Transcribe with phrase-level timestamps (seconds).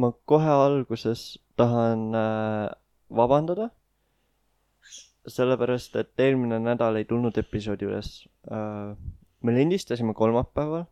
[0.00, 1.22] ma kohe alguses
[1.60, 2.68] tahan äh,
[3.20, 3.70] vabandada
[5.26, 8.12] sellepärast et eelmine nädal ei tulnud episoodi üles
[8.50, 8.96] äh,.
[9.42, 10.86] me lindistasime kolmapäeval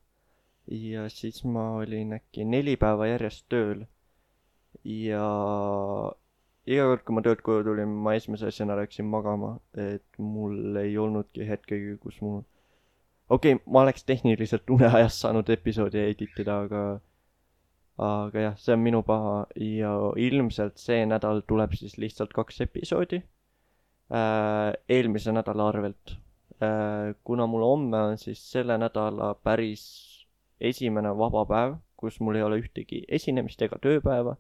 [0.69, 3.87] ja siis ma olin äkki neli päeva järjest tööl.
[4.85, 5.25] ja
[6.69, 10.97] iga kord, kui ma töölt koju tulin, ma esimese asjana läksin magama, et mul ei
[11.01, 12.43] olnudki hetkegi, kus mul
[13.29, 16.83] okei okay,, ma oleks tehniliselt uneajast saanud episoodi editida, aga
[17.99, 23.19] aga jah, see on minu paha ja ilmselt see nädal tuleb siis lihtsalt kaks episoodi
[23.19, 26.15] äh, eelmise nädala arvelt
[26.63, 27.15] äh,.
[27.25, 29.85] kuna mul homme on siis selle nädala päris
[30.61, 34.37] esimene vaba päev, kus mul ei ole ühtegi esinemist ega tööpäeva,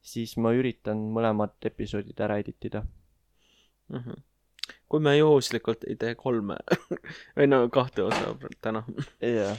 [0.00, 2.82] siis ma üritan mõlemad episoodid ära editida
[3.88, 3.98] mm.
[3.98, 4.22] -hmm.
[4.88, 6.56] kui me juhuslikult ei tee kolme
[7.36, 8.84] või no kahte osa täna.
[9.20, 9.58] jah.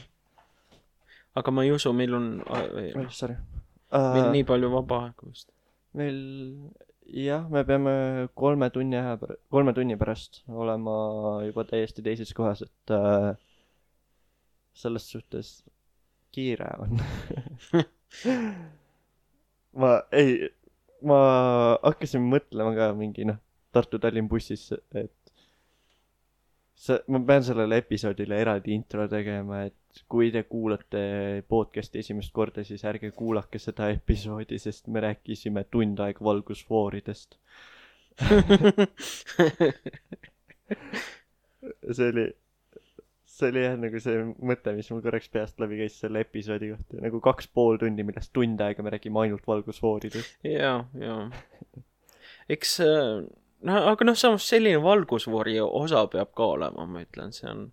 [1.35, 3.09] Aga ma ei usu, meil on oh,.
[3.09, 4.13] sorry uh,.
[4.15, 5.49] meil nii palju vaba aega vist.
[5.97, 6.17] meil
[7.11, 7.93] jah, me peame
[8.37, 9.17] kolme tunni aja,
[9.51, 10.95] kolme tunni pärast olema
[11.47, 13.31] juba täiesti teises kohas, et äh,
[14.73, 15.61] selles suhtes
[16.31, 16.99] kiire on
[19.81, 20.49] ma ei,
[21.03, 21.19] ma
[21.83, 23.39] hakkasin mõtlema ka mingi noh,
[23.71, 25.15] Tartu-Tallinn bussis, et
[26.81, 31.01] see, ma pean sellele episoodile eraldi intro tegema, et kui te kuulate
[31.51, 37.37] podcast'i esimest korda, siis ärge kuulake seda episoodi, sest me rääkisime tund aega valgusfooridest
[41.91, 42.25] see oli,
[43.25, 46.99] see oli jah nagu see mõte, mis mul korraks peast läbi käis selle episoodi kohta,
[47.05, 50.31] nagu kaks pool tundi, millest tund aega me räägime ainult valgusfooridest.
[50.47, 51.15] ja, ja.
[52.51, 52.71] eks
[53.67, 57.67] noh, aga noh, samas selline valgusfoori osa peab ka olema, ma ütlen, see on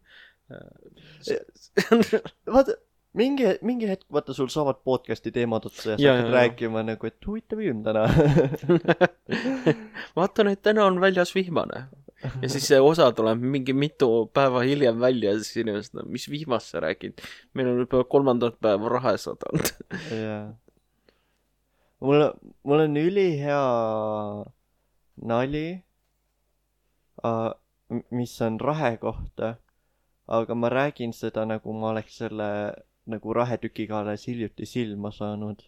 [2.55, 2.75] vaata,
[3.19, 7.29] mingi, mingi hetk, vaata, sul saavad podcast'i teemad otsa ja sa hakkad rääkima nagu, et
[7.29, 8.07] huvitav ilm täna
[10.19, 11.87] vaatan, et täna on väljas vihmane.
[12.43, 16.29] ja siis see osa tuleb mingi mitu päeva hiljem välja ja siis inimesed, no mis
[16.31, 17.21] vihmast sa räägid?
[17.55, 19.75] meil on juba kolmandat päeva rahe sadanud.
[20.25, 20.45] jaa.
[22.01, 22.31] mul,
[22.65, 23.65] mul on ülihea
[25.23, 25.83] nali
[27.25, 27.53] uh,,
[28.11, 29.57] mis on rahe kohta
[30.29, 32.49] aga ma räägin seda, nagu ma oleks selle
[33.09, 35.63] nagu rahetükiga alles hiljuti silma saanud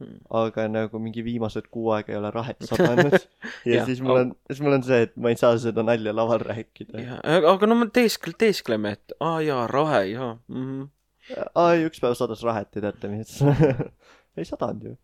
[0.00, 0.20] hmm..
[0.40, 4.34] aga nagu mingi viimased kuu aega ei ole rahet sadanud ja, ja siis mul on,
[4.50, 7.20] siis mul on see, et ma ei saa seda nalja laval rääkida.
[7.52, 10.62] aga no me teeskle-, teeskleme, et aa jaa, rahe, jaa mm.
[10.64, 11.42] -hmm.
[11.54, 13.36] aa, üks päev sadas rahet ja teate mis
[14.36, 14.96] ei sadanud ju.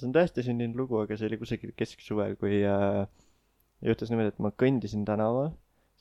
[0.00, 3.04] See, on tõesti sündinud lugu, aga see oli kusagil kesksuvel, kui äh,
[3.86, 5.52] juhtus niimoodi, et ma kõndisin tänaval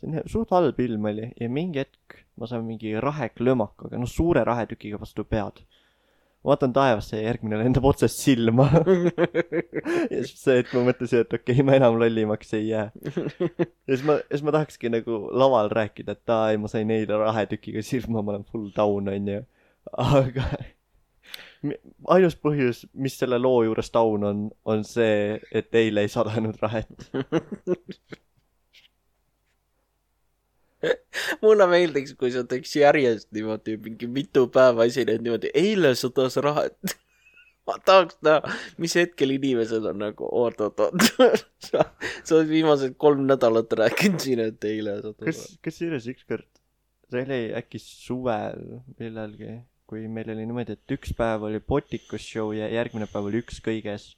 [0.08, 5.00] on suht halb ilm oli ja mingi hetk ma saan mingi raheklömakaga, noh suure rahetükiga
[5.02, 5.60] vastu pead.
[6.46, 8.70] vaatan taevasse ja järgmine lendab otsest silma
[10.14, 12.88] ja siis see hetk ma mõtlesin, et okei okay,, ma enam lollimaks ei jää.
[12.96, 17.20] ja siis ma, siis ma tahakski nagu laval rääkida, et aa ei, ma sain eile
[17.20, 19.44] rahetükiga silma, ma olen full down onju.
[20.00, 20.48] aga
[22.16, 27.10] ainus põhjus, mis selle loo juures down on, on see, et eile ei sadanud rahet.
[31.44, 36.64] Mulle meeldiks, kui sa teeks järjest niimoodi mingi mitu päeva esined niimoodi, eile sadas raha,
[36.70, 36.94] et
[37.68, 41.00] ma tahaks näha, mis hetkel inimesed on nagu oot-oot-oot
[41.68, 41.80] sa,
[42.24, 46.48] sa oled viimased kolm nädalat rääkinud siin, et eile sadas kas, kusjuures ükskord,
[47.12, 48.64] see oli äkki suvel
[49.02, 49.52] millalgi,
[49.90, 53.58] kui meil oli niimoodi, et üks päev oli Potikus show ja järgmine päev oli Üks
[53.66, 54.12] kõiges.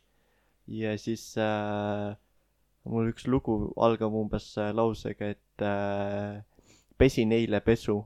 [0.67, 2.11] ja siis äh,
[2.83, 6.43] mul üks lugu algab umbes äh, lausega, et äh,
[6.99, 8.01] pesin eile pesu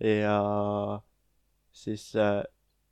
[0.00, 0.38] ja
[1.74, 2.42] siis äh,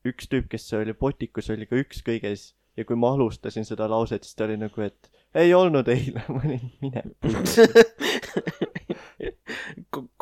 [0.06, 4.24] üks tüüp, kes oli potikus, oli ka üks kõiges ja kui ma alustasin seda lauset,
[4.26, 7.02] siis ta oli nagu, et ei olnud eile, ma olin mine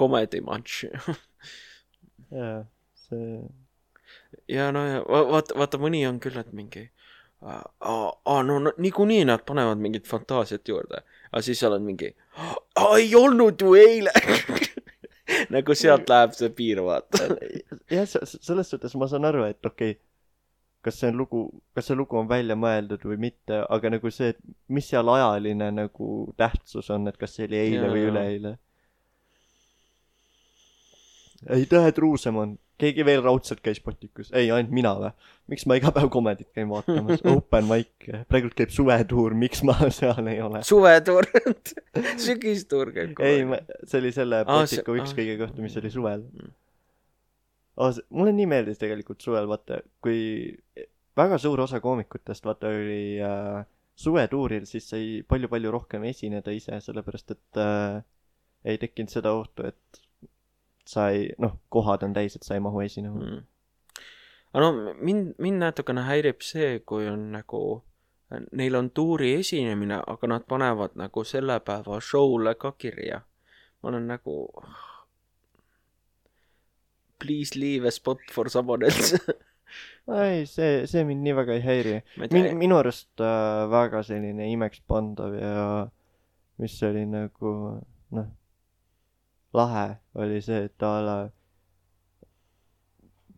[0.00, 0.84] Comedy match
[2.30, 2.64] jaa,
[2.94, 3.42] see.
[4.48, 6.88] Ja no ja vaata, vaata mõni on küll, et mingi
[7.42, 12.12] aa, aa, no, no niikuinii nad panevad mingit fantaasiat juurde, aga siis seal on mingi,
[12.90, 14.12] ei olnud ju eile
[15.54, 17.30] nagu sealt läheb see piir, vaata.
[17.90, 20.00] jah, selles suhtes ma saan aru, et okei okay,,
[20.84, 21.42] kas see on lugu,
[21.76, 24.40] kas see lugu on välja mõeldud või mitte, aga nagu see, et
[24.72, 26.08] mis seal ajaline nagu
[26.40, 28.56] tähtsus on, et kas see oli eile ja, või üleeile.
[31.56, 34.30] aitäh, et Ruusemann keegi veel raudselt käis Potikus?
[34.32, 35.10] ei, ainult mina või?
[35.50, 37.24] miks ma iga päev komedit käin vaatamas?
[37.32, 40.62] Open mic, praegult käib suvetuur, miks ma seal ei ole?
[40.66, 41.28] suvetuur
[42.26, 43.54] sügistuur käib kogu aeg.
[43.56, 46.24] ei, see oli selle Potiku ah, üks kõige kohta, mis oli suvel.
[47.76, 48.00] oh,.
[48.08, 50.48] mulle nii meeldis tegelikult suvel, vaata, kui
[51.20, 53.64] väga suur osa koomikutest, vaata, oli äh,
[54.00, 58.00] suvetuuril, siis sai palju-palju rohkem esineda ise, sellepärast et äh,
[58.64, 60.02] ei tekkinud seda ohtu, et
[60.90, 63.42] sa ei, noh, kohad on täis, et sa ei mahu esinema mm..
[64.52, 67.62] aga no mind, mind natukene häirib see, kui on nagu,
[68.58, 73.22] neil on tuuri esinemine, aga nad panevad nagu selle päeva show'le ka kirja.
[73.82, 74.34] ma olen nagu.
[77.20, 79.18] Please leave a spot for someone else.
[80.24, 81.94] ei, see, see mind nii väga ei häiri.
[82.32, 85.64] Min, minu arust äh, väga selline imekspandav ja
[86.60, 87.52] mis oli nagu
[88.16, 88.28] noh,
[89.54, 91.18] lahe oli see, et a la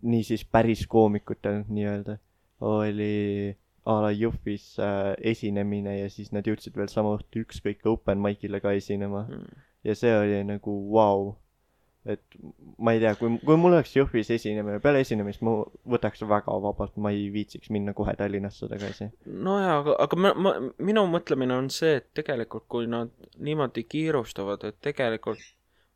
[0.03, 2.19] niisiis päris koomikutel nii-öelda
[2.61, 3.57] oli
[3.87, 8.61] a la Jõhvis äh, esinemine ja siis nad jõudsid veel sama õhtu ükskõik open mic'ile
[8.63, 9.63] ka esinema Mm.
[9.85, 11.33] ja see oli nagu vau wow..
[12.07, 12.23] et
[12.79, 15.57] ma ei tea, kui, kui mul oleks Jõhvis esinemine, peale esinemist ma
[15.95, 19.11] võtaks väga vabalt, ma ei viitsiks minna kohe Tallinnasse tagasi.
[19.27, 24.67] nojaa, aga, aga ma, ma, minu mõtlemine on see, et tegelikult kui nad niimoodi kiirustavad,
[24.71, 25.43] et tegelikult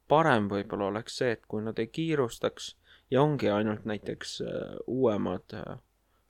[0.08, 2.74] parem võib-olla oleks see, et kui nad ei kiirustaks
[3.10, 5.78] ja ongi ainult näiteks äh, uuemad äh,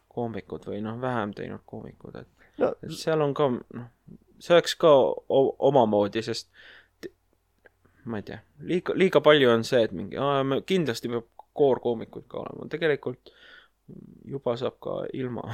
[0.08, 3.88] koomikud või noh, vähem teinud koomikud, et no et seal on ka noh,
[4.40, 4.92] see oleks ka
[5.70, 6.50] omamoodi, sest
[8.06, 10.18] ma ei tea, liiga, liiga palju on see, et mingi,
[10.68, 11.26] kindlasti peab
[11.56, 13.32] koorkoomikuid ka olema, tegelikult
[14.28, 15.46] juba saab ka ilma.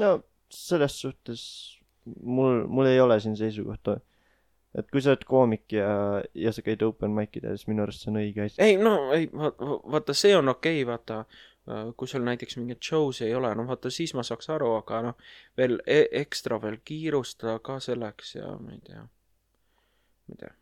[0.00, 0.16] no
[0.54, 1.44] selles suhtes
[2.22, 3.98] mul, mul ei ole siin seisukohta.
[4.78, 5.88] Et kui sa oled koomik ja,
[6.34, 8.60] ja sa käid open mic idel, siis minu arust see on õige asi.
[8.64, 11.20] ei no ei, vaata, see on okei okay,, vaata,
[11.96, 15.30] kui sul näiteks mingit show's ei ole, no vaata, siis ma saaks aru, aga noh,
[15.58, 20.52] veel e ekstra veel kiirustada ka selleks ja ma ei tea, ma ei tea,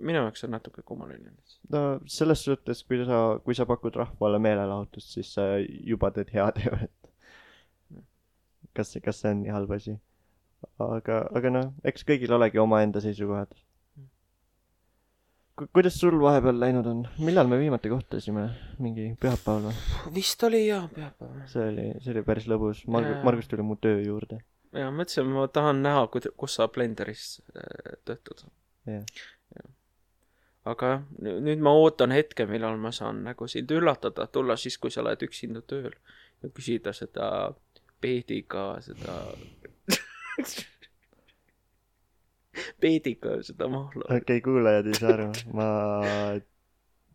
[0.00, 1.36] minu jaoks on natuke kummaline.
[1.72, 6.92] no selles suhtes, kui sa, kui sa pakud rahvale meelelahutust, siis sa juba teed heateoet.
[8.76, 9.96] kas, kas see on nii halb asi?
[10.82, 13.52] aga, aga noh, eks kõigil olegi omaenda seisukohad.
[15.70, 17.04] kuidas sul vahepeal läinud on?
[17.18, 18.48] millal me viimati kohtusime?
[18.78, 20.14] mingi pühapäeval või?
[20.18, 21.44] vist oli jah, pühapäev.
[21.52, 22.82] see oli, see oli päris lõbus.
[22.86, 23.24] Margus, Jaa.
[23.28, 24.40] Margus tuli mu töö juurde.
[24.72, 28.46] ja mõtlesin, ma tahan näha, kus sa Blenderis äh, töötad.
[28.90, 29.04] jah.
[30.64, 34.90] aga jah, nüüd ma ootan hetke, millal ma saan nagu sind üllatada, tulla siis, kui
[34.90, 35.92] sa oled üksinda tööl
[36.42, 37.28] ja küsida seda
[38.04, 39.16] peediga seda
[42.82, 44.08] peediga seda mahla.
[44.08, 45.68] okei okay,, kuulajad ei saa aru, ma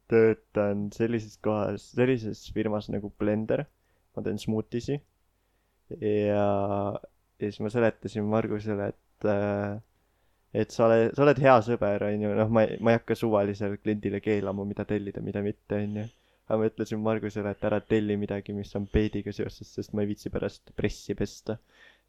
[0.10, 3.68] töötan sellises kohas, sellises firmas nagu Blender.
[4.16, 5.00] ma teen smuutisi.
[6.02, 6.48] ja,
[7.40, 9.78] ja siis ma seletasin Margusele, et äh,
[10.54, 13.78] et sa oled, sa oled hea sõber, onju, noh, ma ei, ma ei hakka suvalisele
[13.82, 16.08] kliendile keelama, mida tellida, mida mitte, onju.
[16.50, 20.10] aga ma ütlesin Margusele, et ära telli midagi, mis on peediga seoses, sest ma ei
[20.10, 21.60] viitsi pärast pressi pesta.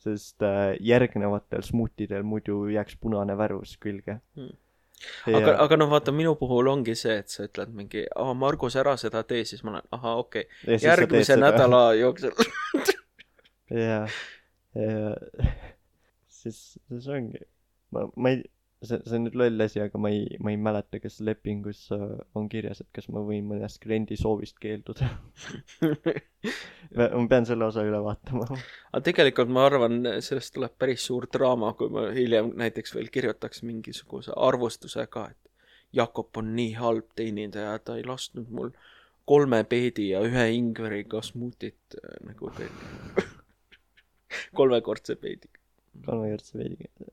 [0.00, 4.20] Sest äh, järgnevatel smuutidel muidu jääks punane värvus külge
[5.26, 8.76] ja aga, aga noh, vaata minu puhul ongi see, et sa ütled mingi, aa, Margus,
[8.80, 10.78] ära seda tee, siis ma olen, ahah, okei okay..
[10.84, 12.34] järgmise nädala jooksul.
[13.86, 14.02] ja,
[14.76, 15.14] ja
[16.40, 17.42] siis, siis ongi,
[17.96, 18.44] ma, ma ei,
[18.82, 22.04] see, see on nüüd loll asi, aga ma ei, ma ei mäleta, kas lepingus äh,
[22.38, 25.08] on kirjas, et kas ma võin mõnest kliendi soovist keelduda.
[26.96, 28.48] ma pean selle osa üle vaatama.
[28.92, 33.64] aga tegelikult ma arvan, sellest tuleb päris suur draama, kui ma hiljem näiteks veel kirjutaks
[33.66, 35.38] mingisuguse arvustuse ka, et
[35.92, 38.70] Jakob on nii halb teenindaja, ta ei lasknud mul
[39.30, 43.28] kolme peedi ja ühe ingveriga smuutit äh, nagu tellida.
[44.58, 45.58] kolmekordse peediga.
[46.06, 47.10] kolmekordse veidiga.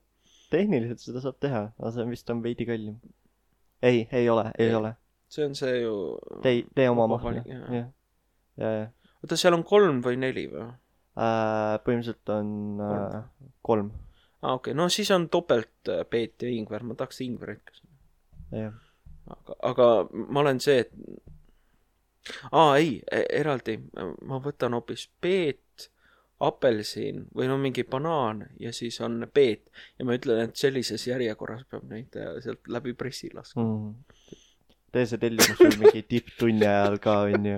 [0.52, 2.98] Tehniliselt seda saab teha, aga see vist on veidi kallim.
[3.82, 4.94] ei, ei ole, ei ole.
[5.28, 5.94] see on see ju.
[6.42, 7.46] tee, tee oma mahla jah.
[7.78, 7.88] jah.
[8.56, 8.86] ja, ja
[9.22, 10.66] oota, seal on kolm või neli või?
[11.18, 11.78] äh,.
[11.84, 13.22] põhimõtteliselt on äh,
[13.66, 13.92] kolm,
[14.42, 17.80] aa, okei okay., no siis on topelt äh, peet ja ingver, ma tahaks ingverit ka.
[18.54, 18.76] jah.
[19.34, 23.78] aga, aga ma olen see, et aa ei, eraldi,
[24.28, 25.88] ma võtan hoopis peet,
[26.40, 31.64] apelsin või no mingi banaan ja siis on peet ja ma ütlen, et sellises järjekorras
[31.70, 33.64] peab neid äh, sealt läbi pressi laskma.
[33.64, 34.36] mm..
[34.94, 37.56] tee see tellimus sul mingi tipptunni ajal ka onju,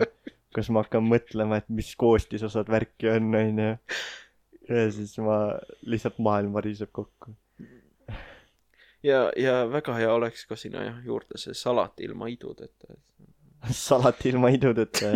[0.57, 3.75] kus ma hakkan mõtlema, et mis koostisosad värki on onju.
[4.71, 5.43] ja siis ma
[5.85, 7.35] lihtsalt maailm variseb kokku.
[9.05, 12.97] ja, ja väga hea oleks ka sinna jah juurde see salat ilma idudeta.
[13.87, 15.13] salat ilma idudeta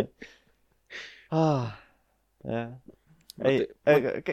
[1.33, 1.73] ah,.
[2.45, 2.77] jah,
[3.43, 3.65] ei,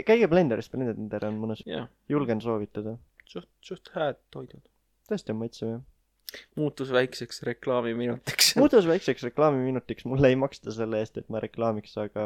[0.05, 2.97] käige Blenderis, Blender on mõnus, jah, julgen soovitada.
[3.25, 4.63] suht, suht head toidud.
[5.09, 5.81] tõesti on maitsev jah.
[6.59, 8.55] muutus väikseks reklaamiminutiks.
[8.61, 12.25] muutus väikseks reklaamiminutiks, mulle ei maksta selle eest, et ma reklaamiks, aga,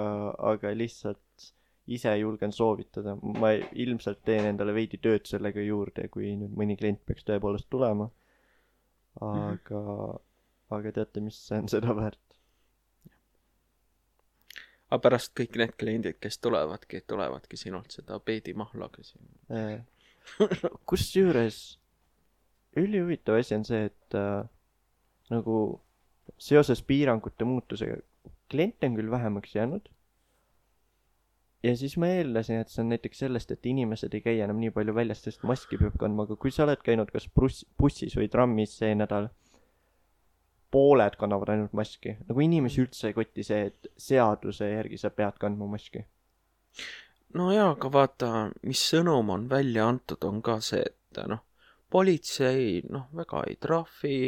[0.54, 1.52] aga lihtsalt
[1.88, 3.16] ise julgen soovitada.
[3.22, 3.54] ma
[3.86, 8.10] ilmselt teen endale veidi tööd sellega juurde, kui nüüd mõni klient peaks tõepoolest tulema.
[9.22, 9.82] aga,
[10.76, 12.25] aga teate, mis see on seda väärt?
[14.90, 19.82] Aga pärast kõik need kliendid, kes tulevadki, tulevadki sinult seda peedimahla küsima.
[20.90, 21.60] kusjuures
[22.80, 24.46] ülihuvitav asi on see, et äh,
[25.32, 25.58] nagu
[26.42, 28.00] seoses piirangute muutusega
[28.52, 29.90] kliente on küll vähemaks jäänud.
[31.64, 34.70] ja siis ma eeldasin, et see on näiteks sellest, et inimesed ei käi enam nii
[34.76, 38.30] palju väljas, sest maski peab kandma, aga kui sa oled käinud kas buss, bussis või
[38.30, 39.32] trammis see nädal,
[40.76, 42.18] pooled kannavad ainult maski.
[42.28, 46.04] nagu inimesi üldse ei koti see, et seaduse järgi sa pead kandma maski.
[47.40, 48.32] no jaa, aga vaata,
[48.68, 51.46] mis sõnum on välja antud, on ka see, et noh,
[51.92, 54.20] politsei noh, väga ei trahvi,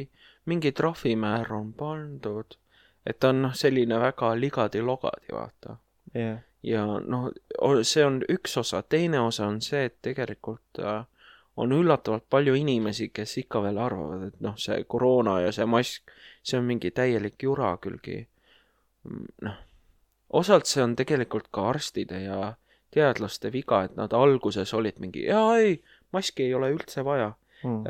[0.47, 2.55] mingi trahvimäär on pandud,
[3.05, 5.77] et ta on noh, selline väga ligadi-logadi, vaata.
[6.15, 7.29] jah, ja noh,
[7.83, 11.03] see on üks osa, teine osa on see, et tegelikult äh,
[11.57, 16.11] on üllatavalt palju inimesi, kes ikka veel arvavad, et noh, see koroona ja see mask,
[16.45, 18.27] see on mingi täielik jura külgi.
[19.41, 19.57] noh,
[20.29, 22.53] osalt see on tegelikult ka arstide ja
[22.93, 25.77] teadlaste viga, et nad alguses olid mingi, jaa ei,
[26.15, 27.33] maski ei ole üldse vaja.
[27.63, 27.83] mm.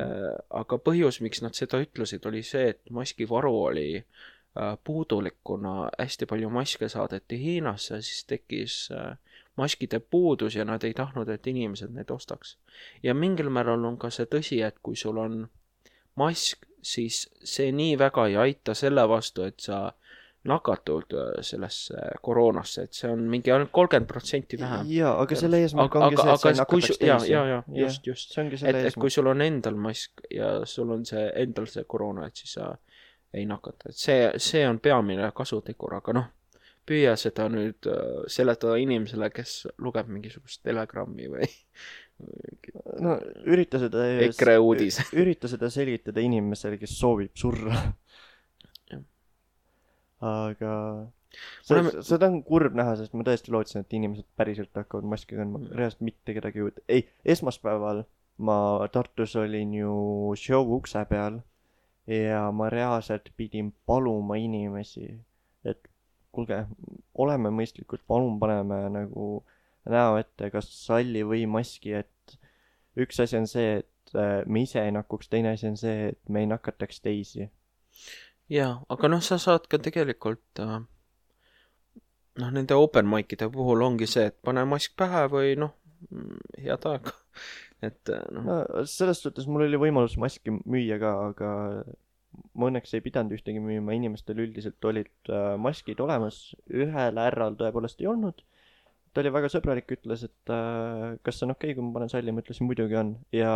[0.60, 6.26] aga põhjus, miks nad seda ütlesid, oli see, et maskivaru oli äh, puudulik, kuna hästi
[6.26, 9.18] palju maske saadeti Hiinasse, siis tekkis äh,
[9.58, 12.56] maskide puudus ja nad ei tahtnud, et inimesed neid ostaks.
[13.02, 15.40] ja mingil määral on ka see tõsi, et kui sul on
[16.18, 19.88] mask, siis see nii väga ei aita selle vastu, et sa
[20.48, 24.86] nakatud äh, sellesse koroonasse, et see on mingi ainult kolmkümmend protsenti vähem.
[24.94, 27.32] jaa, aga selle eesmärk aga- ongi see, et sa ei aga nakataks teisi.
[27.32, 28.38] jaa, jaa, just, just.
[28.38, 32.36] et et kui sul on endal mask ja sul on see endal see koroona, et
[32.42, 32.70] siis sa
[33.34, 36.30] ei nakata, et see, see on peamine kasutegur, aga noh,
[36.88, 41.48] püüa seda nüüd äh, seletada inimesele, kes lugeb mingisugust telegrammi või
[43.04, 45.02] no ürita seda EKRE uudis.
[45.20, 47.76] ürita seda selgitada inimesele, kes soovib surra
[50.20, 50.72] aga
[51.62, 55.38] seda oleme-, seda on kurb näha, sest ma tõesti lootsin, et inimesed päriselt hakkavad maski
[55.38, 56.82] kandma, reaalselt mitte kedagi juurde.
[56.88, 57.04] ei,
[57.36, 58.04] esmaspäeval
[58.38, 58.58] ma
[58.92, 59.92] Tartus olin ju
[60.38, 61.40] show ukse peal
[62.08, 65.10] ja ma reaalselt pidin paluma inimesi,
[65.64, 65.90] et
[66.34, 66.64] kuulge,
[67.18, 69.28] oleme mõistlikud, palun paneme nagu
[69.88, 72.38] näo ette, kas salli või maski, et
[72.98, 76.20] üks asi on see, et äh, me ise ei nakuks, teine asi on see, et
[76.28, 77.48] me ei nakataks teisi.
[78.52, 80.80] jaa, aga noh, sa saad ka tegelikult äh,
[82.38, 85.74] noh, nende open mic'ide puhul ongi see, et pane mask pähe või noh,
[86.58, 87.14] head aega.
[87.88, 91.50] et äh, noh, no selles suhtes mul oli võimalus maski müüa ka, aga
[92.58, 96.40] ma õnneks ei pidanud ühtegi müüma, inimestel üldiselt olid äh, maskid olemas,
[96.70, 98.42] ühel härral tõepoolest ei olnud.
[99.12, 102.12] ta oli väga sõbralik, ütles, et äh, kas see on okei okay,, kui ma panen
[102.12, 103.52] salli, ma ütlesin muidugi on ja,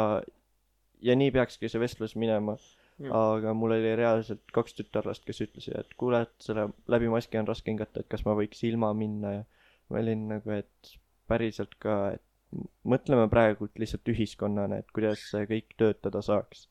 [1.05, 2.59] ja nii peakski see vestlus minema.
[3.03, 7.49] Aga mul oli reaalselt kaks tütarlast, kes ütlesid, et kuule, et selle läbi maski on
[7.49, 9.41] raske hingata, et kas ma võiks ilma minna ja
[9.91, 10.93] ma olin nagu, et
[11.27, 16.67] päriselt ka, et mõtleme praegult lihtsalt ühiskonnana, et kuidas see kõik töötada saaks.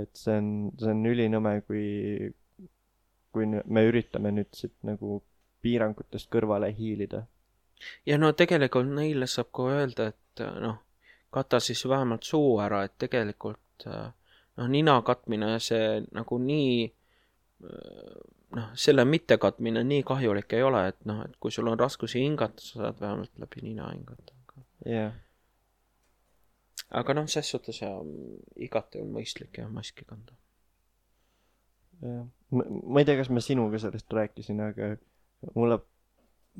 [0.00, 0.48] Et see on,
[0.80, 2.30] see on ülinõme, kui,
[3.32, 5.20] kui me üritame nüüd siit nagu
[5.62, 7.26] piirangutest kõrvale hiilida.
[8.06, 10.80] ja no tegelikult neile saab ka öelda, et äh, noh,
[11.32, 14.10] kata siis vähemalt suu ära, et tegelikult äh,
[14.58, 18.20] noh, nina katmine, see nagu nii äh,
[18.56, 22.62] noh, selle mittekatmine nii kahjulik ei ole, et noh, et kui sul on raskusi hingata,
[22.64, 24.34] sa saad vähemalt läbi nina hingata.
[24.86, 25.12] jah,
[27.00, 27.90] aga noh, ses suhtes ja
[28.60, 30.36] igati on mõistlik jah maski kanda.
[32.02, 34.94] ma, ma ei tea, kas ma sinuga sellest rääkisin, aga
[35.54, 35.78] mulle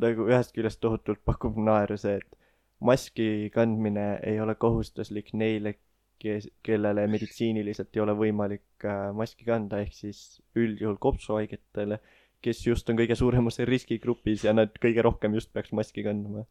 [0.03, 2.39] nagu ühest küljest tohutult pakub naeru see, et
[2.83, 5.77] maski kandmine ei ole kohustuslik neile,
[6.23, 11.99] kes, kellele meditsiiniliselt ei ole võimalik äh, maski kanda, ehk siis üldjuhul kopsuhaigetele,
[12.43, 16.47] kes just on kõige suuremas riskigrupis ja nad kõige rohkem just peaks maski kandma.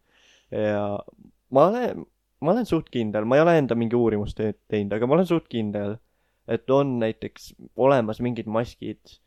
[0.51, 0.99] ja
[1.51, 2.05] ma olen,
[2.41, 5.29] ma olen suht kindel, ma ei ole enda mingi uurimust te- teinud, aga ma olen
[5.29, 5.97] suht kindel,
[6.47, 9.17] et on näiteks olemas mingid maskid,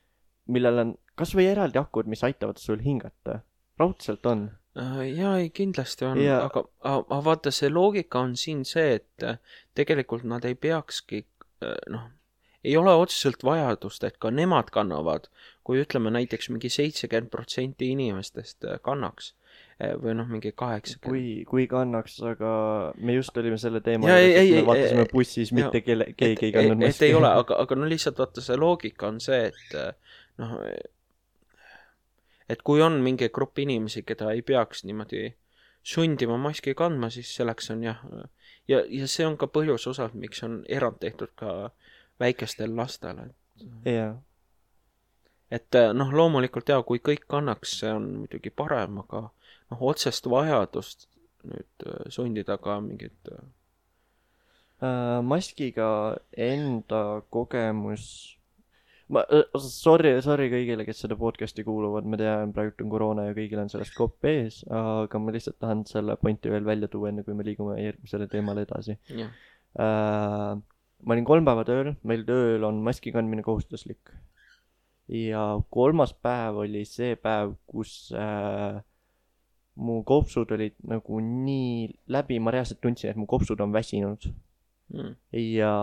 [0.50, 3.40] millel on kasvõi eraldi akud, mis aitavad sul hingata.
[3.78, 4.50] raudselt on.
[4.78, 8.94] Äh, jaa, ei kindlasti on Ja- ja..., aga, aga vaata, see loogika on siin see,
[9.00, 9.38] et äh,
[9.74, 11.24] tegelikult nad ei peakski
[11.62, 12.04] äh, noh,
[12.64, 15.26] ei ole otseselt vajadust, et ka nemad kannavad,
[15.66, 19.34] kui ütleme näiteks mingi seitsekümmend protsenti inimestest kannaks,
[19.80, 21.04] või noh, mingi kaheksakümmend.
[21.04, 22.50] kui, kui kannaks, aga
[22.96, 26.54] me just olime selle teema ei, juures, et me vaatasime bussis, mitte kelle, keegi ei
[26.54, 27.08] kandnud et maski.
[27.08, 30.54] ei ole, aga, aga no lihtsalt vaata see loogika on see, et äh, noh,
[32.48, 35.32] et kui on mingi grupp inimesi, keda ei peaks niimoodi
[35.84, 38.04] sundima maski kandma, siis selleks on jah,
[38.70, 41.72] ja, ja see on ka põhjus osalt, miks on erand tehtud ka
[42.22, 43.26] väikestel lastel,
[45.54, 49.28] et äh, noh, loomulikult jaa, kui kõik kannaks, see on muidugi parem, aga
[49.70, 51.08] noh, otsest vajadust
[51.44, 53.44] nüüd äh, sundida ka mingit äh,
[54.84, 55.88] Äh, maskiga
[56.34, 58.04] enda kogemus,
[59.08, 59.22] ma,
[59.62, 63.70] sorry, sorry kõigile, kes seda podcast'i kuuluvad, ma tean, praegu on koroona ja kõigil on
[63.72, 67.46] sellest kopp ees, aga ma lihtsalt tahan selle pointi veel välja tuua, enne kui me
[67.46, 69.30] liigume järgmisele teemale edasi jah,
[69.78, 70.50] äh,.
[71.04, 74.10] ma olin kolm päeva tööl, meil tööl on maski kandmine kohustuslik.
[75.06, 78.82] ja kolmas päev oli see päev, kus äh,
[79.74, 84.28] mu kopsud olid nagu nii läbi, ma reaalselt tundsin, et mu kopsud on väsinud
[84.94, 85.14] mm,
[85.56, 85.74] ja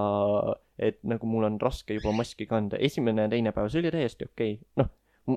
[0.79, 2.79] et nagu mul on raske juba maski kanda.
[2.79, 4.69] esimene ja teine päev, see oli täiesti okei okay..
[4.79, 4.89] noh,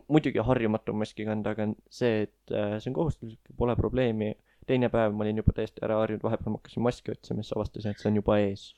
[0.08, 4.34] muidugi harjumatu maski kanda, aga see, et äh, see on kohustuslik, pole probleemi.
[4.66, 7.92] teine päev ma olin juba täiesti ära harjunud, vahepeal ma hakkasin maski otsima, siis avastasin,
[7.92, 8.68] et see on juba ees.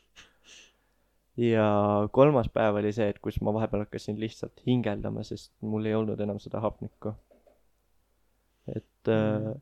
[1.38, 1.68] ja
[2.16, 6.20] kolmas päev oli see, et kus ma vahepeal hakkasin lihtsalt hingeldama, sest mul ei olnud
[6.20, 7.14] enam seda hapnikku.
[8.72, 9.52] et äh,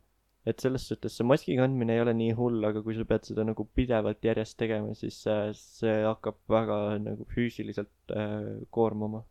[0.45, 3.47] et selles suhtes see maski kandmine ei ole nii hull, aga kui sa pead seda
[3.49, 9.25] nagu pidevalt järjest tegema, siis äh, see hakkab väga nagu füüsiliselt äh, koormama.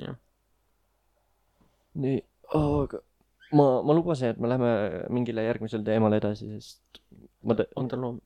[0.00, 0.16] jah.
[2.04, 2.22] nii,
[2.56, 3.02] aga
[3.52, 4.72] ma, ma lubasin, et me läheme
[5.12, 7.02] mingile järgmisele teemale edasi, sest
[7.44, 8.22] ma tõ-, oota, loom-,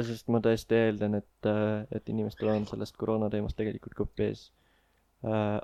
[0.00, 1.50] sest ma tõesti eeldan, et,
[1.92, 4.48] et inimestel on sellest koroona teemast tegelikult kopp ees
[5.28, 5.60] äh,.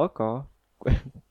[0.00, 0.30] aga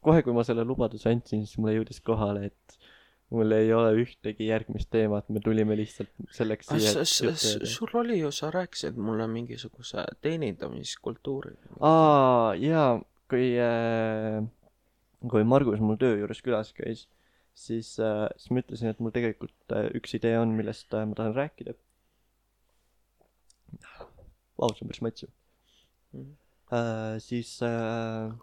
[0.05, 2.88] kohe, kui ma selle lubaduse andsin, siis mulle jõudis kohale, et
[3.29, 7.69] mul ei ole ühtegi järgmist teemat, me tulime lihtsalt selleks siia, juttu öelda.
[7.69, 11.53] sul oli ju, sa rääkisid mulle mingisuguse teenindamiskultuuri.
[11.85, 12.95] aa, jaa,
[13.29, 14.41] kui äh,,
[15.29, 17.05] kui Margus mul töö juures külas käis,
[17.53, 21.17] siis äh,, siis ma ütlesin, et mul tegelikult äh, üks idee on, millest äh, ma
[21.19, 21.77] tahan rääkida.
[24.59, 25.35] Vau, see on päris maitsev
[26.09, 26.31] Mhm.
[26.73, 27.19] äh,.
[27.21, 28.33] siis äh,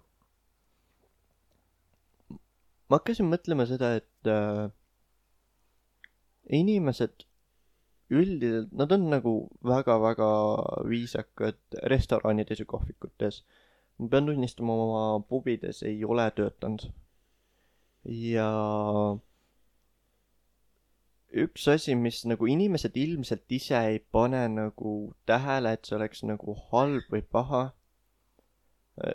[2.87, 4.71] ma hakkasin mõtlema seda, et äh,
[6.51, 7.27] inimesed
[8.11, 9.33] üldiselt, nad on nagu
[9.67, 10.31] väga-väga
[10.89, 11.59] viisakad
[11.91, 13.45] restoranides ja kohvikutes.
[13.99, 16.93] ma pean tunnistama, oma pubides ei ole töötanud.
[18.05, 18.51] ja
[21.33, 26.55] üks asi, mis nagu inimesed ilmselt ise ei pane nagu tähele, et see oleks nagu
[26.71, 27.65] halb või paha.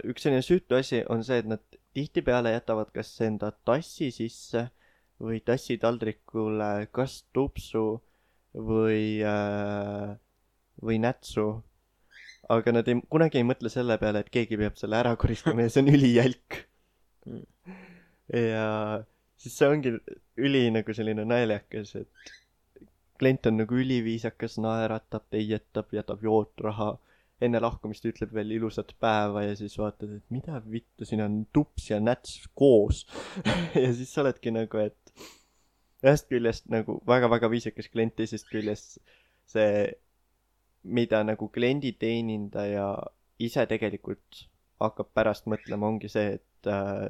[0.04, 4.68] üks selline süütu asi on see, et nad tihtipeale jätavad kas enda tassi sisse
[5.22, 7.86] või tassitaldrikule kas tupsu
[8.58, 10.16] või äh,,
[10.82, 11.62] või nätsu.
[12.52, 15.72] aga nad ei, kunagi ei mõtle selle peale, et keegi peab selle ära koristama ja
[15.72, 16.58] see on ülijälk.
[18.34, 18.68] Ja
[19.40, 19.94] siis see ongi
[20.42, 22.34] üli nagu selline naljakas, et
[23.22, 26.96] klient on nagu üliviisakas, naeratab, teietab, jätab jootraha.
[27.42, 31.90] Enne lahkumist ütleb veel ilusat päeva ja siis vaatad, et mida vittu, siin on tups
[31.90, 33.06] ja näts koos.
[33.84, 35.14] ja siis sa oledki nagu, et
[36.06, 39.02] ühest küljest nagu väga-väga viisakas klient, teisest küljest
[39.50, 39.90] see,
[40.84, 42.88] mida nagu klienditeenindaja
[43.42, 44.46] ise tegelikult
[44.82, 47.10] hakkab pärast mõtlema, ongi see, et äh,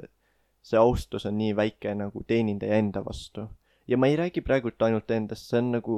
[0.66, 3.48] see austus on nii väike nagu teenindaja enda vastu.
[3.88, 5.96] ja ma ei räägi praegult ainult endast, see on nagu,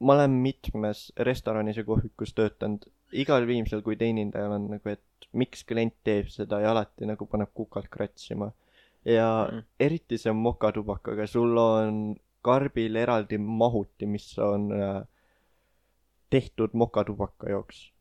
[0.00, 2.86] ma olen mitmes restoranis ja kohvikus töötanud,
[3.22, 7.52] igal viimsel, kui teenindajal on nagu, et miks klient teeb seda ja alati nagu paneb
[7.54, 8.52] kukalt kratsima.
[9.06, 9.62] ja Mm.
[9.80, 15.02] eriti see mokatubakaga, sul on karbil eraldi mahuti, mis on äh,
[16.30, 17.92] tehtud mokatubaka jaoks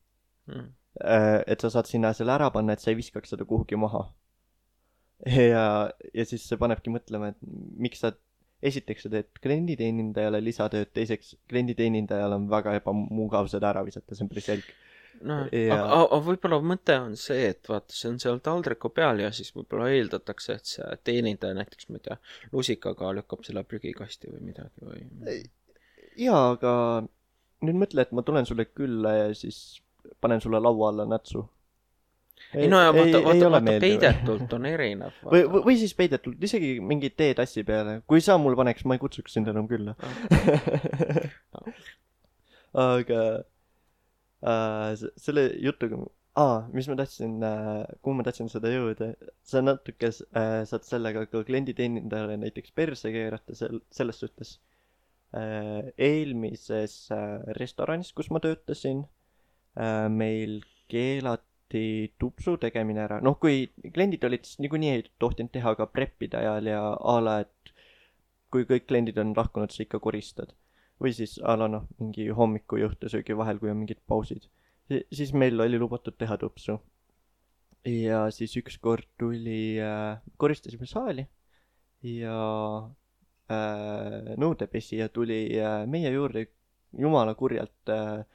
[0.48, 0.74] Mm.
[1.04, 4.14] äh, et sa saad sinna selle ära panna, et sa ei viskaks seda kuhugi maha.
[5.54, 7.38] ja, ja siis see panebki mõtlema, et
[7.78, 8.12] miks sa
[8.66, 14.32] esiteks sa teed klienditeenindajale lisatööd, teiseks klienditeenindajal on väga ebamugav seda ära visata, see on
[14.32, 14.70] päris jälk.
[15.22, 19.20] noh, Ja- aga, aga võib-olla mõte on see, et vaata, see on seal taldriku peal
[19.24, 22.18] ja siis võib-olla eeldatakse, et see teenindaja näiteks, ma ei tea,
[22.54, 25.42] lusikaga lükkab selle prügikasti või midagi või.
[26.20, 26.76] jaa, aga
[27.66, 29.82] nüüd mõtle, et ma tulen sulle külla ja siis
[30.22, 31.46] panen sulle laua alla nätsu.
[32.54, 35.18] ei no ja vaata, vaata, vaata peidetult on erinev.
[35.24, 38.02] või, või, siis peidetult, isegi mingi teetassi peale.
[38.08, 39.96] kui sa mul paneks, ma ei kutsuks sind enam külla.
[42.86, 43.22] aga
[44.44, 46.02] selle jutuga
[46.36, 49.12] aa, mis ma tahtsin äh,, kuhu ma tahtsin seda jõuda,
[49.48, 54.58] sa natuke äh, saad sellega ka klienditeenindajale näiteks perse keerata sel-, selles suhtes
[55.36, 55.92] äh,.
[55.96, 59.06] eelmises äh, restoranis, kus ma töötasin
[59.80, 60.60] äh,, meil
[60.92, 61.86] keelati
[62.20, 66.70] tupsu tegemine ära, noh, kui kliendid olid, siis niikuinii ei tohtinud teha ka prep'ide ajal
[66.74, 67.74] ja a la, et
[68.52, 70.52] kui kõik kliendid on lahkunud, sa ikka koristad.
[71.02, 74.50] Või siis a la noh, mingi hommiku ja õhtusöögi vahel, kui on mingid pausid.
[75.12, 76.80] siis meil oli lubatud teha tupsu.
[77.86, 81.28] ja siis ükskord tuli äh,, koristasime saali
[82.02, 82.38] ja
[83.50, 86.48] äh, nõudepesija tuli äh, meie juurde
[86.98, 88.26] jumala kurjalt äh,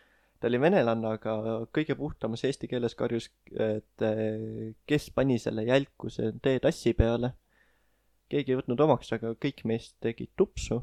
[0.41, 1.35] ta oli venelane, aga
[1.75, 7.35] kõige puhtamas eesti keeles karjus, et äh, kes pani selle jälkuse teetassi peale.
[8.31, 10.81] keegi ei võtnud omaks, aga kõik meist tegid tupsu.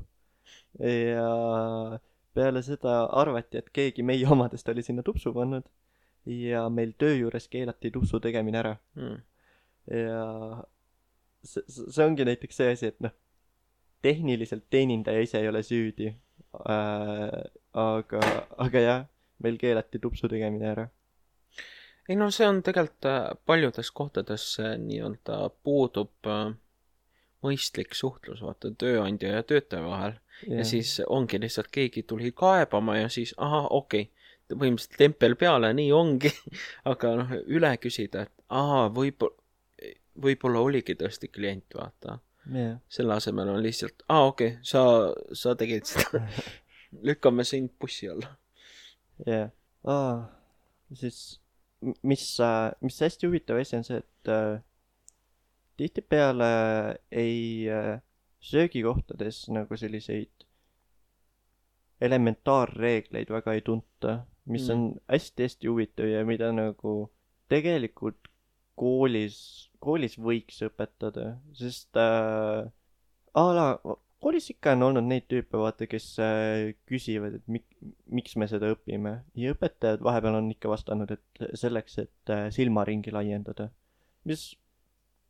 [0.79, 1.99] Ja
[2.37, 5.65] peale seda arvati, et keegi meie omadest oli sinna tupsu pannud.
[6.27, 8.75] ja meil töö juures keelati tupsu tegemine ära.
[8.95, 9.21] mm..
[9.95, 10.25] ja
[11.43, 13.15] see, see ongi näiteks see asi, et noh,
[14.03, 17.39] tehniliselt teenindaja ise ei ole süüdi äh,.
[17.73, 18.21] aga,
[18.57, 19.07] aga jah,
[19.43, 20.87] meil keelati tupsu tegemine ära.
[22.09, 26.53] ei no see on tegelikult äh, paljudes kohtades see nii-öelda puudub äh,
[27.45, 30.17] mõistlik suhtlus, vaata, tööandja ja töötaja vahel.
[30.47, 35.73] Ja siis ongi lihtsalt keegi tuli kaebama ja siis ahah, okei okay,, põhimõtteliselt tempel peale,
[35.75, 36.31] nii ongi.
[36.91, 39.35] aga noh, üle küsida, et aa, võib-olla,
[40.23, 42.19] võib-olla oligi tõesti klient, vaata.
[42.53, 44.85] jah, selle asemel on lihtsalt, aa, okei okay,, sa,
[45.33, 46.23] sa tegid seda.
[47.07, 48.37] lükkame sind bussi alla.
[49.25, 49.51] jah.
[49.83, 50.27] aa,
[50.93, 51.39] siis
[51.81, 52.25] m- mis,
[52.81, 54.59] mis hästi huvitav asi on see, et äh,
[55.77, 56.51] tihtipeale
[57.11, 57.97] ei äh,
[58.39, 60.45] söögikohtades nagu selliseid
[62.01, 64.73] elementaarreegleid väga ei tunta, mis Mm.
[64.73, 67.11] on hästi-hästi huvitav ja mida nagu
[67.49, 68.29] tegelikult
[68.75, 72.69] koolis, koolis võiks õpetada, sest äh,
[73.33, 73.65] a la
[74.21, 78.69] koolis ikka on olnud neid tüüpe, vaata, kes äh, küsivad, et mik-, miks me seda
[78.73, 83.69] õpime ja õpetajad vahepeal on ikka vastanud, et selleks, et äh, silmaringi laiendada,
[84.29, 84.51] mis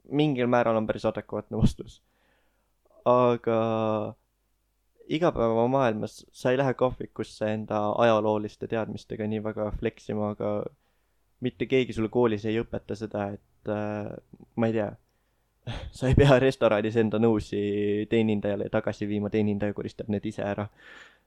[0.07, 2.01] mingil määral on päris adekvaatne vastus.
[3.07, 3.57] Aga
[5.07, 10.51] igapäevamaailmas sa ei lähe kohvikusse enda ajalooliste teadmistega nii väga fleksima, aga
[11.39, 14.11] mitte keegi sulle koolis ei õpeta seda, et äh,
[14.55, 14.89] ma ei tea,
[15.97, 17.61] sa ei pea restoranis enda nõusi
[18.09, 20.67] teenindajale tagasi viima, teenindaja koristab need ise ära.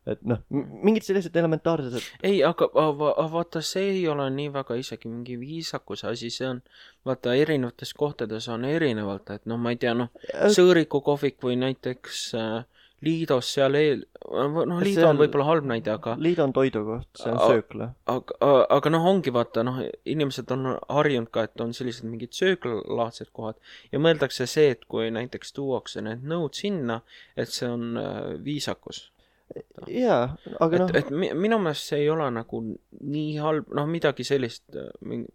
[0.06, 4.74] Et noh, mingid sellised elementaarsed, ei, aga va- va- vaata, see ei ole nii väga
[4.80, 6.62] isegi mingi viisakuse asi, see on,
[7.06, 10.08] vaata, erinevates kohtades on erinevalt, et noh, ma ei tea, noh,
[10.56, 12.64] Sõõriku kohvik või näiteks äh,
[13.00, 17.30] Liidos seal eel, noh, Liido on Seal- võib-olla halb näide, aga Liido on toidukoht, see
[17.32, 17.86] on söökla.
[18.12, 18.34] aga,
[18.76, 23.56] aga noh, ongi vaata noh, inimesed on harjunud ka, et on sellised mingid sööklaalaadsed kohad
[23.92, 27.00] ja mõeldakse see, et kui näiteks tuuakse need nõud sinna,
[27.36, 29.10] et see on äh, viisakus.
[29.88, 32.60] jaa, aga et noh, et mi- minu meelest see ei ole nagu
[33.00, 35.26] nii halb, noh, midagi sellist äh, min-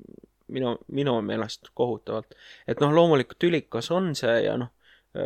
[0.48, 2.36] minu, minu meelest kohutavalt.
[2.68, 4.70] et noh, loomulikult tülikas on see ja noh,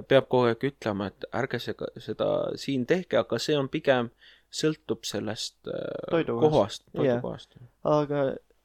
[0.08, 4.12] peab kogu aeg ütlema, et ärge seda, seda siin tehke, aga see on pigem
[4.54, 6.50] sõltub sellest äh, Toidukohast.
[6.54, 7.58] kohast, toidukohast.
[7.84, 8.24] aga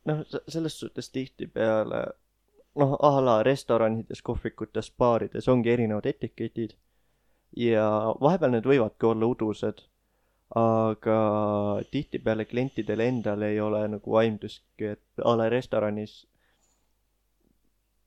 [0.09, 2.05] noh, selles suhtes tihtipeale
[2.77, 6.75] noh, a la restoranides, kohvikutes, baarides ongi erinevad etiketid
[7.57, 7.85] ja
[8.21, 9.85] vahepeal need võivadki olla udused,
[10.55, 11.19] aga
[11.91, 16.21] tihtipeale klientidel endal ei ole nagu aimdustki, et a la restoranis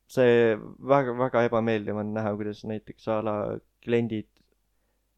[0.08, 0.56] see
[0.92, 3.36] väga, väga ebameeldiv on näha, kuidas näiteks a la
[3.84, 4.30] kliendid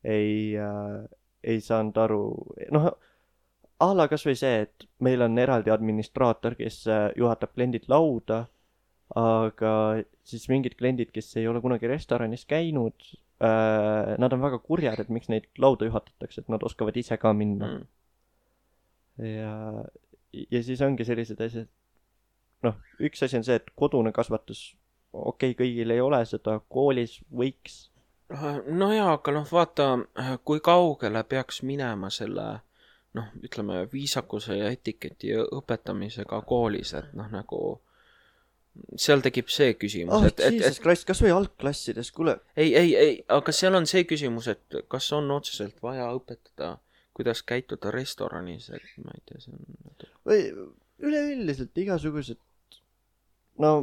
[0.05, 1.07] ei äh,,
[1.45, 2.23] ei saanud aru,
[2.75, 2.91] noh,
[3.81, 8.43] a la kasvõi see, et meil on eraldi administraator, kes äh, juhatab kliendid lauda,
[9.17, 9.73] aga
[10.27, 15.31] siis mingid kliendid, kes ei ole kunagi restoranis käinud nad on väga kurjad, et miks
[15.33, 17.71] neid lauda juhatatakse, et nad oskavad ise ka minna.
[17.71, 17.87] Mm.
[19.27, 19.55] ja,
[20.51, 21.71] ja siis ongi sellised asjad,
[22.67, 24.75] noh, üks asi on see, et kodune kasvatus,
[25.13, 27.87] okei okay,, kõigil ei ole seda, koolis võiks,
[28.67, 29.87] no jaa, aga noh, vaata,
[30.45, 32.51] kui kaugele peaks minema selle
[33.17, 37.61] noh, ütleme viisakuse ja etiketi õpetamisega koolis, et noh, nagu
[39.01, 43.17] seal tekib see küsimus oh et, et, et christ, kasvõi algklassides, kuule, ei, ei, ei,
[43.33, 46.77] aga seal on see küsimus, et kas on otseselt vaja õpetada,
[47.17, 50.45] kuidas käituda restoranis, et ma ei tea, see on või
[51.01, 52.39] üleüldiselt igasugused,
[53.61, 53.75] no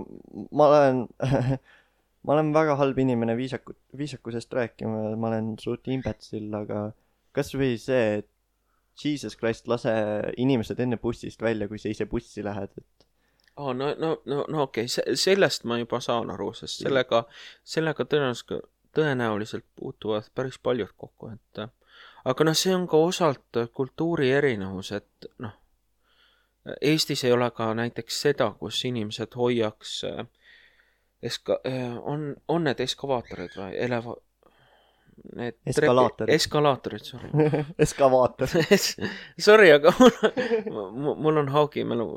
[0.51, 1.03] ma olen
[2.27, 6.89] ma olen väga halb inimene viisakut-, viisakusest rääkima, ma olen suht imbetsil, aga
[7.37, 8.29] kasvõi see, et
[8.97, 9.93] jesus christ, lase
[10.41, 13.06] inimesed enne bussist välja, kui sa ise bussi lähed, et
[13.57, 17.23] aa, no, no, no, no okei okay., sellest ma juba saan aru, sest sellega,
[17.63, 21.63] sellega tõenäoliselt, tõenäoliselt puutuvad päris paljud kokku, et
[22.25, 25.55] aga noh, see on ka osalt kultuuri erinevus, et noh,
[26.81, 30.25] Eestis ei ole ka näiteks seda, kus inimesed hoiaks äh,
[31.23, 31.61] eska-,
[32.01, 34.17] on, on need eskavaatorid või eleva-,
[35.35, 36.33] need Eskalaatorid.
[36.35, 37.29] eskalaatorid, sorry
[37.85, 38.49] eskavaator.
[39.47, 39.93] Sorry, aga
[40.71, 42.09] mul, mul on haugimälu.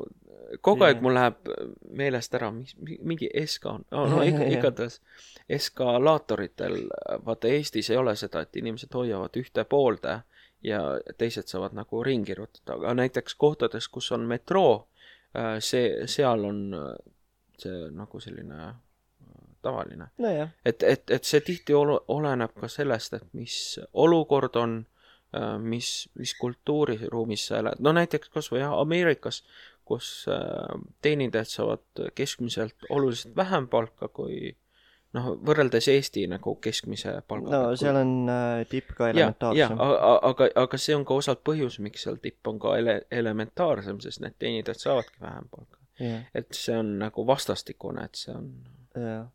[0.61, 1.51] Kogu aeg mul läheb
[1.95, 3.85] meelest ära, mis, mingi eska on.
[3.91, 5.01] Oh,, no ikka, igatahes
[5.51, 6.77] eskalaatoritel,
[7.25, 10.21] vaata Eestis ei ole seda, et inimesed hoiavad ühte poolde
[10.63, 10.81] ja
[11.17, 14.87] teised saavad nagu ringi rutuda, aga näiteks kohtades, kus on metroo,
[15.59, 16.93] see, seal on äh,
[17.61, 18.77] see nagu selline äh,
[19.61, 20.11] tavaline.
[20.21, 23.57] Nojah, et, et, et see tihti olu- oleneb ka sellest, et mis
[23.93, 24.81] olukord on,
[25.63, 29.45] mis, mis kultuuriruumis sa elad, no näiteks kas või jah, Ameerikas,
[29.91, 34.55] kus äh, teenindajad saavad keskmiselt oluliselt vähem palka kui
[35.17, 37.57] noh, võrreldes Eesti nagu keskmise palgaga.
[37.57, 39.77] no seal on äh, tipp ka elementaarsem.
[40.31, 44.23] aga, aga see on ka osalt põhjus, miks seal tipp on ka ele-, elementaarsem, sest
[44.23, 45.79] need teenindajad saavadki vähem palka.
[45.99, 48.51] jah, et see on nagu vastastikune, et see on
[48.95, 49.29] jah.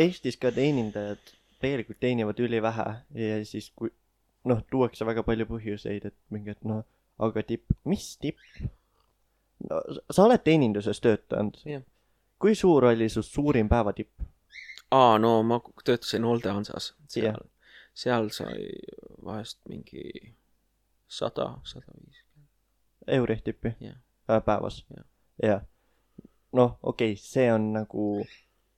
[0.00, 2.86] Eestis ka teenindajad tegelikult teenivad ülivähe
[3.20, 3.92] ja siis kui
[4.48, 6.82] noh, tuuakse väga palju põhjuseid, et mingi, et noh,
[7.20, 8.40] aga tipp, mis tipp?
[9.70, 11.82] No sa oled teeninduses töötanud Jah..
[12.38, 14.22] kui suur oli su suurim päevatipp?
[14.90, 17.40] aa, no ma töötasin Olde Hansas, seal yeah.,
[17.94, 18.70] seal sai
[19.24, 20.34] vahest mingi
[21.08, 22.22] sada, sada viis.
[23.06, 23.96] eurih tippi Jah.
[24.30, 24.84] äh, päevas
[25.42, 25.62] jah.
[26.52, 28.24] noh, okei okay,, see on nagu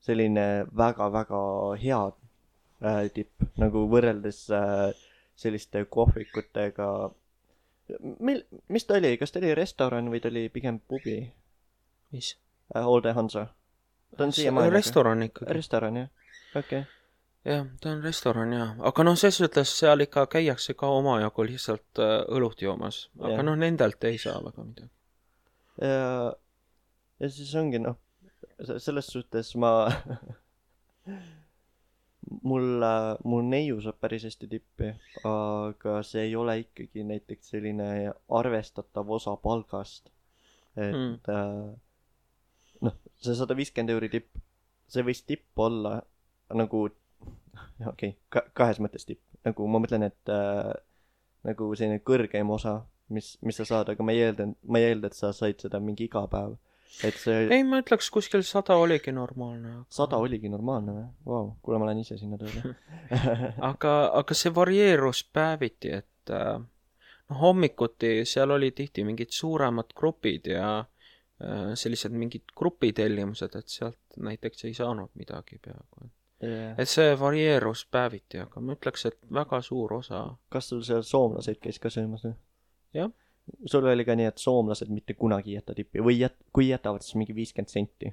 [0.02, 1.40] selline väga-väga
[1.82, 2.02] hea
[2.82, 4.90] äh, tipp, nagu võrreldes äh,
[5.38, 6.88] selliste kohvikutega.
[8.00, 11.18] mil-, mis ta oli, kas ta oli restoran või ta oli pigem pubi
[12.12, 12.36] mis?
[12.76, 12.86] äh,?
[12.86, 13.46] Olde Hansa.
[14.16, 14.70] ta on siiamaani.
[14.70, 15.52] restoran ikkagi.
[15.52, 16.08] restoran jah,
[16.56, 16.82] okei okay..
[17.44, 22.02] jah, ta on restoran jaa, aga noh, selles mõttes seal ikka käiakse ka omajagu lihtsalt
[22.02, 23.44] äh, õlut joomas, aga Jah.
[23.48, 24.90] noh, nendelt ei saa väga midagi.
[25.80, 26.32] ja,
[27.20, 27.98] ja siis ongi noh,
[28.78, 29.72] selles suhtes ma
[32.42, 32.84] mul,
[33.24, 34.92] mul neiu saab päris hästi tippi,
[35.28, 37.88] aga see ei ole ikkagi näiteks selline
[38.40, 40.12] arvestatav osa palgast.
[40.76, 41.18] et Mm.
[41.28, 41.74] mm.
[42.88, 44.38] noh, see sada viiskümmend euri tipp,
[44.88, 45.98] see võis tipp olla
[46.56, 46.86] nagu,
[47.86, 50.72] okei okay,, kahes mõttes tipp, nagu ma mõtlen, et äh,
[51.48, 52.78] nagu selline kõrgeim osa,
[53.12, 55.80] mis, mis sa saad, aga ma ei eelda, ma ei eelda, et sa said seda
[55.82, 56.56] mingi iga päev.
[57.06, 59.82] Et see ei, ma ütleks kuskil sada oligi normaalne.
[59.92, 61.06] sada oligi normaalne või?
[61.32, 62.74] Vau, kuule, ma lähen ise sinna tööle.
[63.70, 70.50] aga, aga see varieerus päeviti, et äh, noh, hommikuti seal oli tihti mingid suuremad grupid
[70.52, 76.10] ja äh, sellised mingid grupitellimused, et sealt näiteks ei saanud midagi peaaegu.
[76.42, 81.60] et see varieerus päeviti, aga ma ütleks, et väga suur osa, kas sul seal soomlaseid
[81.62, 82.34] käis ka söömas või?
[82.98, 83.12] Jah.
[83.66, 87.04] Sul oli ka nii, et soomlased mitte kunagi ei jäta tippi või jät-, kui jätavad,
[87.04, 88.12] siis mingi viiskümmend senti.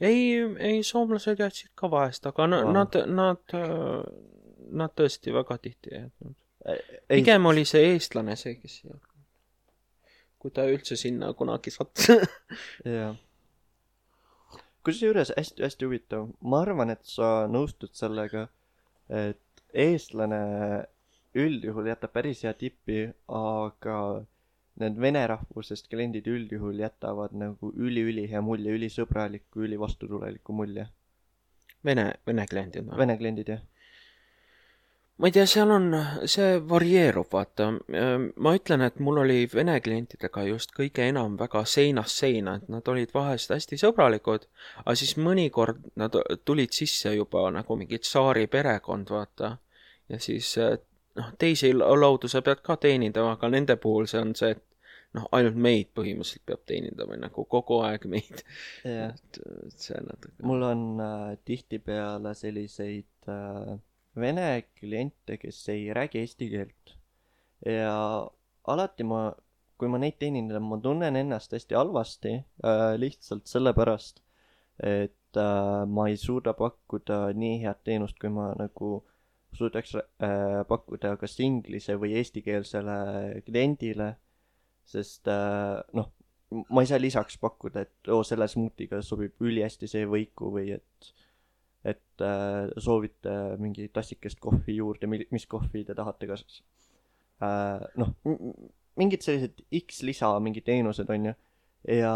[0.00, 0.18] ei,
[0.58, 3.54] ei soomlased jätsid ka vahest, aga na, nad, nad,
[4.82, 6.36] nad tõesti väga tihti ei jätnud.
[7.08, 9.24] pigem oli see eestlane see, kes ei jätnud.
[10.38, 12.12] kui ta üldse sinna kunagi sattus.
[12.98, 13.16] jah.
[14.86, 18.46] kusjuures hästi-hästi huvitav, ma arvan, et sa nõustud sellega,
[19.10, 19.42] et
[19.74, 20.38] eestlane
[21.36, 23.98] üldjuhul jätab päris hea tippi, aga
[24.82, 30.86] need vene rahvusest kliendid üldjuhul jätavad nagu üliülihea mulje, ülisõbraliku, ülivastutuleliku mulje.
[31.84, 32.98] Vene, vene kliendid või?
[33.02, 33.60] Vene kliendid jah.
[35.18, 35.86] ma ei tea, seal on,
[36.30, 37.72] see varieerub, vaata.
[38.36, 42.86] ma ütlen, et mul oli vene klientidega just kõige enam väga seinast seina, et nad
[42.88, 44.46] olid vahest hästi sõbralikud,
[44.84, 46.14] aga siis mõnikord nad
[46.44, 49.56] tulid sisse juba nagu mingi tsaari perekond, vaata.
[50.08, 50.54] ja siis
[51.18, 54.64] noh, teisi laudu sa pead ka teenindama, aga nende puhul see on see, et
[55.16, 58.44] noh, ainult meid põhimõtteliselt peab teenindama nagu kogu aeg meid.
[58.84, 59.12] jah.
[59.12, 59.40] et
[59.74, 60.34] see on natuke.
[60.50, 63.76] mul on äh, tihtipeale selliseid äh,
[64.18, 66.96] vene kliente, kes ei räägi eesti keelt.
[67.66, 67.94] ja
[68.68, 69.22] alati ma,
[69.78, 74.22] kui ma neid teenindan, ma tunnen ennast hästi halvasti äh, lihtsalt sellepärast,
[74.84, 78.98] et äh, ma ei suuda pakkuda nii head teenust, kui ma nagu
[79.58, 82.98] suudaks äh, pakkuda kas inglise või eestikeelsele
[83.46, 84.12] kliendile,
[84.88, 86.12] sest äh, noh,
[86.72, 91.14] ma ei saa lisaks pakkuda, et oo, selle smuutiga sobib ülihästi see võiku või et
[91.86, 96.42] et äh, soovite mingi tassikest kohvi juurde, mis kohvi te tahate, kas
[97.44, 98.14] äh, noh,
[98.98, 101.34] mingid sellised X lisa mingid teenused on ju,
[102.00, 102.14] ja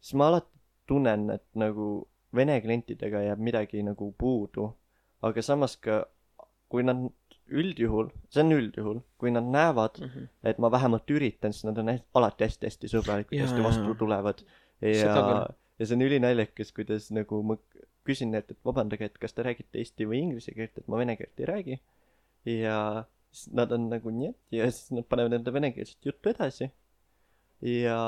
[0.00, 0.50] siis ma alati
[0.90, 1.92] tunnen, et nagu
[2.34, 4.66] vene klientidega jääb midagi nagu puudu,
[5.22, 6.04] aga samas ka
[6.70, 7.08] kui nad
[7.50, 10.28] üldjuhul, see on üldjuhul, kui nad näevad, Mhm.
[10.46, 14.42] et ma vähemalt üritan, siis nad on hästi, alati hästi-hästi sõbralikud, hästi vastu tulevad.
[14.80, 15.46] Ja
[15.80, 17.56] ja see on ülinaljakas, kuidas nagu ma
[18.06, 21.16] küsin neilt, et vabandage, et kas te räägite eesti või inglise keelt, et ma vene
[21.16, 21.80] keelt ei räägi.
[22.46, 26.70] ja siis nad on nagu nii, ja siis nad panevad enda venekeelset juttu edasi.
[27.60, 27.98] ja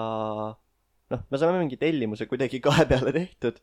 [1.10, 3.58] noh, me saame mingi tellimuse kuidagi kahe peale tehtud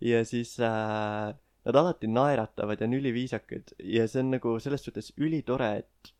[0.00, 1.32] ja siis äh,
[1.66, 6.12] nad alati naeratavad ja on üliviisakad ja see on nagu selles suhtes ülitore, et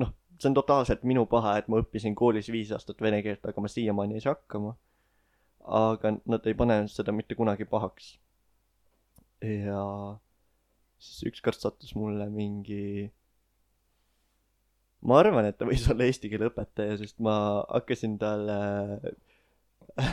[0.00, 3.60] noh, see on totaalselt minu paha, et ma õppisin koolis viis aastat vene keelt, aga
[3.60, 4.76] ma siiamaani ei saa hakkama.
[5.80, 8.14] aga nad ei pane seda mitte kunagi pahaks.
[9.44, 9.84] ja
[10.98, 13.10] siis ükskord sattus mulle mingi
[15.02, 17.36] ma arvan, et ta võis olla eesti keele õpetaja, sest ma
[17.68, 18.58] hakkasin talle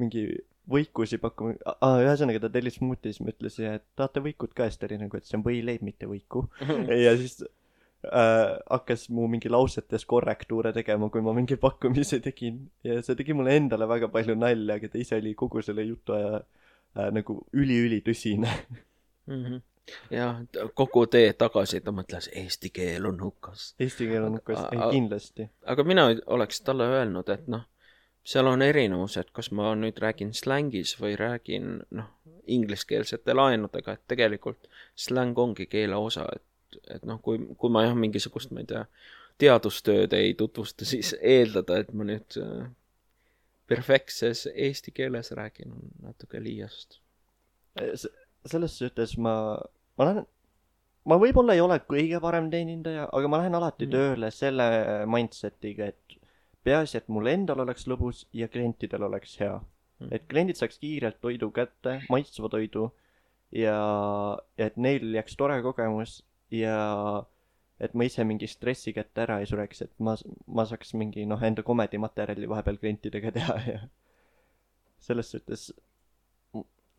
[0.00, 0.26] mingi
[0.70, 4.80] võikusi pakkuma ah,, ühesõnaga ta tellis smuuti, siis ma ütlesin, et tahate võikut ka, siis
[4.80, 6.44] ta oli nagu, et see on võileib, mitte võiku.
[7.04, 13.00] ja siis äh, hakkas mu mingi lausetes korrektuure tegema, kui ma mingi pakkumise tegin ja
[13.02, 16.38] see tegi mulle endale väga palju nalja, aga ta ise oli kogu selle jutu aja
[16.38, 18.54] äh, nagu üli-ülitõsine.
[19.30, 19.60] Mhm.
[20.14, 20.38] jah,
[20.78, 23.72] kogu tee tagasi ta mõtles, eesti keel on hukas.
[23.82, 24.62] Eesti keel on hukas,
[24.94, 25.50] kindlasti.
[25.66, 27.66] aga mina oleks talle öelnud, et noh,
[28.24, 32.10] seal on erinevus, et kas ma nüüd räägin slängis või räägin noh,
[32.46, 37.96] ingliskeelsete laenudega, et tegelikult släng ongi keele osa, et, et noh, kui, kui ma jah,
[37.98, 38.84] mingisugust, ma ei tea,
[39.42, 42.68] teadustööd ei tutvusta, siis eeldada, et ma nüüd äh,
[43.70, 47.00] perfektses eesti keeles räägin, on natuke liiast.
[48.46, 49.56] selles suhtes ma,
[49.98, 50.26] ma lähen,
[51.08, 53.92] ma võib-olla ei ole kõige parem teenindaja, aga ma lähen alati Mm.
[53.96, 54.66] tööle selle
[55.06, 56.18] mindset'iga, et
[56.64, 59.60] peaasi, et mul endal oleks lõbus ja klientidel oleks hea.
[60.02, 60.08] Mm.
[60.16, 62.88] et kliendid saaks kiirelt toidu kätte, maitsva toidu
[63.54, 63.76] ja,
[64.58, 66.78] ja et neil jääks tore kogemus ja
[67.82, 71.42] et ma ise mingi stressi kätte ära ei sureks, et ma, ma saaks mingi noh,
[71.42, 73.80] enda komedimaterjali vahepeal klientidega teha ja
[75.02, 75.70] selles suhtes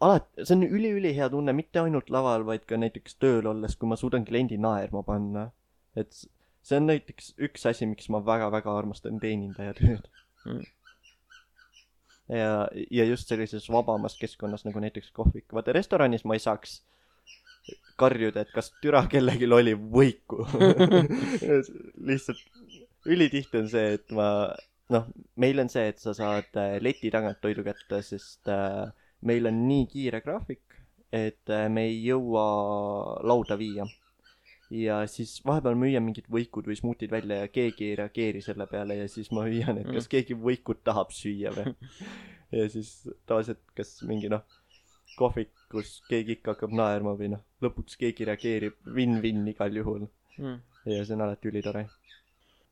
[0.04, 3.98] alati, see on üliülihea tunne mitte ainult laval, vaid ka näiteks tööl olles, kui ma
[4.00, 5.50] suudan kliendi naerma panna.
[5.96, 6.26] et
[6.64, 10.12] see on näiteks üks asi, miks ma väga-väga armastan teenindaja tööd
[10.44, 10.60] Mm.
[12.28, 16.82] ja, ja just sellises vabamas keskkonnas nagu näiteks kohvik, vaata restoranis ma ei saaks
[17.96, 20.44] karjuda, et kas türa kellelgi oli võiku.
[22.10, 22.42] lihtsalt
[23.08, 24.28] ülitihti on see, et ma
[24.94, 25.08] noh,
[25.40, 28.86] meil on see, et sa saad äh, leti tagant toidu kätte, sest äh,
[29.24, 30.80] meil on nii kiire graafik,
[31.14, 32.46] et äh, me ei jõua
[33.24, 33.88] lauda viia.
[34.74, 38.68] Ja siis vahepeal ma hüüan mingid võikud või smuutid välja ja keegi ei reageeri selle
[38.72, 41.76] peale ja siis ma hüüan, et kas keegi võikut tahab süüa või.
[42.58, 42.96] ja siis
[43.30, 44.44] tavaliselt kas mingi noh,
[45.20, 50.62] kohvikus keegi ikka hakkab naerma või noh, lõpuks keegi reageerib, win-win igal juhul Mm.
[50.90, 51.86] ja see on alati ülitore.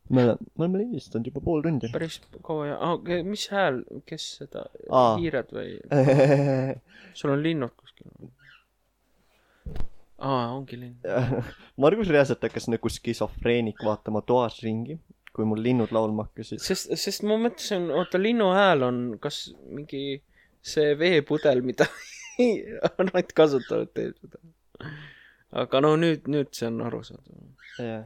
[0.10, 1.92] me oleme, me oleme lindistanud juba pool tundi.
[1.94, 4.64] päris kaua ja ah,, mis hääl, kes seda
[5.20, 5.76] hiired või,
[7.20, 8.31] sul on linnud kuskil?
[10.22, 10.98] aa, ongi linn.
[11.82, 14.98] Margus reaalselt hakkas nagu skisofreenik vaatama toas ringi,
[15.36, 16.62] kui mul linnud laulma hakkasid.
[16.64, 20.22] sest, sest ma mõtlesin, oota, linnu hääl on kas mingi
[20.62, 21.90] see veepudel, mida
[23.12, 24.42] nad kasutavad, seda.
[25.64, 27.46] aga no nüüd, nüüd see on arusaadav.
[27.82, 28.04] jah,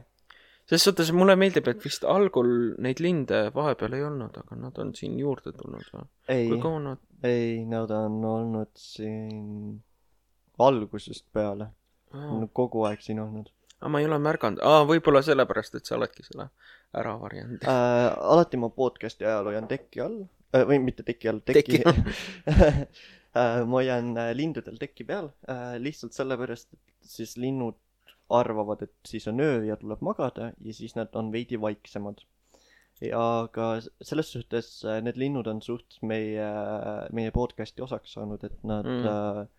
[0.66, 2.52] selles suhtes mulle meeldib, et vist algul
[2.82, 6.06] neid linde vahepeal ei olnud, aga nad on siin juurde tulnud või?
[6.32, 9.82] ei kui, kaua nad ei, nad on olnud siin
[10.58, 11.70] algusest peale,
[12.16, 12.48] oh.?
[12.56, 16.24] kogu aeg siin olnud aga ma ei ole märganud, aa, võib-olla sellepärast, et sa oledki
[16.26, 16.48] selle
[16.96, 17.64] ära varjanud.
[17.68, 18.06] äh,.
[18.32, 20.20] alati ma podcast'i ajal hoian teki all
[20.56, 22.06] äh, või mitte teki all, teki, Teki
[23.36, 27.76] äh, ma hoian äh, lindudel teki peal äh, lihtsalt sellepärast, et siis linnud
[28.32, 32.24] arvavad, et siis on öö ja tuleb magada ja siis nad on veidi vaiksemad.
[33.12, 33.66] aga
[34.00, 36.48] selles suhtes äh, need linnud on suht meie,
[37.12, 39.52] meie podcast'i osaks saanud, et nad Mm.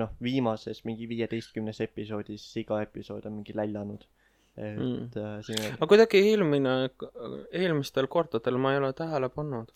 [0.00, 4.04] noh, viimases mingi viieteistkümnes episoodis iga episood on mingi läljanud.
[4.56, 5.10] et Mm.
[5.20, 6.70] äh, siin aga kuidagi eelmine,
[7.52, 9.68] eelmistel kordadel ma ei ole tähele pannud.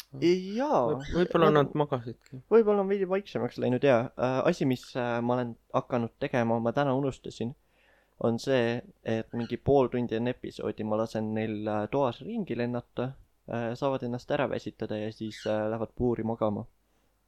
[0.57, 2.41] jaa Võib- võib-olla nad magasidki.
[2.51, 6.73] võib-olla on veidi vaiksemaks läinud ja äh, asi, mis äh, ma olen hakanud tegema, ma
[6.73, 7.53] täna unustasin,
[8.21, 13.13] on see, et mingi pool tundi enne episoodi ma lasen neil äh, toas ringi lennata
[13.75, 16.65] saavad ennast ära väsitada ja siis äh, lähevad puuri magama.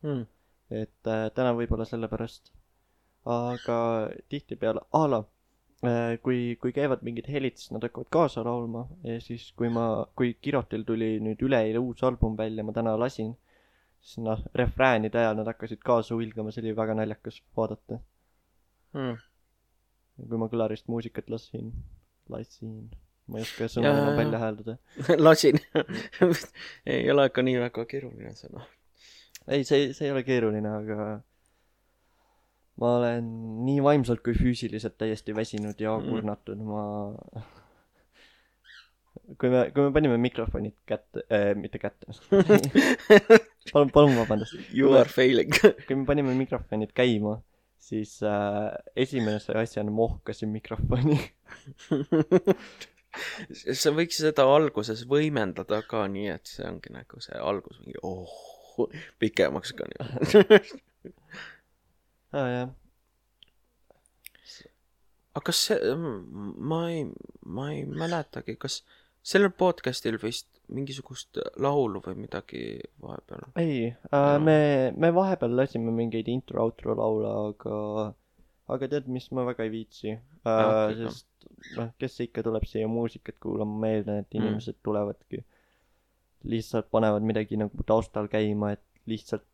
[0.03, 0.25] Mm.
[0.71, 2.53] et äh, täna võib-olla sellepärast.
[3.25, 3.77] Aga
[4.29, 5.21] tihtipeale, a la,
[5.87, 10.07] äh, kui, kui käivad mingid helid, siis nad hakkavad kaasa laulma ja siis, kui ma,
[10.19, 13.37] kui Kirotil tuli nüüd üleeile uus album välja, ma täna lasin,
[14.03, 18.03] siis noh, refräänide ajal nad hakkasid kaasa huilgama, see oli väga naljakas vaadata.
[18.93, 19.17] Hmm.
[20.29, 21.71] kui ma kõlarist muusikat lasin,
[22.29, 22.91] lasin,
[23.31, 24.77] ma ei oska sõnu Jaa, enam välja hääldada.
[25.27, 25.63] lasin
[26.93, 28.67] ei ole ka nii väga keeruline sõna.
[29.47, 31.23] ei, see, see ei ole keeruline, aga
[32.81, 33.27] ma olen
[33.67, 36.85] nii vaimselt kui füüsiliselt täiesti väsinud ja kurnatud, ma
[39.39, 42.13] kui me, kui me panime mikrofonid kätte äh,, mitte kätte
[43.73, 44.59] palun, palun vabandust.
[44.75, 45.53] You are failing.
[45.87, 47.39] kui me panime mikrofonid käima,
[47.83, 51.19] siis äh, esimese asjana ma ohkasin mikrofoni.
[53.77, 58.33] sa võiks seda alguses võimendada ka nii, et see ongi nagu see algus mingi oh,
[59.21, 60.63] pikemaks ka nii.
[62.33, 62.71] Aa jah,
[65.37, 65.95] aga kas see,
[66.71, 67.05] ma ei,
[67.57, 68.81] ma ei mäletagi, kas
[69.23, 72.63] sellel podcast'il vist mingisugust laulu või midagi
[73.03, 73.47] vahepeal?
[73.61, 74.57] ei äh, me,
[74.97, 77.79] me vahepeal lasime mingeid intro-outro laule, aga,
[78.77, 81.07] aga tead, mis ma väga ei viitsi Ah, äh, okei,.
[81.07, 84.41] sest noh, kes ikka tuleb siia muusikat kuulama, ma eeldan, et Mm.
[84.41, 85.45] inimesed tulevadki
[86.51, 89.45] lihtsalt panevad midagi nagu taustal käima, et lihtsalt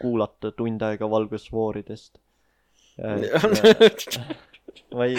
[0.00, 2.20] kuulata tund aega valgusfooridest.
[4.96, 5.16] ma ei,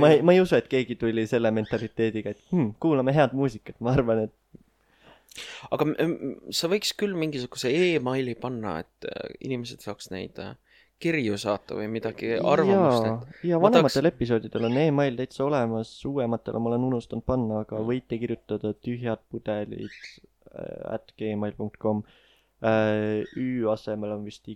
[0.00, 3.76] ma ei, ma ei usu, et keegi tuli selle mentaliteediga, et hm, kuulame head muusikat,
[3.84, 4.34] ma arvan, et
[5.74, 10.52] aga m- m- sa võiks küll mingisuguse emaili panna, et äh, inimesed saaks neid äh,
[11.02, 13.08] kirju saata või midagi arvamust,
[13.44, 17.88] ja ma vanematel episoodidel on email täitsa olemas, uuematele ma olen unustanud panna, aga Mm.
[17.90, 22.04] võite kirjutada tühjad pudelid äh, at gmail.com.
[22.64, 24.54] Ü asemel on vist Y.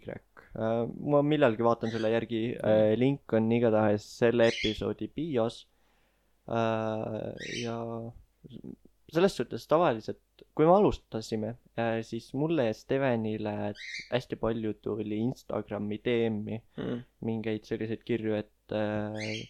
[0.59, 5.61] ma millalgi vaatan selle järgi äh,, link on igatahes selle episoodi bios
[6.50, 7.30] äh,.
[7.62, 7.76] ja
[9.12, 10.20] selles suhtes tavaliselt,
[10.56, 13.54] kui me alustasime äh,, siis mulle ja Stevenile
[14.11, 19.48] hästi palju tuli Instagrami DM-i mm, mingeid selliseid kirju, et äh,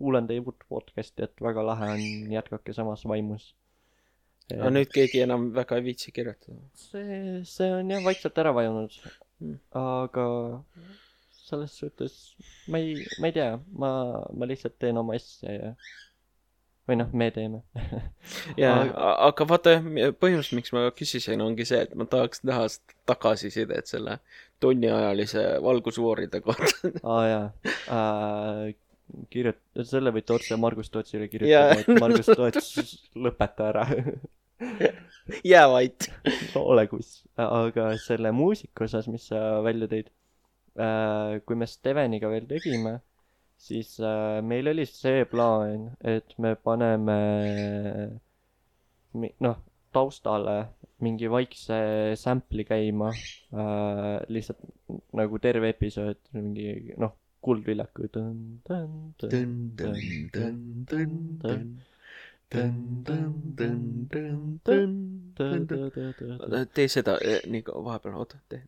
[0.00, 3.50] kuulan teie uut podcast'i, et väga lahe on, jätkake samas vaimus.
[4.50, 6.60] aga nüüd keegi enam väga ei viitsi kirjutada.
[6.74, 8.96] see, see on jah vaikselt ära vajunud.
[9.76, 10.26] Aga
[11.32, 12.18] selles suhtes
[12.70, 13.90] ma ei, ma ei tea, ma,
[14.36, 15.72] ma lihtsalt teen oma asja ja
[16.90, 17.62] või noh, me teeme.
[18.60, 18.72] ja
[19.28, 23.90] Aga-, vaata jah, põhjus, miks ma küsisin, ongi see, et ma tahaks näha seda tagasisidet
[23.90, 24.18] selle
[24.62, 26.90] tunniajalise valgusfooride kohta.
[27.14, 27.44] aa jaa
[27.94, 28.74] äh,,
[29.32, 31.32] kirjut-, selle võite otse Margus Tootsile Jaa.
[31.32, 33.86] kirjutada, et Margus Toots, lõpeta ära
[35.44, 36.08] jää vait.
[36.54, 40.10] ole kus, aga selle muusika osas, mis sa välja tõid,
[41.46, 42.98] kui me Steveniga veel tegime,
[43.60, 47.16] siis äh, meil oli see plaan, et me paneme
[49.44, 49.58] noh,
[49.92, 50.56] taustale
[51.04, 51.76] mingi vaikse
[52.20, 54.60] sample'i käima äh,, lihtsalt
[55.16, 58.24] nagu terve episood, mingi noh, Kuldviljaku tõ-
[58.68, 59.30] tõ-
[61.40, 61.60] tõ-
[66.74, 68.62] tee seda eh, nii kaua vahepeal, oota, tee.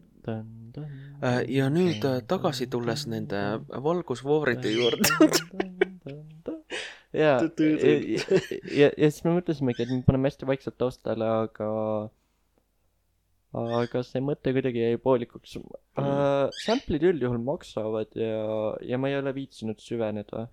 [1.51, 3.41] ja nüüd äh, tagasi tulles nende
[3.89, 5.11] valgusfooride juurde.
[7.23, 11.69] ja, ja, ja siis me mõtlesimegi, et me paneme hästi vaikselt taustale, aga,
[13.53, 16.49] aga see mõte kuidagi jäi poolikuks uh,.
[16.65, 18.39] Sample'id üldjuhul maksavad ja,
[18.81, 20.47] ja ma ei ole viitsinud süveneda.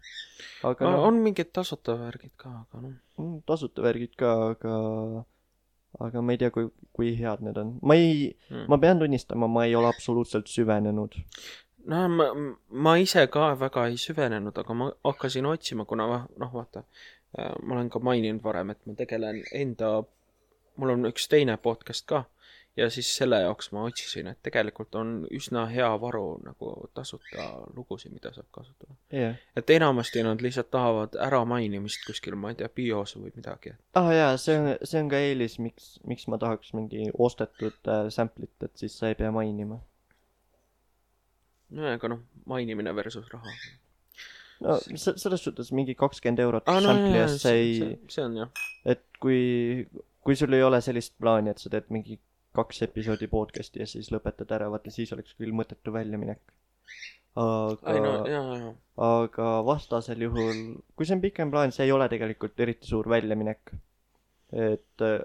[0.68, 3.38] aga noh, on mingid tasuta värgid ka, aga noh.
[3.48, 4.74] tasuta värgid ka, aga,
[6.08, 7.78] aga ma ei tea, kui, kui head need on.
[7.82, 8.66] ma ei, Mm.
[8.68, 11.16] ma pean tunnistama, ma ei ole absoluutselt süvenenud.
[11.88, 12.28] no ma,
[12.70, 16.84] ma ise ka väga ei süvenenud, aga ma hakkasin otsima, kuna noh, vaata,
[17.64, 20.02] ma olen ka maininud varem, et ma tegelen enda,
[20.76, 22.26] mul on üks teine podcast ka
[22.78, 28.14] ja siis selle jaoks ma otsisin, et tegelikult on üsna hea varu nagu tasuta lugusid,
[28.14, 28.96] mida saab kasutada.
[29.14, 29.36] jah.
[29.58, 33.74] et enamasti nad lihtsalt tahavad äramainimist kuskil, ma ei tea, bios või midagi.
[33.94, 37.92] aa ah, jaa, see on, see on ka eelis, miks, miks ma tahaks mingi ostetud
[37.92, 39.82] äh, sample'it, et siis sa ei pea mainima.
[41.76, 43.56] no aga noh, mainimine versus raha.
[44.66, 48.30] no se-, selles suhtes mingi kakskümmend eurot aa, no sample'i eest, see see, ei, see
[48.30, 48.66] on jah.
[48.86, 49.44] et kui,
[50.24, 52.20] kui sul ei ole sellist plaani, et sa teed mingi
[52.58, 56.42] kaks episoodi podcast'i ja siis lõpetad ära, vaata siis oleks küll mõttetu väljaminek.
[57.40, 58.74] aga,
[59.10, 60.64] aga vastasel juhul,
[60.96, 63.76] kui see on pikem plaan, see ei ole tegelikult eriti suur väljaminek.
[64.52, 65.22] et äh,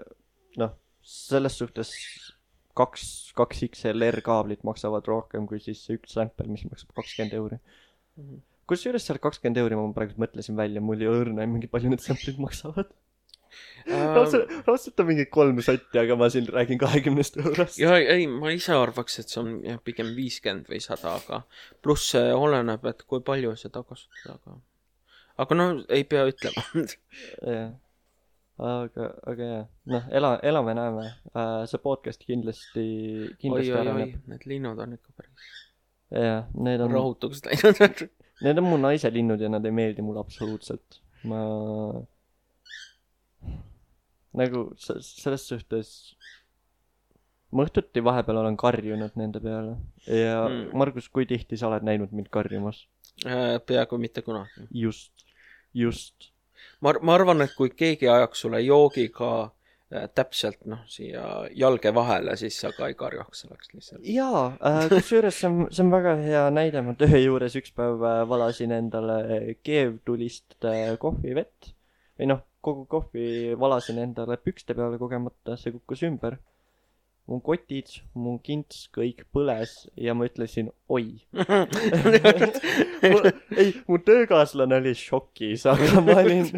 [0.61, 1.93] noh, selles suhtes
[2.77, 3.05] kaks,
[3.37, 7.59] kaks XLR kaablit maksavad rohkem kui siis see üks sample, mis maksab kakskümmend euri.
[8.69, 12.03] kusjuures seal kakskümmend euri ma praegu mõtlesin välja, mul ei ole õrna aimugi, palju need
[12.05, 12.91] samplid maksavad.
[13.89, 17.79] raudselt, raudselt on mingi kolm sotti, aga ma siin räägin kahekümnest eurost.
[17.81, 21.41] ja ei, ma ise arvaks, et see on jah, pigem viiskümmend või sada, aga
[21.85, 24.59] pluss see oleneb, et kui palju seda kasutada, aga
[25.43, 26.63] aga no ei pea ütlema.
[27.55, 27.73] jah.
[28.55, 31.63] aga, aga jah, noh, ela, elame-näeme uh,.
[31.67, 32.85] see podcast kindlasti,
[33.27, 35.49] oi, kindlasti oi, oi areneb., need linnud on ikka päris
[36.13, 38.05] jah, need on, rahutuks läinud.
[38.45, 41.01] need on mu naise linnud ja nad ei meeldi mulle absoluutselt.
[41.27, 41.41] ma
[44.35, 45.91] nagu se- selles suhtes
[47.55, 49.75] ma õhtuti vahepeal olen karjunud nende peale
[50.11, 50.69] ja Mm.
[50.77, 52.85] Margus, kui tihti sa oled näinud mind karjumas?
[53.25, 54.67] Äh, peaaegu mitte kunagi.
[54.71, 55.11] just,
[55.73, 56.31] just.
[56.81, 59.29] ma, ma arvan, et kui keegi ajaks sulle joogiga
[59.93, 61.23] äh, täpselt noh, siia
[61.55, 64.01] jalge vahele, siis sa ka ei karjaks, oleks lihtsalt.
[64.03, 68.03] jaa äh,, kusjuures see on, see on väga hea näide, ma töö juures üks päev
[68.03, 71.71] äh, valasin endale keevtulist äh, kohvivett
[72.19, 76.39] või noh, kogu kohvi valasin endale pükste peale kogemata, see kukkus ümber.
[77.25, 77.89] mu kotid,
[78.21, 81.23] mu kints, kõik põles ja ma ütlesin oi.
[83.61, 86.51] ei, mu töökaaslane oli šokis, aga ma olin,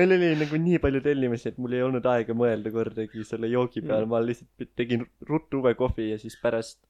[0.00, 3.84] meil oli nagu nii palju tellimusi, et mul ei olnud aega mõelda kordagi selle joogi
[3.84, 6.80] peale, ma lihtsalt tegin ruttu uue kohvi ja siis pärast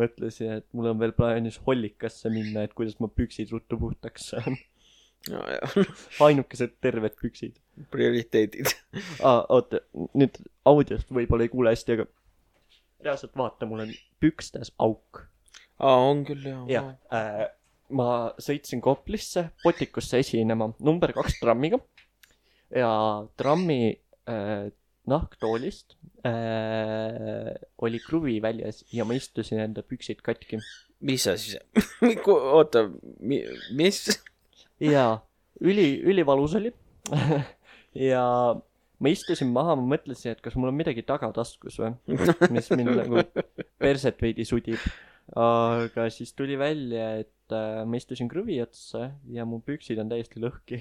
[0.00, 4.58] mõtlesin, et mul on veel plaanis hollikasse minna, et kuidas ma püksid ruttu puhtaks saan.
[5.28, 5.42] No
[6.26, 7.58] ainukesed terved püksid
[7.92, 8.72] prioriteedid.
[9.26, 9.44] ah,.
[9.48, 9.82] oota,
[10.16, 12.08] nüüd audiost võib-olla ei kuule hästi, aga
[13.04, 15.24] reaalselt vaata, mul on pükstes auk.
[15.80, 17.46] aa, on küll jah jah, äh,
[17.96, 18.10] ma
[18.40, 21.80] sõitsin Koplisse Potikusse esinema number kaks trammiga
[22.74, 22.90] ja
[23.40, 23.80] trammi
[24.30, 24.68] äh,
[25.10, 25.96] nahktoolist
[26.26, 30.60] äh, oli kruvi väljas ja ma istusin enda püksid katki.
[31.00, 32.86] mis asi see, oota,
[33.20, 34.04] mis?
[34.80, 35.06] Ja
[35.60, 36.72] üli, ülivalus oli
[38.10, 38.24] ja
[39.00, 41.94] ma istusin maha, ma mõtlesin, et kas mul on midagi tagataskus või,
[42.52, 43.24] mis mind nagu
[43.80, 44.80] perset veidi sudib.
[45.36, 50.42] aga siis tuli välja, et äh, ma istusin kruvi otsa ja mu püksid on täiesti
[50.42, 50.80] lõhki.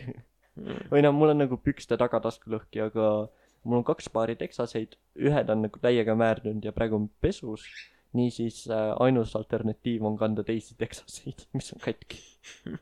[0.91, 3.29] või noh, mul on nagu pükste tagatasku lõhki, aga
[3.63, 7.67] mul on kaks paari teksaseid, ühed on nagu täiega määrdunud ja praegu on pesus.
[8.13, 12.23] niisiis äh, ainus alternatiiv on kanda teisi teksaseid, mis on katki.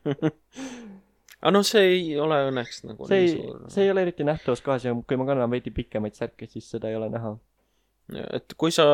[1.38, 3.66] aga noh, see ei ole õnneks nagu see ei, suur.
[3.70, 6.90] see ei ole eriti nähtavas kohas ja kui ma kannan veidi pikemaid särke, siis seda
[6.90, 7.36] ei ole näha.
[8.38, 8.86] et kui sa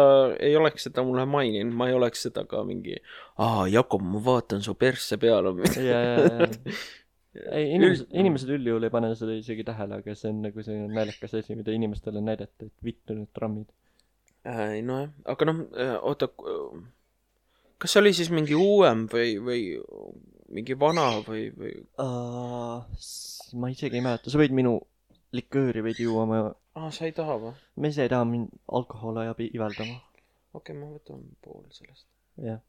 [0.43, 2.99] ei oleks seda mulle maininud, ma ei oleks seda ka mingi,
[3.39, 5.55] aa, Jakob, ma vaatan su persse peale.
[5.79, 6.51] ja, ja, ja.
[7.57, 11.39] ei, inimesed, inimesed üldjuhul ei pane seda isegi tähele, aga see on nagu selline naljakas
[11.41, 13.71] asi, mida inimestele näidata, et vittu need trammid.
[14.45, 15.65] ei nojah, aga noh,
[16.05, 16.29] oota,
[17.81, 19.63] kas see oli siis mingi uuem või, või
[20.55, 21.73] mingi vana või, või
[23.61, 24.77] ma isegi ei mäleta, sa võid minu
[25.35, 26.43] likööri veidi juua, ma,
[26.79, 27.55] aa, sa ei taha või?
[27.81, 29.99] ma ise ei taha, mind alkohol ajab iveldama.
[30.55, 32.07] okei okay,, ma võtan pool sellest.
[32.43, 32.63] jah.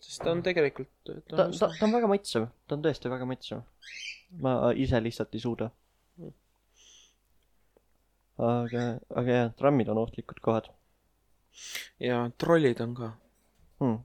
[0.00, 3.62] sest ta on tegelikult, ta, ta, ta on väga maitsev, ta on tõesti väga maitsev.
[4.40, 5.70] ma ise lihtsalt ei suuda.
[8.40, 8.84] aga,
[9.20, 10.70] aga jah, trammid on ohtlikud kohad
[12.00, 13.10] ja trollid on ka.
[13.80, 13.98] hmm..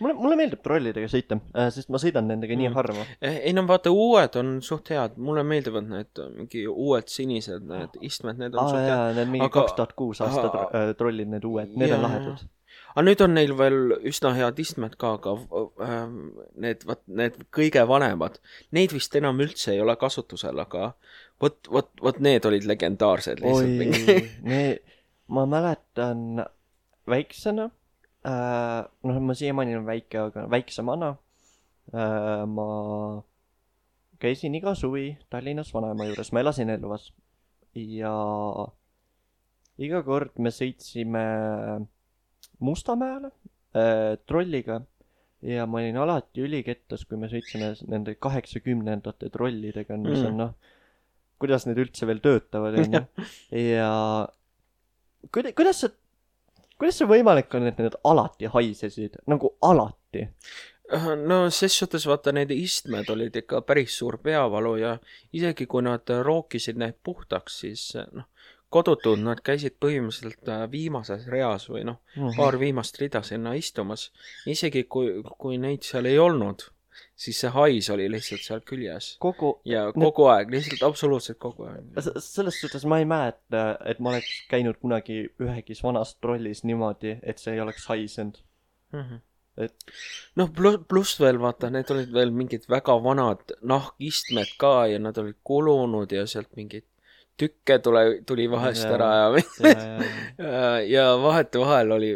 [0.00, 1.38] mulle, mulle meeldib trollidega sõita,
[1.74, 2.74] sest ma sõidan nendega nii Mm.
[2.74, 3.04] harva.
[3.22, 8.38] ei no vaata, uued on suht head, mulle meeldivad need mingi uued sinised, need istmed,
[8.42, 9.16] need on aa suht head.
[9.20, 11.98] need mingi kaks tuhat kuus aasta äh, trollid, need uued, need Jaa.
[11.98, 12.44] on lahedad.
[12.96, 13.78] aga nüüd on neil veel
[14.08, 15.36] üsna head istmed ka, aga
[15.84, 16.08] äh,
[16.64, 18.40] need, vot need kõige vanemad,
[18.72, 20.92] neid vist enam üldse ei ole kasutusel, aga
[21.40, 24.06] vot, vot, vot need olid legendaarsed lihtsalt.
[24.08, 24.80] oi, need,
[25.28, 26.44] ma mäletan
[27.10, 27.74] väiksena äh,,
[28.26, 31.12] noh, ma siiamaani olen väike, aga väiksemana
[31.94, 32.66] äh, ma
[34.22, 37.10] käisin iga suvi Tallinnas vanaema juures, ma elasin Elvas.
[37.76, 38.12] Ja
[39.78, 41.24] iga kord me sõitsime
[42.64, 43.30] Mustamäele
[43.76, 44.80] äh, trolliga.
[45.44, 50.26] Ja ma olin alati ülikettas, kui me sõitsime nende kaheksakümnendate trollidega, mis Mm.
[50.30, 50.54] on noh,
[51.38, 53.02] kuidas need üldse veel töötavad, onju.
[53.76, 53.90] ja
[55.30, 55.92] kuida-, kuidas see,
[56.78, 60.28] kuidas see võimalik on, et need alati haisesid, nagu alati?
[61.26, 64.92] no ses suhtes vaata need istmed olid ikka päris suur peavalu ja
[65.34, 68.28] isegi kui nad rookisid need puhtaks, siis noh,
[68.70, 72.00] kodutud nad käisid põhimõtteliselt äh, viimases reas või noh,
[72.36, 74.10] paar viimast rida sinna istumas.
[74.46, 76.68] isegi kui, kui neid seal ei olnud,
[77.16, 82.00] siis see hais oli lihtsalt seal küljes kogu, ja kogu aeg, lihtsalt absoluutselt kogu aeg.
[82.24, 87.42] selles suhtes ma ei mäleta, et ma oleks käinud kunagi ühegis vanas trollis niimoodi, et
[87.42, 88.42] see ei oleks haisenud.
[88.94, 89.22] Mhm.
[90.36, 95.16] noh, pluss, pluss veel vaata, need olid veel mingid väga vanad nahkistmed ka ja nad
[95.18, 96.84] olid kulunud ja sealt mingeid
[97.40, 98.94] tükke tule, tuli vahest Jaa.
[98.96, 102.12] ära ja ja, ja, ja, ja vahetevahel oli,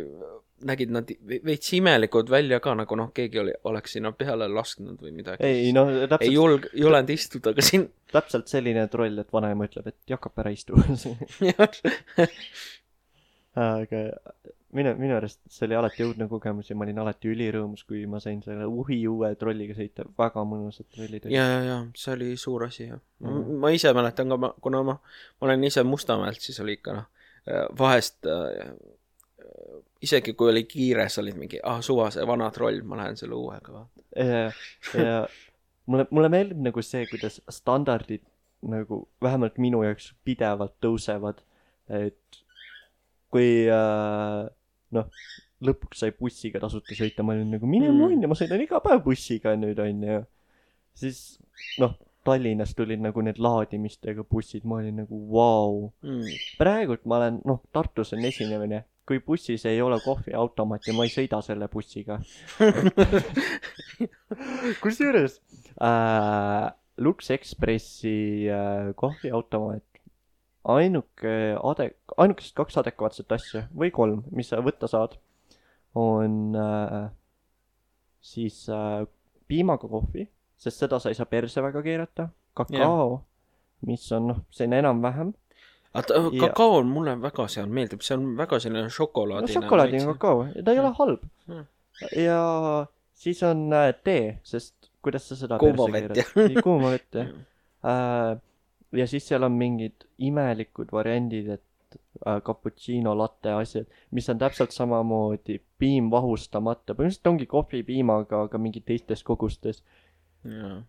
[0.67, 5.01] nägid nad ve- veits imelikud välja ka, nagu noh, keegi oli, oleks sinna peale lasknud
[5.03, 5.45] või midagi.
[5.47, 7.89] ei no ei täpselt, julg-, ei julenud istuda ka siin.
[8.17, 10.75] täpselt selline troll, et vanaema ütleb, et Jakab ära istu.
[13.61, 14.01] aga
[14.77, 18.21] minu, minu arust see oli alati õudne kogemus ja ma olin alati ülirõõmus, kui ma
[18.23, 21.35] sain selle uhi uue trolliga sõita, väga mõnusad trollid olid.
[21.35, 23.59] ja, ja, ja see oli suur asi jah Mhm.
[23.61, 24.95] ma ise mäletan ka, ma, kuna ma,
[25.41, 27.09] ma olen ise Mustamäelt, siis oli ikka noh,
[27.77, 28.71] vahest äh,
[30.03, 33.37] isegi kui oli kiire, sa olid mingi, ah suva, see vana troll, ma lähen selle
[33.37, 34.07] uuega vaatama.
[34.17, 34.47] ja,
[34.97, 35.17] ja
[35.87, 38.25] mulle, mulle meeldib nagu see, kuidas standardid
[38.71, 41.41] nagu vähemalt minu jaoks pidevalt tõusevad,
[41.89, 42.41] et
[43.33, 44.43] kui äh,
[44.97, 45.25] noh,
[45.65, 47.99] lõpuks sai bussiga tasuta sõita, ma olin nagu mine Mm.
[48.01, 50.23] munni, ma sõidan iga päev bussiga nüüd onju.
[50.95, 51.39] siis
[51.79, 55.93] noh, Tallinnas tulid nagu need laadimistega bussid, ma olin nagu vau.
[56.05, 56.27] Mm.
[56.61, 61.41] praegult ma olen, noh, Tartus on esinemine, kui bussis ei ole kohviautomaati, ma ei sõida
[61.43, 62.21] selle bussiga.
[64.85, 65.41] kusjuures?
[65.83, 66.69] Äh,
[67.03, 69.83] Lux Expressi äh, kohviautomaat,
[70.77, 71.35] ainuke
[71.73, 71.89] ade-,
[72.23, 75.19] ainukesed kaks adekvaatset asja või kolm, mis sa võtta saad,
[75.99, 77.11] on äh,
[78.23, 79.03] siis äh,
[79.51, 80.29] piimaga kohvi,
[80.61, 83.25] sest seda sa ei saa perse väga keerata, kakao,
[83.91, 85.35] mis on noh, selline enam-vähem
[85.95, 89.53] aga kakao on mulle väga seal meeldib, see on väga selline no šokolaadine.
[89.57, 91.65] šokolaadine kakao ja ta ei ole halb Mm.
[92.17, 92.39] ja
[93.15, 96.21] siis on äh, tee, sest kuidas sa seda Kuuma vett?
[96.37, 97.43] Ei, kuuma vett jah Mm.
[97.91, 98.39] äh,.
[99.01, 104.71] ja siis seal on mingid imelikud variandid, et äh, cappuccino latte asjad, mis on täpselt
[104.75, 109.83] samamoodi piim vahustamata, põhimõtteliselt ongi kohvipiimaga, aga mingi teistes kogustes.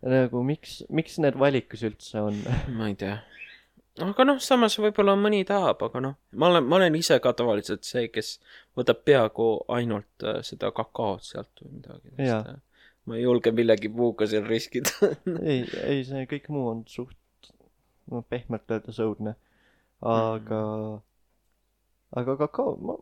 [0.01, 2.37] nagu miks, miks need valikus üldse on?
[2.77, 3.17] ma ei tea.
[3.99, 7.83] Aga noh, samas võib-olla mõni tahab, aga noh, ma olen, ma olen ise ka tavaliselt
[7.87, 8.37] see, kes
[8.77, 12.13] võtab peaaegu ainult äh, seda kakaot sealt või midagi.
[12.23, 12.57] Jaa.
[13.09, 15.11] ma ei julge millegi muuga seal riskida.
[15.51, 17.51] ei, ei see kõik muu on suht,
[18.11, 19.35] no pehmelt öeldes õudne.
[20.01, 21.01] aga mm.,
[22.21, 22.97] aga kakao, ma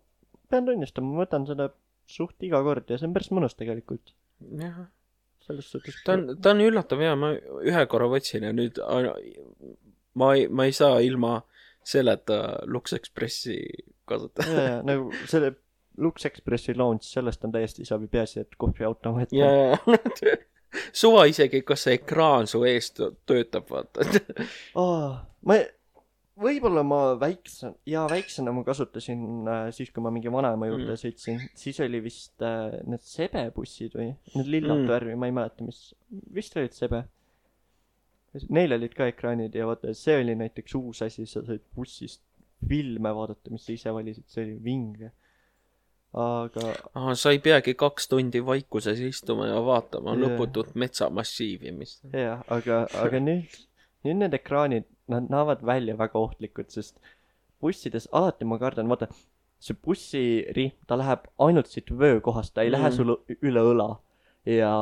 [0.50, 1.70] pean tunnistama, ma võtan seda
[2.10, 4.16] suht iga kord ja see on päris mõnus tegelikult.
[4.62, 4.88] jah,
[5.46, 6.02] selles suhtes.
[6.06, 8.82] ta on, ta on üllatav hea, ma ühe korra võtsin ja nüüd
[10.20, 11.38] ma ei, ma ei saa ilma
[11.90, 13.56] selleta Lux Expressi
[14.10, 15.54] ja nagu selle
[16.00, 19.34] Lux Expressi launch, sellest on täiesti savi, peaasi, et kohviautomaat.
[19.36, 19.98] ja, ja
[21.02, 24.06] suva isegi, kas see ekraan su ees tö- töötab, vaata.
[24.80, 25.18] oh,.
[25.50, 25.58] ma,
[26.40, 31.02] võib-olla ma väikse, jaa, väiksena ma kasutasin äh, siis, kui ma mingi vanaema juurde Mm.
[31.02, 34.86] sõitsin, siis oli vist äh, need sebebussid või, need lillat Mm.
[34.86, 34.92] mm.
[34.94, 35.82] värvi, ma ei mäleta, mis,
[36.34, 37.04] vist olid sebe.
[38.50, 42.22] Neil olid ka ekraanid ja vaata, see oli näiteks uus asi, sa said bussist
[42.68, 45.12] filme vaadata, mis sa ise valisid, see oli vinge.
[46.20, 50.22] aga ah, sa ei peagi kaks tundi vaikuses istuma ja vaatama Jaa.
[50.24, 52.00] lõputut metsamassiivi, mis.
[52.14, 53.60] jah, aga, aga nüüd,
[54.08, 56.98] nüüd need ekraanid, nad näevad välja väga ohtlikud, sest
[57.62, 59.10] bussides alati ma kardan, vaata,
[59.62, 62.78] see bussirihm, ta läheb ainult siit vöökohast, ta ei mm.
[62.78, 62.96] lähe Mm.
[62.96, 63.90] sul üle õla.
[64.50, 64.74] ja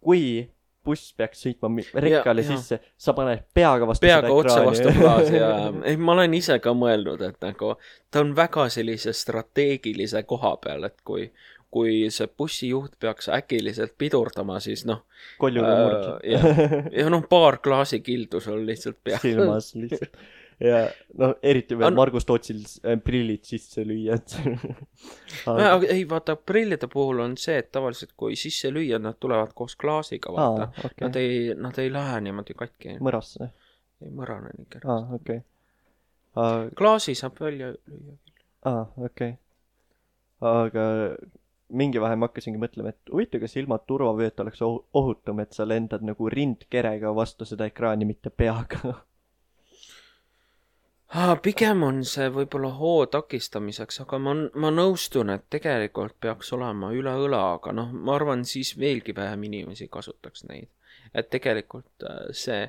[0.00, 0.50] kui
[0.86, 2.56] buss peaks sõitma rekkale Ja- ja.
[2.56, 5.50] sisse, sa paned peaga vastu peaga otse vastu klaasi ja,
[5.84, 7.74] ei ma olen ise ka mõelnud, et nagu
[8.10, 11.26] ta on väga sellise strateegilise koha peal, et kui,
[11.74, 15.02] kui see bussijuht peaks äkiliselt pidurdama, siis noh
[15.42, 19.18] koljuga Äh, murd ja noh, paar klaasikildu sul lihtsalt peal.
[19.22, 20.16] silmas lihtsalt.
[20.60, 20.78] Ja
[21.20, 24.36] noh, eriti veel An- Margus Tootsil äh, prillid sisse lüüa, et
[25.52, 25.74] Aga...
[25.92, 30.32] ei vaata, prillide puhul on see, et tavaliselt kui sisse lüüa, nad tulevad koos klaasiga,
[30.32, 31.38] vaata aa, okei Nad, ei,
[31.68, 33.50] nad ei lähe niimoodi katki, mõrasse,
[34.04, 34.92] ei mõrane nii kergesti.
[34.92, 35.40] aa, okei.
[36.36, 38.16] aa, klaasi saab välja lüüa.
[38.72, 39.34] aa, okei.
[40.40, 40.86] aga
[41.76, 45.64] mingi vahe ma hakkasingi mõtlema, et huvitav, kas ilma turvavööta oleks ohu- ohutum, et sa
[45.66, 48.92] lendad nagu rindkerega vastu seda ekraani, mitte peaga.
[51.14, 56.90] Ah, pigem on see võib-olla hoo takistamiseks, aga ma, ma nõustun, et tegelikult peaks olema
[56.94, 60.68] üle õla, aga noh, ma arvan, siis veelgi vähem inimesi kasutaks neid.
[61.14, 62.64] et tegelikult äh, see,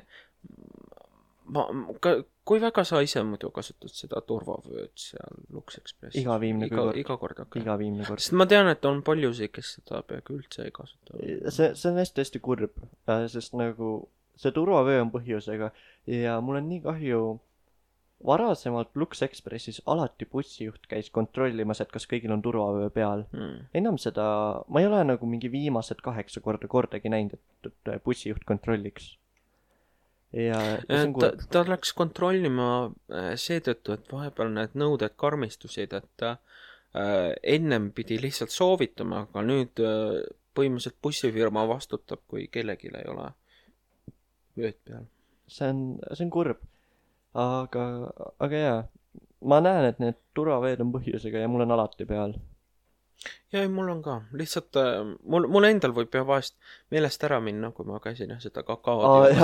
[1.50, 1.64] ma,
[2.00, 2.12] ka,
[2.46, 6.20] kui väga sa ise muidu kasutad seda turvavööd seal Lux Expressis?
[6.22, 7.00] Iga viimne iga, kord.
[7.02, 7.64] iga kord, okei okay..
[7.66, 8.22] iga viimne kord.
[8.22, 11.18] sest ma tean, et on paljusid, kes seda peaaegu üldse ei kasuta.
[11.50, 12.86] see, see on hästi-hästi kurb,
[13.34, 13.92] sest nagu
[14.38, 15.72] see turvavöö on põhjusega
[16.14, 17.26] ja mul on nii kahju
[18.26, 23.24] varasemalt Lux Expressis alati bussijuht käis kontrollimas, et kas kõigil on turvavöö peal.
[23.32, 23.68] mm..
[23.78, 24.24] enam seda,
[24.68, 29.12] ma ei ole nagu mingi viimased kaheksa korda kordagi näinud, et, bussijuht kontrolliks.
[30.32, 30.58] ja,
[30.88, 36.40] ja on ta ta läks kontrollima äh, seetõttu, et vahepeal need nõuded karmistusid, et äh,
[37.42, 40.24] ennem pidi lihtsalt soovitama, aga nüüd äh,
[40.58, 43.30] põhimõtteliselt bussifirma vastutab, kui kellelgi ei ole
[44.58, 45.06] vööd peal.
[45.46, 46.67] see on, see on kurb.
[47.38, 47.88] aga,
[48.42, 48.84] aga jaa,
[49.46, 52.34] ma näen, et need turvaveed on põhjusega ja mul on alati peal.
[53.52, 56.54] ja ei, mul on ka, lihtsalt äh, mul, mul endal võib ja vahest
[56.94, 59.34] meelest ära minna, kui ma käisin jah seda kakaod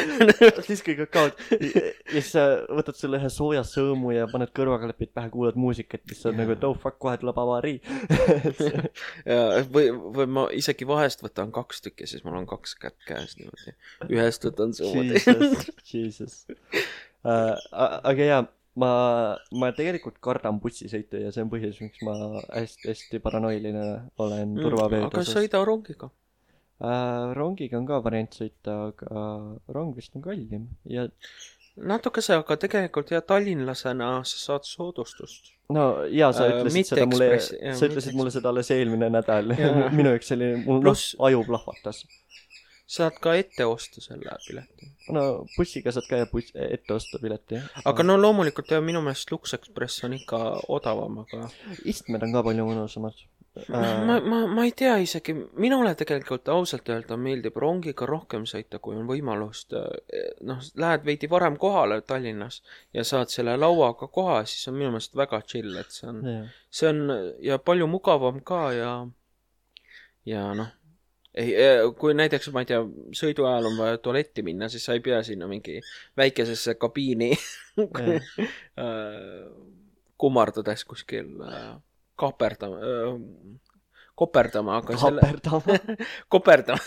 [0.66, 5.30] siis kui kakaod ja siis sa võtad selle ühe sooja sõõmu ja paned kõrvaklapid pähe,
[5.34, 7.78] kuulad muusikat, siis sa oled nagu, et oh fuck, kohe tuleb avarii.
[9.30, 13.38] ja või, või ma isegi vahest võtan kaks tükki, siis mul on kaks kätt käes
[13.38, 13.76] niimoodi.
[14.10, 15.20] ühest võtan suudi.
[15.20, 16.42] Jesus, Jesus.
[17.24, 18.40] aga jaa,
[18.80, 18.90] ma,
[19.60, 22.14] ma tegelikult kardan bussisõitu ja see on põhjus, miks ma
[22.54, 23.84] hästi-hästi paranoiline
[24.22, 25.36] olen turvaveede Mm, aga osas.
[25.36, 26.10] sõida rongiga.
[26.80, 29.24] Uh, rongiga on ka variant sõita, aga
[29.76, 31.04] rong vist on kallim ja
[31.76, 35.52] natukese, aga tegelikult jah, tallinlasena sa saad soodustust.
[35.68, 37.28] no jaa, sa Äh, ütlesid mitte seda mulle,
[37.76, 39.52] sa ütlesid mulle seda alles eelmine nädal
[39.98, 42.00] minu jaoks oli, mul noh aju plahvatas.
[42.90, 44.88] Saad ka ette osta selle pileti.
[45.14, 45.24] no
[45.56, 47.82] bussiga saad käia buss, ette osta pileti, jah.
[47.90, 50.40] aga no loomulikult jah, minu meelest Lux Express on ikka
[50.78, 51.50] odavam, aga
[51.92, 53.76] istmed on ka palju mõnusamad uh,
[54.06, 58.98] ma, ma, ma ei tea isegi, minule tegelikult ausalt öelda meeldib rongiga rohkem sõita, kui
[58.98, 59.76] on võimalust.
[60.50, 62.60] noh, lähed veidi varem kohale Tallinnas
[62.96, 66.20] ja saad selle lauaga koha, siis on minu meelest väga chill, et see on,
[66.74, 67.06] see on
[67.44, 68.92] ja palju mugavam ka ja,
[70.26, 70.74] ja noh,
[71.34, 71.54] ei,
[71.98, 72.80] kui näiteks ma ei tea,
[73.16, 75.78] sõidu ajal on vaja tualetti minna, siis sa ei pea sinna mingi
[76.18, 77.32] väikesesse kabiini
[77.80, 79.44] äh,
[80.20, 81.74] kummardades kuskil äh,
[82.20, 83.58] kaaperdama äh,,
[84.20, 85.78] koperdama, aga selle, kaaperdama.
[86.32, 86.80] koperdama,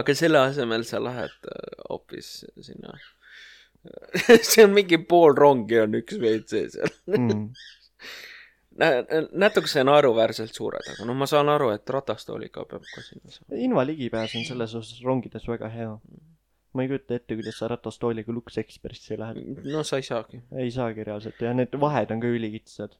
[0.00, 2.30] aga selle asemel sa lähed äh, hoopis
[2.66, 2.96] sinna.
[4.48, 6.90] see on mingi pool rongi on üks WC seal.
[7.06, 7.44] mm.
[9.32, 13.60] Natukese naeruväärselt suured, aga no ma saan aru, et ratastooliga peab ka sinna saama.
[13.66, 15.92] inva ligipääs on selles osas rongides väga hea.
[16.76, 19.62] ma ei kujuta ette, kuidas sa ratastooliga Lux Expressi lähed.
[19.72, 20.42] no sa ei saagi.
[20.64, 22.98] ei saagi reaalselt ja need vahed on ka ülikitsad.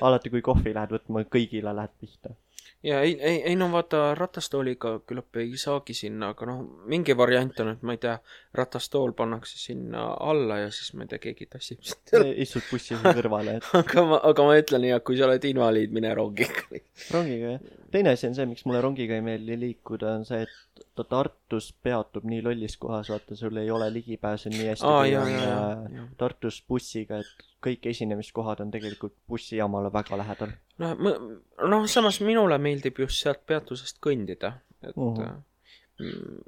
[0.00, 2.36] alati, kui kohvi lähed võtma, kõigile lähed pihta.
[2.82, 6.60] Ja ei, ei, ei no vaata ratastooliga küllap ei saagi sinna, aga noh,
[6.90, 8.16] mingi variant on, et ma ei tea,
[8.56, 12.14] ratastool pannakse sinna alla ja siis ma ei tea, keegi tassib sind.
[12.44, 16.12] istud bussi kõrvale, et aga ma, aga ma ütlen jah, kui sa oled invaliid, mine
[16.18, 16.66] rongiga.
[17.14, 17.66] rongiga jah.
[17.94, 21.70] teine asi on see, miks mulle rongiga ei meeldi liikuda, on see, et ta Tartus
[21.82, 25.32] peatub nii lollis kohas, vaata sul ei ole ligipääsu nii hästi aa, kui ja, on
[25.32, 26.06] ja, ja äh,, ja.
[26.20, 30.54] Tartus bussiga, et kõik esinemiskohad on tegelikult bussijaamale väga lähedal.
[30.78, 31.20] noh,
[31.68, 34.52] noh, samas minule meeldib just sealt peatusest kõndida,
[34.82, 35.16] et uh.
[35.16, 35.40] -huh.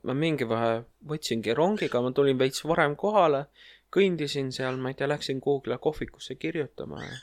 [0.04, 3.46] ma mingi vahe võtsingi rongiga, ma tulin veits varem kohale,
[3.94, 7.16] kõndisin seal, ma ei tea, läksin kuhugile kohvikusse kirjutama ja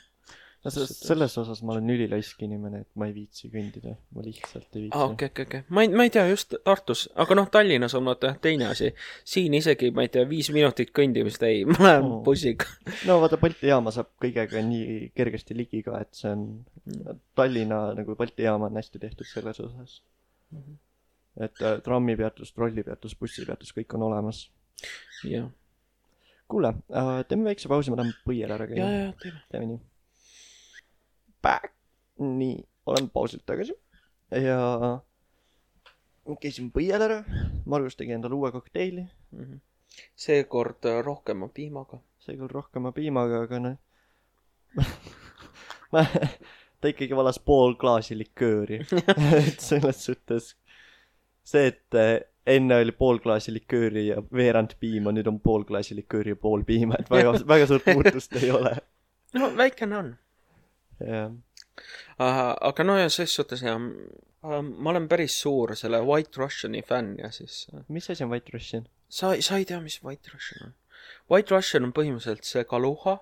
[0.66, 4.66] no se- selles osas ma olen ülilaisk inimene, et ma ei viitsi kõndida, ma lihtsalt
[4.76, 7.46] ei viitsi aa, okei, okei, okei, ma ei, ma ei tea, just Tartus, aga noh,
[7.54, 8.90] Tallinnas on vaata teine asi.
[9.24, 12.20] siin isegi, ma ei tea, viis minutit kõndimist ei, ma lähen Oo.
[12.26, 12.66] bussiga.
[13.08, 16.46] no vaata, Balti jaama saab kõigega nii kergesti ligi ka, et see on,
[17.38, 20.00] Tallinna nagu Balti jaam on hästi tehtud selles osas.
[20.54, 20.76] Mhm.
[21.44, 24.46] et äh, trammipeatus, trollipeatus, bussipeatus, kõik on olemas.
[25.24, 25.48] jah,
[26.48, 28.86] kuule äh,, teeme väikse pausi, ma tahan põiel ära käia.
[29.52, 29.80] teeme nii.
[31.46, 31.72] Back.
[32.18, 32.56] nii,
[32.90, 33.74] olen pausilt tagasi
[34.42, 34.58] ja
[36.42, 37.18] käisin põiel ära,
[37.70, 39.04] Margus tegi endale uue kokteili,
[39.36, 39.58] Mhm.
[40.16, 42.00] seekord äh, rohkema piimaga.
[42.18, 43.76] seekord rohkema piimaga, aga noh
[45.92, 46.02] ma,
[46.80, 48.80] ta ikkagi valas pool klaasi likööri,
[49.46, 50.50] et selles suhtes
[51.46, 52.18] see, et eh,
[52.56, 56.64] enne oli pool klaasi likööri ja veerand piima, nüüd on pool klaasi likööri ja pool
[56.66, 58.74] piima, et väga, väga suurt muutust ei ole.
[59.38, 60.12] no väikene on.
[61.00, 61.32] jah,
[62.18, 67.30] aga no ja ses suhtes jah, ma olen päris suur selle White Russiani fänn ja
[67.34, 68.86] siis äh, mis asi on White Russian?
[69.08, 70.76] sa, sa ei tea, mis White Russian on?
[71.30, 73.18] White Russian on põhimõtteliselt see kaluha,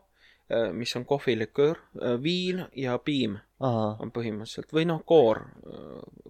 [0.76, 1.78] mis on kohviliköör,
[2.22, 5.40] viin ja piim aa, on põhimõtteliselt või noh, koor,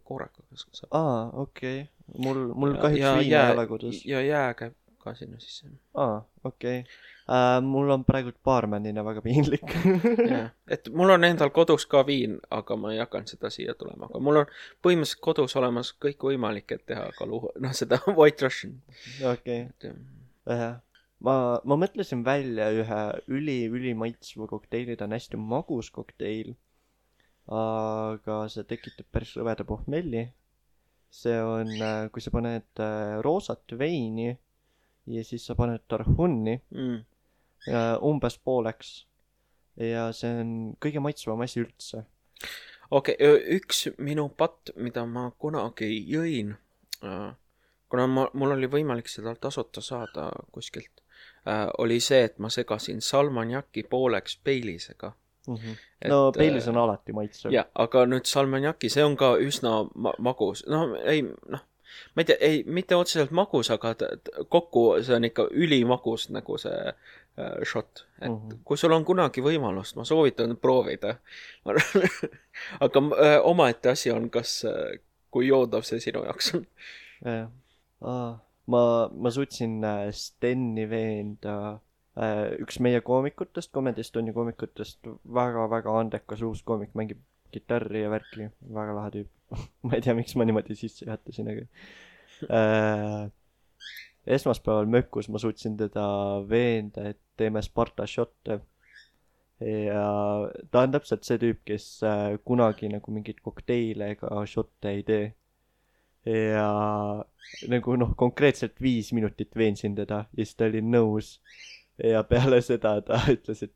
[0.06, 0.90] koorega kas saab.
[0.94, 4.02] aa, okei okay., mul, mul kahjuks viina ei ole kodus.
[4.06, 5.72] ja jää käib ka sinna sisse.
[5.94, 7.13] aa, okei okay.
[7.28, 7.60] uh,.
[7.64, 9.74] mul on praegu baarmanina väga piinlik
[10.32, 14.08] jah, et mul on endal kodus ka viin, aga ma ei hakanud seda siia tulema,
[14.10, 14.50] aga mul on
[14.84, 18.76] põhimõtteliselt kodus olemas kõikvõimalik, et teha kaluha, noh seda White Russian.
[19.30, 20.78] okei, jah.
[21.24, 23.02] ma, ma mõtlesin välja ühe
[23.32, 26.54] üli-ülimaitsva kokteili, ta on hästi magus kokteil.
[27.48, 30.28] aga see tekitab päris rõveda pohmelli.
[31.14, 31.68] see on,
[32.10, 34.32] kui sa paned äh, roosat veini
[35.06, 37.02] ja siis sa paned tarhunni mm..
[37.68, 39.06] Äh, umbes pooleks.
[39.76, 40.50] ja see on
[40.82, 42.04] kõige maitsvam asi üldse.
[42.90, 46.54] okei okay,, üks minu patt, mida ma kunagi jõin,
[47.88, 51.02] kuna ma, mul oli võimalik seda tasuta saada kuskilt,
[51.78, 55.12] oli see, et ma segasin salmanjaki pooleks peilisega.
[55.44, 57.52] Et, no peilis on alati maitsev.
[57.52, 61.66] jah, aga nüüd salmanjaki, see on ka üsna ma magus, no ei noh,
[62.14, 63.94] ma ei tea, ei mitte otseselt magus, aga
[64.48, 66.94] kokku see on ikka ülimagus nagu see
[67.38, 68.36] äh, šott, et mm.
[68.36, 68.58] -hmm.
[68.64, 71.16] kui sul on kunagi võimalust, ma soovitan proovida.
[72.84, 76.66] aga äh, omaette asi on, kas äh,, kui joodav see sinu jaoks on.
[77.24, 77.48] jah.
[78.66, 78.82] ma,
[79.12, 81.80] ma suutsin äh, Steni veenda
[82.16, 84.98] äh, üks meie koomikutest, Comedy Estoni koomikutest,
[85.34, 87.22] väga-väga andekas uus koomik, mängib
[87.54, 89.30] kitarri ja värki, väga lahe tüüp.
[89.86, 91.66] ma ei tea, miks ma niimoodi sisse juhatasin, aga
[92.48, 93.30] äh,
[94.26, 96.06] esmaspäeval Mökus ma suutsin teda
[96.48, 98.60] veenda, et teeme Sparta šotte.
[99.64, 100.04] ja
[100.70, 105.28] ta on täpselt see tüüp, kes äh, kunagi nagu mingeid kokteile ega šotte ei tee
[106.26, 107.24] ja
[107.68, 111.40] nagu noh, konkreetselt viis minutit veensin teda ja siis ta oli nõus.
[112.02, 113.72] ja peale seda ta ütles, et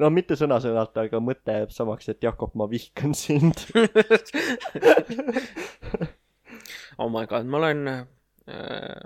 [0.00, 3.66] no mitte sõna-sõnalt, aga mõte jääb samaks, et Jakob, ma vihkan sind.
[7.02, 9.02] oh my god, ma olen äh,,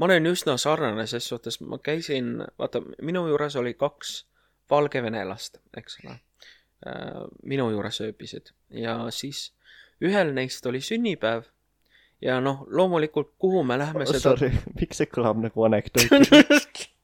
[0.00, 4.14] ma olen üsna sarnane ses suhtes, ma käisin, vaata, minu juures oli kaks
[4.70, 7.24] valgevenelast, eks ole äh,.
[7.44, 9.50] minu juures ööbisid ja siis
[10.00, 11.44] ühel neist oli sünnipäev
[12.24, 16.32] ja noh, loomulikult, kuhu me lähme seda Sorry, miks see kõlab nagu anekdoot?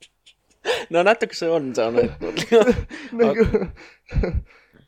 [0.95, 2.43] no natuke see on see anekdoot.
[3.21, 3.47] nagu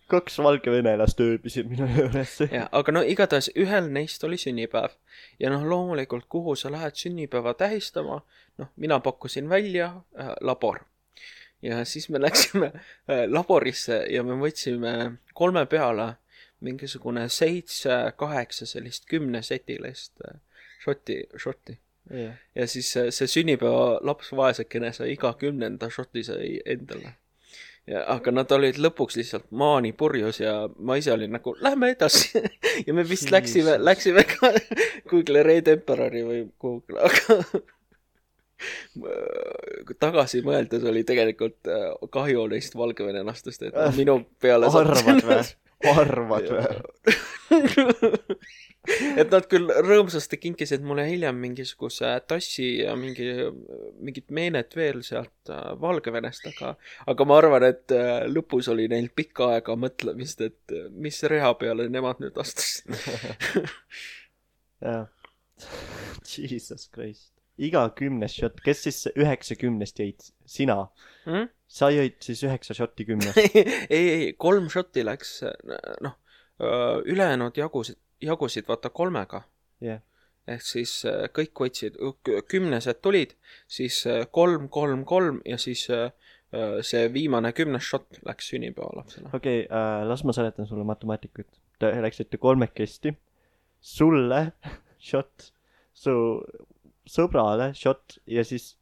[0.08, 2.38] kaks valgevenelast ööbisid minu juures.
[2.52, 4.94] ja, aga no igatahes ühel neist oli sünnipäev
[5.40, 8.22] ja noh, loomulikult, kuhu sa lähed sünnipäeva tähistama,
[8.58, 10.80] noh, mina pakkusin välja äh, labor.
[11.62, 16.14] ja siis me läksime äh, laborisse ja me võtsime kolme peale
[16.60, 20.40] mingisugune seitse-kaheksa sellist kümnesetilist äh,
[20.84, 21.78] šoti, šotti.
[22.10, 27.18] jah, ja siis see, see sünnipäeva laps vaesekene sai iga kümnenda šoti sai endale.
[27.88, 32.42] Ja aga nad olid lõpuks lihtsalt maani purjus ja ma ise olin nagu, lähme edasi.
[32.86, 34.52] ja me vist läksime, läksime ka
[35.08, 37.38] kuhugile Red Emperori või kuhugile, aga
[40.02, 45.42] tagasi mõeldes oli tegelikult äh, kahju neist valgevenelastest, et nad minu peale arvad või?
[45.86, 47.14] Arvad või?
[49.20, 53.28] et nad küll rõõmsasti kinkisid mulle hiljem mingisuguse tassi ja mingi,
[54.02, 56.74] mingit meenet veel sealt äh, Valgevenest, aga,
[57.10, 61.54] aga ma arvan, et äh, lõpus oli neil pikka aega mõtlemist, et äh, mis reha
[61.60, 62.88] peale nemad nüüd astusid.
[64.88, 65.06] jah.
[66.28, 67.37] Jesus Christ.
[67.58, 70.32] Iga kümnes šott, kes siis üheksakümnest jõid?
[70.48, 70.84] sina?
[71.26, 71.50] Hmm?
[71.68, 73.38] sa jõid siis üheksa šotti kümnest?
[73.96, 75.42] ei, ei, kolm šotti läks,
[76.04, 76.14] noh,
[77.04, 79.42] ülejäänud jagusid, jagusid vaata kolmega.
[79.84, 80.00] jah,
[80.48, 81.98] ehk siis äh, kõik võtsid,
[82.50, 83.34] kümnesed tulid,
[83.70, 86.10] siis äh, kolm, kolm, kolm ja siis äh,
[86.86, 89.28] see viimane kümnes šott läks sünnipäevalapsele.
[89.32, 91.48] okei okay, äh,, las ma seletan sulle matemaatikat.
[91.78, 93.12] Te läksite kolmekesti,
[93.80, 94.40] sulle
[95.10, 95.52] šott,
[95.94, 96.14] su
[97.10, 98.74] sõbrale šott ja siis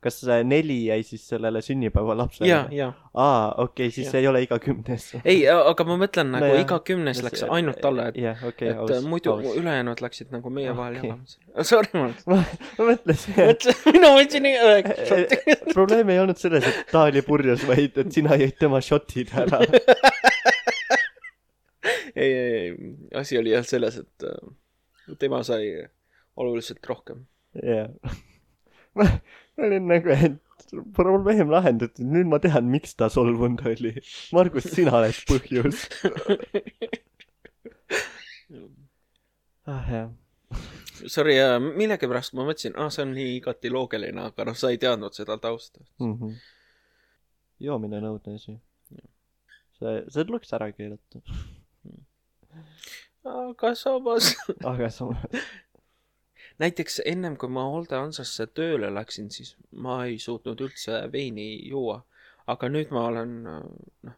[0.00, 2.48] kas neli jäi siis sellele sünnipäevalapsele?
[2.48, 4.12] ja, ja, aa, okei okay,, siis Jah.
[4.12, 5.06] see ei ole iga kümnes.
[5.24, 6.62] ei, aga ma mõtlen nagu Nojah.
[6.64, 10.72] iga kümnes läks ainult talle, et, jah, okei, et äh, muidu ülejäänud läksid nagu meie
[10.76, 11.10] vahel Okei.
[11.10, 11.64] jagamisele.
[11.70, 12.38] Sorry, ma ma,
[12.78, 13.34] ma mõtlesin,
[13.96, 15.58] mina võtsin üheksa šotti.
[15.74, 19.60] probleem ei olnud selles, et ta oli purjus, vaid et sina jõid tema šotid ära.
[22.16, 22.72] ei, ei, ei,
[23.20, 25.74] asi oli jah selles, et äh, tema sai
[26.40, 27.26] oluliselt rohkem.
[27.54, 27.90] Jah.
[28.98, 29.06] ma
[29.58, 30.38] olin nagu, et
[30.96, 33.94] probleem lahendatud, nüüd ma tean, miks ta solvunud oli.
[34.36, 35.86] Margus, sina oled põhjus.
[39.70, 40.10] ah jah,
[41.08, 41.36] Sorry,
[41.78, 45.38] millegipärast ma mõtlesin, aa, see on nii igati loogiline, aga noh, sa ei teadnud seda
[45.40, 45.80] tausta.
[46.02, 46.34] Mhm.
[47.60, 48.56] joomine on õudne asi.
[49.78, 51.22] see, see tuleks ära keelata.
[53.24, 54.34] aga samas,
[54.72, 55.40] aga samas,
[56.60, 62.02] näiteks ennem kui ma hooldehansasse tööle läksin, siis ma ei suutnud üldse veini juua.
[62.50, 64.14] aga nüüd ma olen noh,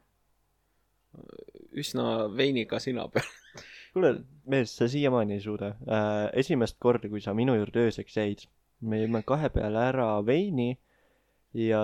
[1.76, 2.05] üsna
[2.36, 3.28] veiniga sina peal.
[3.93, 4.12] kuule,
[4.49, 6.30] mees, sa siiamaani ei suuda äh,.
[6.43, 8.47] esimest korda, kui sa minu juurde ööseks jäid,
[8.80, 10.70] me jõime kahe peale ära veini
[11.57, 11.82] ja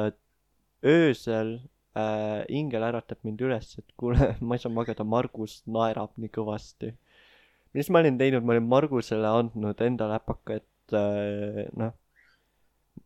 [0.85, 1.59] öösel
[1.99, 6.95] äh, ingel äratab mind üles, et kuule, ma ei saa magada, Margus naerab nii kõvasti.
[7.75, 11.93] Mis ma olin teinud, ma olin Margusele andnud enda läpaka, et äh, noh,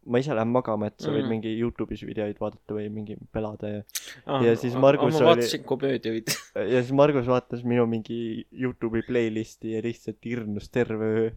[0.07, 1.31] ma ise lähen magama, et sa võid Mhm.
[1.31, 3.83] mingi Youtube'is videoid vaadata või mingi pelada ja
[4.27, 6.27] ah, Ja siis Margus ma oli- vaatasin komöödiaid.
[6.73, 11.31] ja siis Margus vaatas minu mingi Youtube'i playlisti ja lihtsalt irnus terve öö.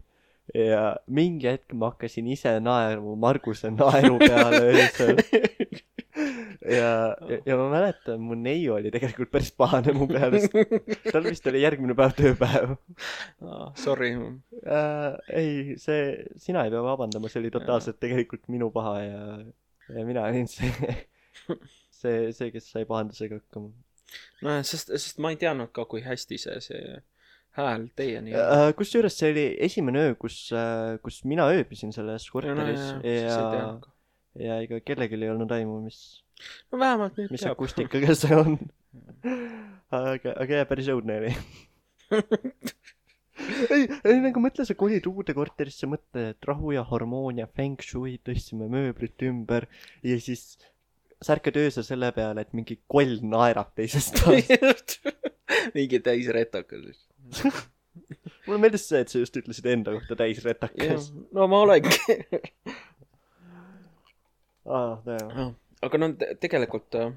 [0.54, 5.16] ja mingi hetk ma hakkasin ise naerma Marguse naeru peale öösel.
[6.62, 6.90] ja,
[7.30, 11.48] ja, ja ma mäletan, mu neiu oli tegelikult päris pahane mu peale, sest tal vist
[11.50, 12.76] oli järgmine päev tööpäev
[13.42, 14.12] Ah, Sorry.
[14.64, 15.16] äh,.
[15.28, 19.24] ei, see, sina ei pea vabandama, see oli totaalselt tegelikult minu paha ja,
[19.96, 20.70] ja mina olin see,
[22.00, 23.74] see, see, kes sai pahandusega hakkama
[24.46, 26.96] nojah, sest, sest ma ei teadnud ka, kui hästi see, see
[27.56, 28.42] hääl teieni on.
[28.42, 30.38] Äh, kusjuures see oli esimene öö, kus,
[31.04, 33.38] kus mina ööbisin selles no, korteris siis ei ja,
[33.82, 33.92] ka.
[34.42, 36.00] ja ega kellelgi ei olnud aimu, mis,
[36.72, 37.56] no vähemalt nüüd mis teab.
[37.56, 38.58] akustikaga see on.
[39.90, 41.34] aga, aga jah, päris õudne oli.
[43.74, 48.16] ei, ei nagu mõtle, sa kolid uude korterisse, mõtle, et rahu ja harmoonia, feng shui,
[48.24, 49.68] tõstsime mööblit ümber
[50.06, 50.56] ja siis
[51.22, 54.98] sa ärkad öösel selle peale, et mingi koll naerab teisest toast.
[55.76, 57.06] mingi täis retakas.
[58.46, 61.96] mulle meeldis see, et sa just ütlesid enda kohta täis retakas., no ma olengi.
[64.66, 65.56] aa, tänan.
[65.86, 67.12] Aga no te- tegelikult äh,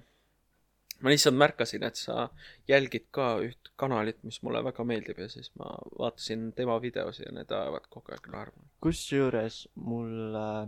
[1.02, 2.28] ma lihtsalt märkasin, et sa
[2.68, 7.32] jälgid ka üht kanalit, mis mulle väga meeldib ja siis ma vaatasin tema videosi ja
[7.36, 8.68] need ajavad kogu aeg naerma.
[8.84, 10.68] kusjuures mul äh,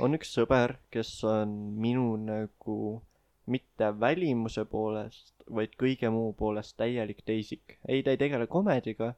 [0.00, 2.78] on üks sõber, kes on minu nagu
[3.48, 7.78] mitte välimuse poolest, vaid kõige muu poolest täielik teisik.
[7.88, 9.14] ei, ta ei tegele komediga,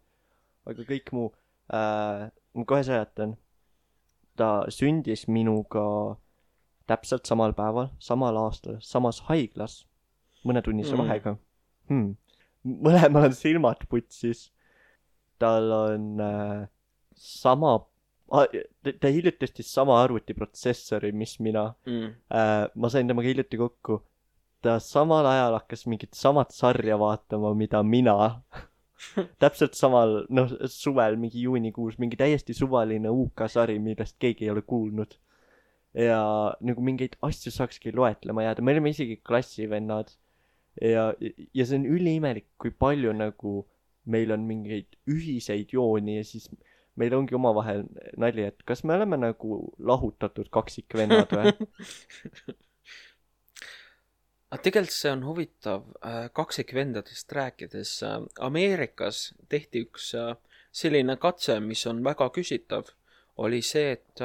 [0.66, 1.31] aga kõik muu
[1.74, 2.26] äh,.
[2.55, 3.37] ma kohe seletan.
[4.37, 6.16] ta sündis minuga
[6.91, 9.84] täpselt samal päeval, samal aastal, samas haiglas,
[10.47, 11.03] mõnetunnise Mm.
[11.05, 11.36] vahega
[11.91, 12.16] hmm..
[12.86, 14.51] mõlemal on silmad putsis.
[15.41, 16.68] tal on äh,
[17.16, 17.78] sama,
[19.01, 22.14] ta hiljuti tõstis sama arvutiprotsessori, mis mina Mm.
[22.32, 22.68] äh,.
[22.74, 24.03] ma sain temaga hiljuti kokku.
[24.62, 28.43] ta samal ajal hakkas mingit samat sarja vaatama, mida mina.
[29.41, 34.62] täpselt samal, noh, suvel mingi juunikuus mingi täiesti suvaline UK sari, millest keegi ei ole
[34.62, 35.16] kuulnud.
[35.95, 36.20] Ja
[36.61, 40.12] nagu mingeid asju saakski loetlema jääda, me olime isegi klassivennad.
[40.80, 41.12] ja,
[41.55, 43.55] ja see on üliimelik, kui palju nagu
[44.11, 46.49] meil on mingeid ühiseid jooni ja siis
[47.01, 47.84] meil ongi omavahel
[48.20, 51.53] nali, et kas me oleme nagu lahutatud kaksikvennad või?
[54.51, 58.16] aga tegelikult see on huvitav äh, kaksikvendadest rääkides äh,.
[58.47, 60.34] Ameerikas tehti üks äh,
[60.72, 62.91] selline katse, mis on väga küsitav,
[63.43, 64.22] oli see, et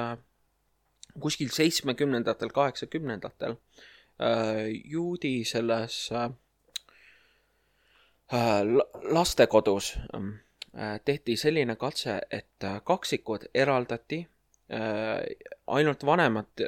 [1.20, 3.55] kuskil seitsmekümnendatel, kaheksakümnendatel
[4.22, 6.30] äh, juudi selles äh,
[8.34, 14.28] äh, la- lastekodus äh, tehti selline katse, et kaksikud eraldati
[15.68, 16.61] ainult vanemad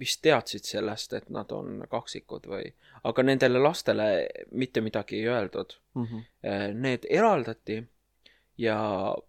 [0.00, 2.70] vist teadsid sellest, et nad on kaksikud või,
[3.04, 4.06] aga nendele lastele
[4.50, 5.74] mitte midagi ei öeldud.
[6.72, 7.82] Need eraldati
[8.58, 8.76] ja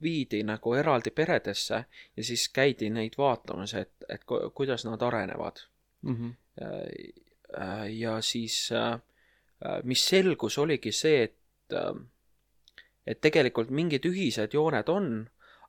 [0.02, 1.86] viidi nagu eraldi peredesse
[2.18, 5.60] ja siis käidi neid vaatamas, et, et ku- kuidas nad arenevad.
[7.90, 8.70] ja siis,
[9.84, 11.76] mis selgus, oligi see, et,
[13.08, 15.10] et tegelikult mingid ühised jooned on,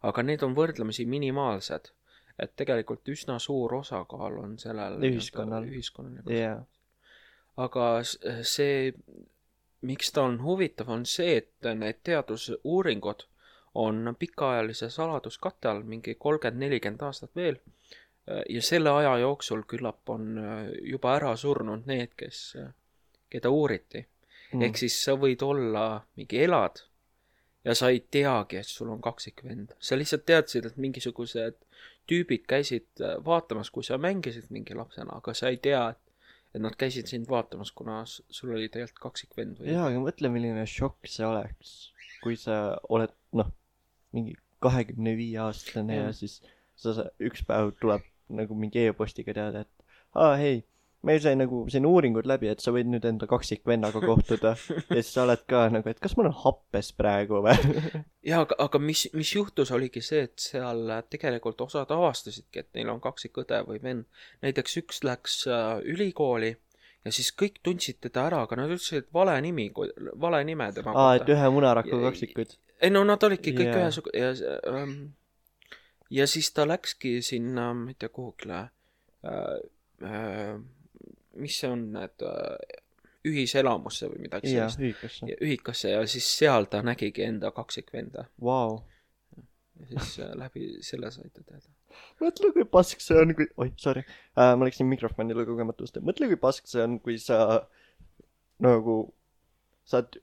[0.02, 1.92] aga need on võrdlemisi minimaalsed.
[2.38, 5.64] et tegelikult üsna suur osakaal on sellel Ühiskonnal.
[5.72, 6.66] ühiskonnal jaa.
[7.56, 8.92] aga s- see,
[9.80, 13.24] miks ta on huvitav, on see, et need teadusuuringud
[13.76, 17.60] on pikaajalise saladuskatte all mingi kolmkümmend, nelikümmend aastat veel.
[18.48, 20.38] ja selle aja jooksul küllap on
[20.82, 22.56] juba ära surnud need, kes,
[23.30, 24.62] keda uuriti mm..
[24.66, 25.84] ehk siis sa võid olla,
[26.18, 26.82] mingi elad
[27.66, 29.74] ja sa ei teagi, et sul on kaksikvend.
[29.78, 31.58] sa lihtsalt teadsid, et mingisugused
[32.06, 36.02] tüübid käisid äh, vaatamas, kui sa mängisid mingi lapsena, aga sa ei tea, et
[36.54, 40.62] et nad käisid sind vaatamas, kuna sul oli tegelikult kaksikvend või jaa, aga mõtle, milline
[40.70, 41.72] šokk see oleks,
[42.22, 43.50] kui sa oled, noh,
[44.16, 46.16] mingi kahekümne viie aastane ja Jah.
[46.16, 46.40] siis
[46.76, 48.06] sa, sa, üks päev tuleb
[48.36, 50.64] nagu mingi e-postiga teada, et aa, hei,
[51.06, 55.12] meil sai nagu siin uuringud läbi, et sa võid nüüd enda kaksikvennaga kohtuda ja siis
[55.14, 57.54] sa oled ka nagu, et kas ma olen happes praegu või?
[58.30, 62.90] jaa, aga, aga mis, mis juhtus, oligi see, et seal tegelikult osad avastasidki, et neil
[62.96, 64.08] on kaksikõde või vend.
[64.44, 66.56] näiteks üks läks äh, ülikooli
[67.06, 69.68] ja siis kõik tundsid teda ära, aga nad ütlesid vale nimi,
[70.18, 72.56] vale nime tema aa, et ühe munaraku kaksikud.
[72.82, 73.82] Ei no nad olidki kõik yeah.
[73.82, 74.96] ühesugused ja ähm,
[76.10, 78.62] ja siis ta läkski sinna, ma ei tea kuhugile
[79.26, 79.54] äh,
[80.04, 80.58] äh,
[81.36, 82.82] mis see on, need äh,
[83.26, 85.32] ühiselamusse või midagi jaa, sellist.
[85.42, 85.92] ühikasse.
[85.94, 88.80] ja siis seal ta nägigi enda kaksikvenda Vau.
[89.80, 91.72] ja siis äh, läbi selle sai ta teada.
[92.22, 96.40] mõtle, kui pask see on, kui, oih, sorry äh,, ma läksin mikrofonile kogematust, mõtle, kui
[96.40, 97.66] pask see on, kui sa
[98.62, 99.00] nagu
[99.86, 100.18] saad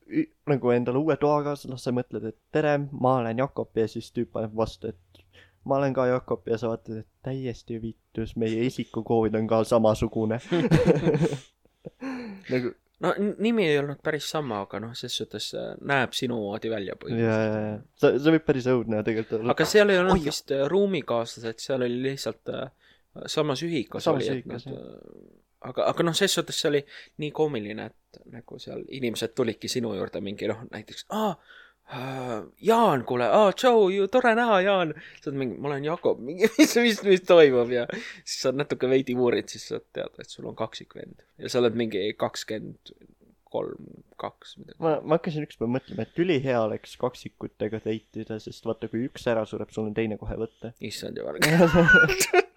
[0.49, 4.91] nagu endale uue toakaaslase, mõtled, et tere, ma olen Jakob ja siis tüüp paneb vastu,
[4.91, 5.23] et
[5.63, 10.41] ma olen ka Jakob ja sa vaatad, et täiesti viitus, meie isikukood on ka samasugune
[12.53, 16.71] nagu no nimi ei olnud päris sama, aga noh, ses suhtes äh, näeb sinu moodi
[16.71, 19.55] välja ja, ja, ja see, see võib päris õudne tegelikult olla.
[19.55, 22.67] aga seal ei olnud Oi, vist äh, ruumikaaslased, seal oli lihtsalt äh,
[23.29, 24.67] samas ühikas Samas oli, et nad,
[25.69, 26.81] aga, aga noh, ses suhtes see oli
[27.23, 33.05] nii koomiline, et nagu seal inimesed tulidki sinu juurde mingi noh, näiteks aa äh, Jaan,
[33.07, 34.93] kuule, aa, tšau, tore näha, Jaan.
[35.21, 38.89] sa oled mingi, ma olen Jakob, mingi, mis, mis, mis toimub ja siis sa natuke
[38.91, 42.95] veidi uurid, siis saad teada, et sul on kaksikvend ja sa oled mingi kakskümmend
[43.53, 44.79] kolm, kaks midagi.
[44.81, 49.27] ma, ma hakkasin ükspäev mõtlema, et ülihea oleks kaksikutega date ida, sest vaata, kui üks
[49.29, 50.73] ära sureb, sul on teine kohe võtta.
[50.81, 51.37] issand jumal.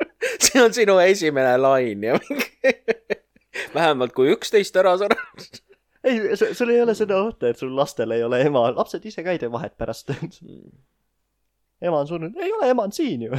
[0.57, 2.19] see on sinu esimene lain ja
[3.75, 5.19] vähemalt kui üksteist ära sureb.
[6.05, 9.35] ei, sul ei ole seda ohtu, et sul lastel ei ole ema, lapsed ise ka
[9.35, 10.11] ei tee vahet pärast.
[11.83, 13.33] ema on surnud, ei ole, ema on siin ju.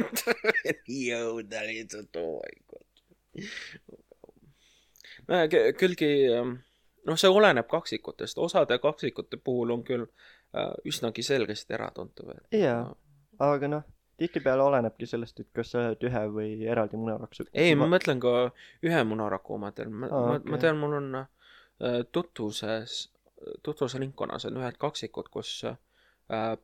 [1.10, 2.86] jõuda lihtsalt, oh my god.
[5.78, 12.82] küllgi, noh, see oleneb kaksikutest, osade kaksikute puhul on küll äh, üsnagi selgesti äratuntav, jaa,
[13.46, 13.84] aga noh,
[14.16, 17.48] tihtipeale olenebki sellest, et kas sa oled ühe või eraldi munaraksu.
[17.52, 18.32] ei, ma mõtlen ka
[18.86, 20.52] ühe munaraku omadel, ma ah,, ma, okei.
[20.52, 22.98] ma tean, mul on äh, tutvuses,
[23.66, 26.54] tutvusringkonnas on ühed kaksikud, kus äh,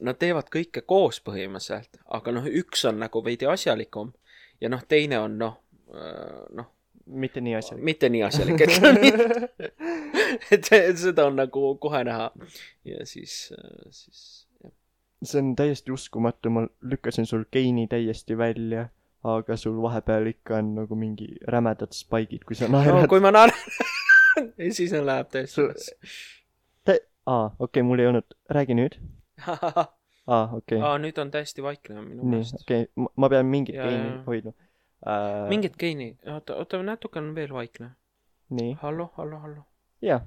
[0.00, 4.14] nad teevad kõike koos põhimõtteliselt, aga noh, üks on nagu veidi asjalikum
[4.60, 5.58] ja noh, teine on noh
[5.92, 6.72] äh,, noh,
[7.06, 7.84] mitte nii asjalik.
[7.84, 9.82] mitte nii asjalik, et
[10.56, 12.30] et seda on nagu kohe näha
[12.88, 13.52] ja siis,
[13.90, 14.51] siis jah.
[15.24, 18.88] See on täiesti uskumatu, ma lükkasin sul geini täiesti välja,
[19.24, 23.08] aga sul vahepeal ikka on nagu mingi rämedad spaigid, kui sa no naerad.
[23.08, 23.56] kui ma naeran
[24.78, 25.90] siis on- läheb täiesti üles.
[27.26, 28.98] aa, okei okay,, mul ei olnud, räägi nüüd.
[29.46, 30.82] aa, okei okay..
[30.88, 32.60] aa, nüüd on täiesti vaikne minu nii, meelest.
[32.60, 34.22] okei okay., ma pean mingit Jaa, geini jaa.
[34.26, 34.52] hoidma
[35.06, 35.48] äh,.
[35.48, 37.90] mingit geini, oota, oota, natuke on veel vaikne.
[38.50, 39.66] nii, hallo, hallo, hallo.
[40.02, 40.20] jaa.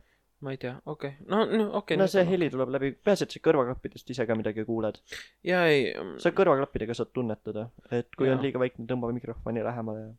[0.46, 2.02] Ma ei tea, okei okay., no, no okei okay,.
[2.02, 2.26] no see.
[2.30, 5.02] heli tuleb läbi, peaasi, et sa kõrvaklappidest ise ka midagi kuuled.
[5.48, 5.90] jaa, ei.
[6.22, 8.38] sa kõrvaklappidega saad tunnetada, et kui Jaa.
[8.38, 10.14] on liiga väikne, tõmba mikrofoni lähemale ja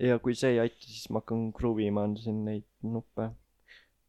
[0.00, 3.30] ja kui see ei aita, siis ma hakkan kruvima siin neid nuppe.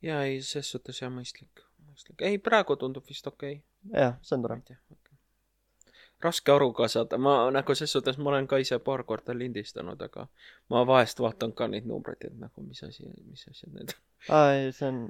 [0.05, 2.21] jaa, ei, ses suhtes jah, mõistlik, mõistlik.
[2.25, 3.99] ei, praegu tundub vist okei okay..
[4.01, 4.67] jah, see on tore ei.
[4.69, 5.97] tea, okei okay..
[6.23, 10.01] Raske aru ka saada, ma nagu ses suhtes, ma olen ka ise paar korda lindistanud,
[10.07, 10.27] aga
[10.73, 14.01] ma vahest vaatan ka neid numbreid, et nagu mis asi, mis asjad need on.
[14.37, 15.03] aa, ei, see on,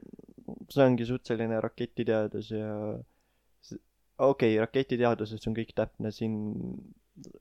[0.73, 2.73] see ongi suht selline raketiteadus ja
[4.17, 6.37] okei okay,, raketiteaduses on kõik täpne, siin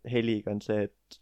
[0.09, 1.21] heliga on see, et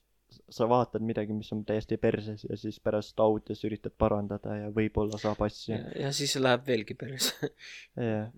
[0.51, 5.19] sa vaatad midagi, mis on täiesti perses ja siis pärast audios üritad parandada ja võib-olla
[5.19, 7.33] saab asja ja, siis läheb veelgi päris.
[7.99, 8.31] jah,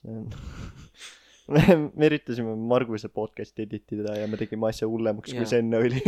[0.00, 0.28] see on
[1.48, 1.62] me,
[1.98, 6.02] me üritasime Marguse podcast'i editida ja me tegime asja hullemaks, kui see enne oli.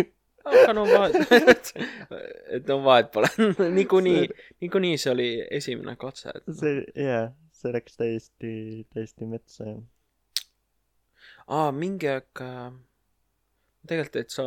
[0.45, 1.73] aga no vahet,
[2.59, 3.31] et no vahet pole.
[3.79, 4.29] niikuinii,
[4.65, 5.29] niikuinii see oli
[5.61, 8.55] esimene katse, et see, jaa, see läks täiesti,
[8.93, 9.79] täiesti metsa ja
[11.47, 12.75] aa, mingi aeg äh,
[13.89, 14.45] tegelikult, et sa,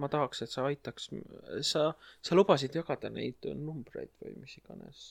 [0.00, 1.10] ma tahaks, et sa aitaks,
[1.66, 1.88] sa,
[2.24, 5.02] sa lubasid jagada neid numbreid või mis iganes.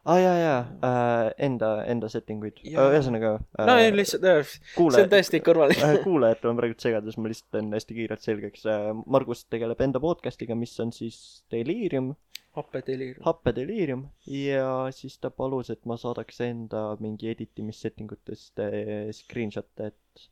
[0.00, 2.62] Aa ah, jaa, jaa äh,, enda, enda setting uid.
[2.64, 2.86] Jaa.
[2.94, 5.82] ühesõnaga äh, no ei, lihtsalt, see kuule on, täiesti kõrvalik.
[5.84, 8.64] äh, kuulajatele on praegu segadus, ma lihtsalt teen hästi kiirelt selgeks.
[9.04, 11.20] Margus tegeleb enda podcast'iga, mis on siis
[11.52, 12.14] Delirium,
[12.56, 13.20] happedeliir.
[13.24, 20.26] happedelirium ja siis ta palus, et ma saadaks enda mingi editimissetting utest äh, screenshot'e, et,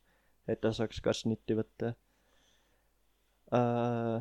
[0.49, 1.93] et ta saaks ka snitti võtta
[3.55, 4.19] äh,.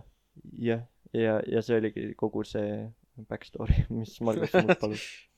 [0.60, 2.84] jah, ja, ja see oligi kogu see
[3.30, 5.08] backstory, mis Margus mult palus.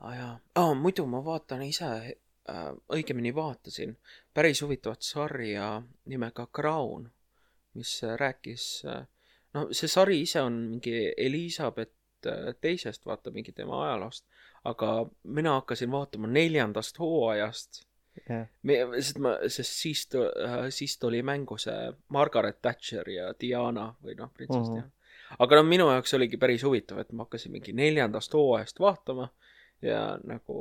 [0.00, 3.96] aa jaa, aa muidu ma vaatan ise äh,, õigemini vaatasin
[4.34, 7.10] päris huvitavat sarja nimega Crown,
[7.74, 9.06] mis äh, rääkis äh,,
[9.54, 11.92] no see sari ise on mingi Elizabeth
[12.26, 14.24] äh, teisest, vaata mingi tema ajaloost,
[14.64, 17.82] aga mina hakkasin vaatama neljandast hooajast
[18.62, 23.94] me, sest ma, sest siis äh,, siis ta oli mängu see Margaret Thatcher ja Diana
[24.04, 24.74] või noh, printsess Mhm.
[24.74, 24.90] Diana.
[25.38, 29.28] aga noh, minu jaoks oligi päris huvitav, et ma hakkasin mingi neljandast hooajast vaatama
[29.82, 30.58] ja nagu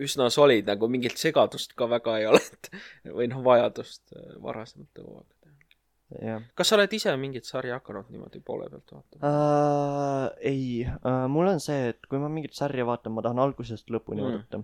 [0.00, 2.70] üsna solid, nagu mingit segadust ka väga ei ole, et
[3.16, 6.38] või noh, vajadust äh, varasemate hooaegadega.
[6.58, 9.30] kas sa oled ise mingit sarja hakanud niimoodi poole pealt vaatama?
[9.30, 10.26] uh,.
[10.40, 14.24] ei uh,, mul on see, et kui ma mingit sarja vaatan, ma tahan algusest lõpuni
[14.24, 14.30] Mm.
[14.30, 14.62] vaadata.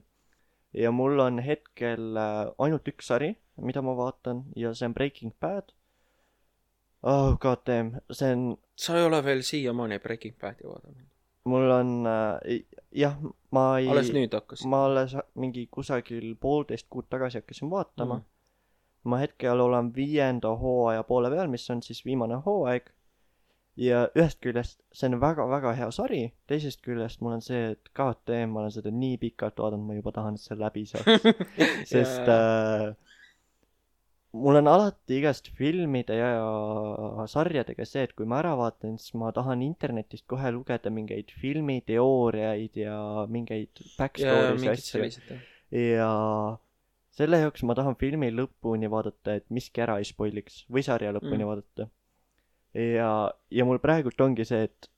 [0.75, 5.71] ja mul on hetkel ainult üks sari, mida ma vaatan ja see on Breaking Bad.
[7.03, 11.05] oh god damn, see on, sa ei ole veel siiamaani Breaking Badi vaadanud?
[11.47, 12.57] Mul on uh,,
[12.93, 13.15] jah,
[13.55, 13.89] ma ei.
[13.93, 14.67] alles nüüd hakkasid?
[14.73, 19.11] ma alles mingi kusagil poolteist kuud tagasi hakkasin vaatama Mm.
[19.11, 22.89] ma hetkel olen viienda hooaja poole peal, mis on siis viimane hooaeg.
[23.77, 27.91] ja ühest küljest see on väga-väga hea sari, teisest küljest mul on see, et
[28.27, 31.27] damn, ma olen seda nii pikalt vaadanud, ma juba tahan, et see läbi saaks.
[31.93, 32.97] sest äh,
[34.37, 39.33] mul on alati igast filmide ja sarjadega see, et kui ma ära vaatan, siis ma
[39.37, 42.99] tahan internetist kohe lugeda mingeid filmiteooriaid ja
[43.33, 45.39] mingeid ja backstory'si asju.
[45.81, 46.11] ja
[47.17, 51.43] selle jaoks ma tahan filmi lõpuni vaadata, et miski ära ei spoiliks või sarja lõpuni
[51.43, 51.49] mm.
[51.51, 51.89] vaadata.
[52.77, 53.11] ja,
[53.61, 54.91] ja mul praegult ongi see, et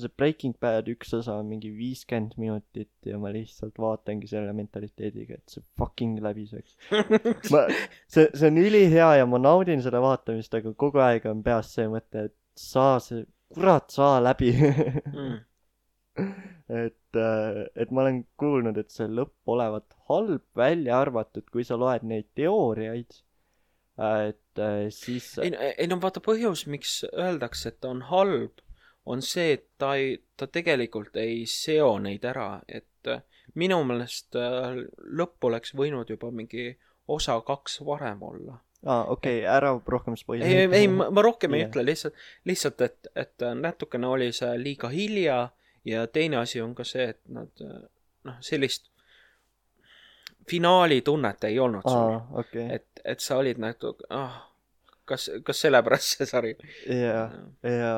[0.00, 5.40] see Breaking Bad üks osa on mingi viiskümmend minutit ja ma lihtsalt vaatangi selle mentaliteediga,
[5.40, 6.76] et see fucking läbi saaks.
[7.54, 7.64] ma,
[8.04, 11.88] see, see on ülihea ja ma naudin seda vaatamist, aga kogu aeg on peas see
[11.92, 13.24] mõte, et saa see,
[13.56, 15.36] kurat, saa läbi Mm.
[16.84, 17.18] et,
[17.76, 22.28] et ma olen kuulnud, et see lõpp olevat halb, välja arvatud, kui sa loed neid
[22.38, 23.22] teooriaid.
[23.96, 25.30] et äh, siis.
[25.40, 28.60] ei, ei no vaata põhjus, miks öeldakse, et ta on halb,
[29.06, 33.22] on see, et ta ei, ta tegelikult ei seo neid ära, et äh,
[33.54, 34.80] minu meelest äh,
[35.18, 36.72] lõpp oleks võinud juba mingi
[37.08, 38.58] osa kaks varem olla.
[38.84, 40.44] aa, okei okay,, ära rohkem spoil'i.
[40.46, 41.70] ei, ei, ei, ma rohkem ei Jah.
[41.70, 45.38] ütle, lihtsalt, lihtsalt, et, et äh, natukene oli see liiga hilja
[45.86, 47.66] ja teine asi on ka see, et nad
[48.26, 48.90] noh, sellist
[50.50, 52.18] finaali tunnet ei olnud sul.
[52.42, 52.66] okei.
[52.74, 54.42] et, et sa olid nagu, ah,
[55.06, 56.52] kas, kas sellepärast see sari?
[56.90, 57.28] ja,
[57.62, 57.94] ja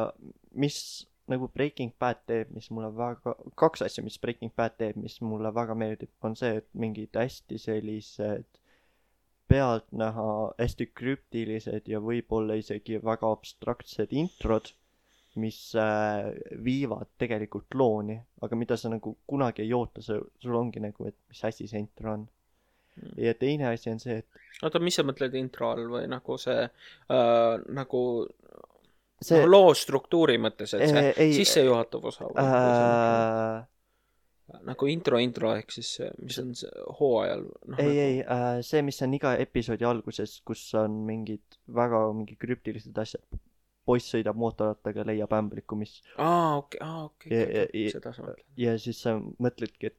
[0.52, 5.18] mis nagu Breaking Bad teeb, mis mulle väga, kaks asja, mis Breaking Bad teeb, mis
[5.20, 8.48] mulle väga meeldib, on see, et mingid hästi sellised
[9.48, 14.72] pealtnäha hästi krüptilised ja võib-olla isegi väga abstraktsed introd,
[15.40, 16.32] mis äh,
[16.64, 21.16] viivad tegelikult looni, aga mida sa nagu kunagi ei oota, sa, sul ongi nagu, et
[21.30, 22.26] mis asi see intro on.
[22.98, 23.12] Mm.
[23.22, 26.64] ja teine asi on see, et oota, mis sa mõtled intro all või nagu see
[26.66, 28.00] äh, nagu
[29.22, 33.64] see no, loo struktuuri mõttes, et see ei- sissejuhatav osa äh,
[34.48, 35.90] nagu, nagu intro, intro ehk siis
[36.22, 36.70] mis on see
[37.00, 42.04] hooajal noh, ei, ei äh,, see, mis on iga episoodi alguses, kus on mingid väga
[42.16, 43.24] mingi krüptilised asjad.
[43.88, 48.42] poiss sõidab mootorrattaga, leiab ämbliku, mis aa, okei, aa, okei seda sa mõtled.
[48.60, 49.96] ja siis sa mõtledki, et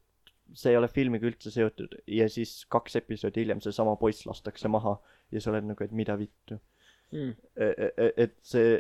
[0.57, 4.95] see ei ole filmiga üldse seotud ja siis kaks episoodi hiljem seesama poiss lastakse maha
[5.33, 6.57] ja sa oled nagu, et mida vittu.
[7.11, 7.31] Mm.
[7.57, 8.77] et see,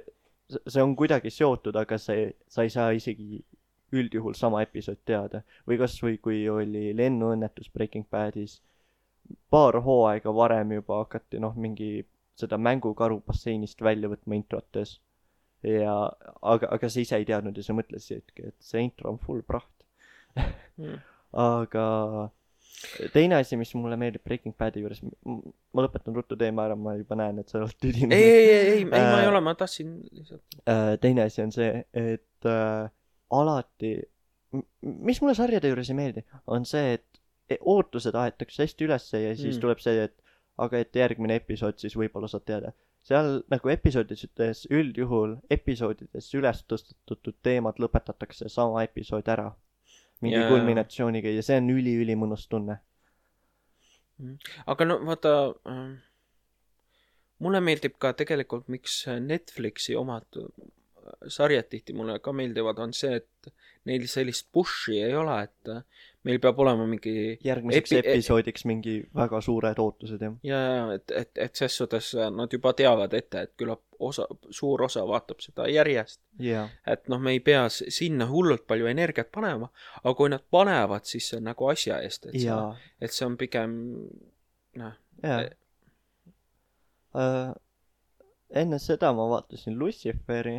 [0.49, 3.43] see on kuidagi seotud, aga see, sa ei saa isegi
[3.93, 5.41] üldjuhul sama episood teada.
[5.67, 8.61] või kasvõi kui oli lennuõnnetus Breaking Badis,
[9.49, 12.05] paar hooaega varem juba hakati noh, mingi
[12.39, 14.99] seda mängukaru basseinist välja võtma introtes.
[15.63, 15.95] ja,
[16.41, 19.87] aga, aga sa ise ei teadnud ja sa mõtlesidki, et see intro on full praht.
[20.77, 20.99] Mm.
[21.49, 21.85] aga
[23.13, 27.17] teine asi, mis mulle meeldib Breaking Badi juures, ma lõpetan ruttu teema ära, ma juba
[27.19, 28.15] näen, et sa oled tüdine.
[28.15, 30.59] ei, ei, ei, ei, ma ei Äh, ole, ma tahtsin lihtsalt.
[30.63, 32.89] Äh, teine asi on see, et äh,
[33.35, 33.93] alati,
[34.81, 39.33] mis mulle sarjade juures ei meeldi, on see, et e- ootused aetakse hästi ülesse ja
[39.35, 39.61] siis mm.
[39.65, 40.15] tuleb see, et
[40.59, 42.73] aga et järgmine episood siis võib-olla saad teada.
[43.09, 49.53] seal nagu episoodides üldjuhul episoodides üles tõstetud teemad lõpetatakse sama episood ära.
[50.21, 50.49] Mingi yeah.
[50.51, 52.79] kulminatsiooniga ja see on üliülimõnus tunne.
[54.67, 55.33] aga no vaata
[55.71, 55.91] äh,,
[57.39, 60.41] mulle meeldib ka tegelikult, miks Netflixi omad
[61.27, 63.51] sarjad tihti mulle ka meeldivad, on see, et
[63.89, 65.83] neil sellist push'i ei ole, et äh,
[66.27, 67.13] meil peab olema mingi
[67.45, 70.33] järgmiseks Epi- Epi episoodiks mingi väga suured ootused jah.
[70.43, 74.25] ja, ja et, et, et ses suhtes äh, nad juba teavad ette, et küllap osa,
[74.55, 76.19] suur osa vaatab seda järjest.
[76.43, 79.71] jaa, et noh, me ei pea sinna hullult palju energiat panema,
[80.03, 82.67] aga kui nad panevad, siis see on nagu asja eest, et sa, jaa,
[83.01, 83.79] et see on pigem
[84.83, 85.49] noh, jaa Eh.
[87.15, 87.49] uh,.
[88.55, 90.53] enne seda ma vaatasin Luciferi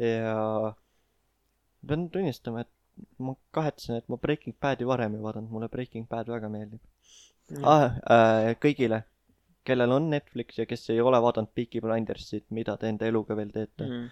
[0.00, 0.74] ja
[1.86, 2.70] pean tunnistama, et
[3.18, 6.80] ma kahetsen, et ma Breaking Badi varem ei vaadanud, mulle Breaking Bad väga meeldib
[7.64, 7.96] ah,.
[8.04, 9.02] Uh, kõigile,
[9.66, 13.52] kellel on Netflix ja kes ei ole vaadanud Peaky Blindersit, mida te enda eluga veel
[13.54, 14.10] teete mm., mm.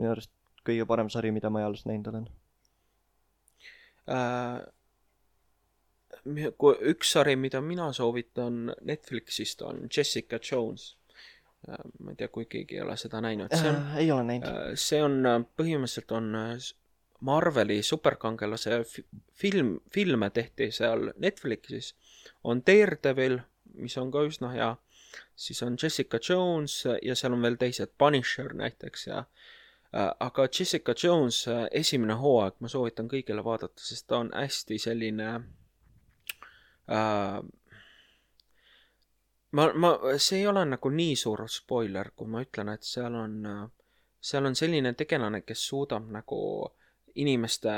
[0.00, 0.32] minu arust
[0.66, 2.28] kõige parem sari, mida ma eales näinud olen.
[4.10, 4.60] äh,
[6.60, 10.94] kui üks sari, mida mina soovitan Netflixist on Jessica Jones.
[11.68, 14.48] Ma ei tea, kui keegi ei ole seda näinud, äh, ei ole näinud.
[14.48, 16.54] Äh, see on äh, põhimõtteliselt on äh,
[17.20, 19.04] Marveli superkangelase fi-
[19.36, 21.94] film, filme tehti seal Netflixis.
[22.44, 23.38] on Daredevil,
[23.74, 24.76] mis on ka üsna hea,
[25.36, 30.94] siis on Jessica Jones ja seal on veel teised, Punisher näiteks ja äh, aga Jessica
[31.02, 35.30] Jones äh, esimene hooaeg ma soovitan kõigile vaadata, sest ta on hästi selline
[36.88, 37.40] äh,
[39.56, 43.40] ma, ma, see ei ole nagu nii suur spoiler, kui ma ütlen, et seal on,
[44.20, 46.40] seal on selline tegelane, kes suudab nagu
[47.20, 47.76] inimeste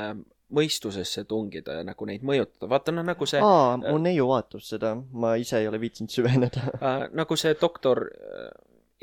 [0.53, 4.93] mõistusesse tungida ja nagu neid mõjutada, vaata noh, nagu see aa, mu neiu vaatab seda,
[5.17, 6.67] ma ise ei ole viitsinud süveneda.
[6.89, 8.51] äh,, nagu see doktor äh,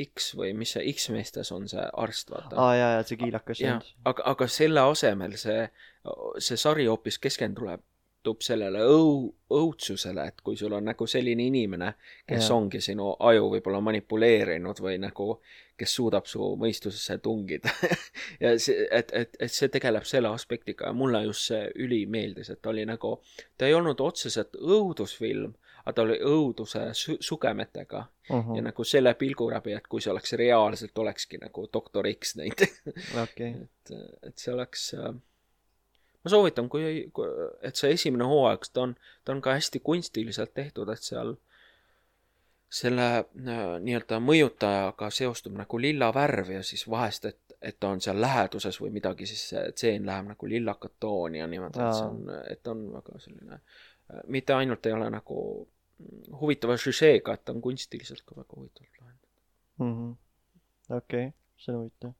[0.00, 2.54] X või mis see X-meestes on see arst, vaata.
[2.56, 5.64] aa jaa, jaa, see kiilakas jah aga, aga selle asemel see,
[6.38, 7.82] see sari hoopis keskendub
[8.40, 11.94] sellele õu-, õudsusele, et kui sul on nagu selline inimene,
[12.28, 12.56] kes Jaa.
[12.56, 15.40] ongi sinu aju võib-olla manipuleerinud või nagu,
[15.80, 17.72] kes suudab su mõistusesse tungida
[18.42, 22.60] ja see, et, et, et see tegeleb selle aspektiga ja mulle just see ülimeeldis, et
[22.62, 23.16] ta oli nagu,
[23.56, 28.54] ta ei olnud otseselt õudusfilm, aga ta oli õuduse su sugemetega Mhm.
[28.54, 32.82] ja nagu selle pilgu läbi, et kui see oleks reaalselt, olekski nagu doktor X näiteks.
[33.22, 33.92] okei, et,
[34.22, 35.14] et see oleks äh,
[36.24, 37.28] ma soovitan, kui, kui,
[37.66, 41.36] et see esimene hooaeg, ta on, ta on ka hästi kunstiliselt tehtud, et seal
[42.70, 48.02] selle äh, nii-öelda mõjutajaga seostub nagu lilla värv ja siis vahest, et, et ta on
[48.04, 52.06] seal läheduses või midagi, siis see tseen läheb nagu lillakat tooni ja niimoodi, et see
[52.06, 52.22] on,
[52.52, 53.60] et on väga selline,
[54.30, 59.02] mitte ainult ei ole nagu mm, huvitava žüžeega, et ta on kunstiliselt ka väga huvitavalt
[59.02, 59.44] lahendatud.
[59.86, 60.10] Mhm.
[61.00, 62.14] okei, see on huvitav.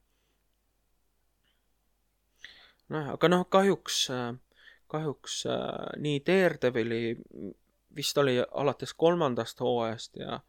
[2.91, 4.03] nojah, aga noh, kahjuks,
[4.91, 7.17] kahjuks äh, nii Daredevili
[7.95, 10.39] vist oli alates kolmandast hooajast ja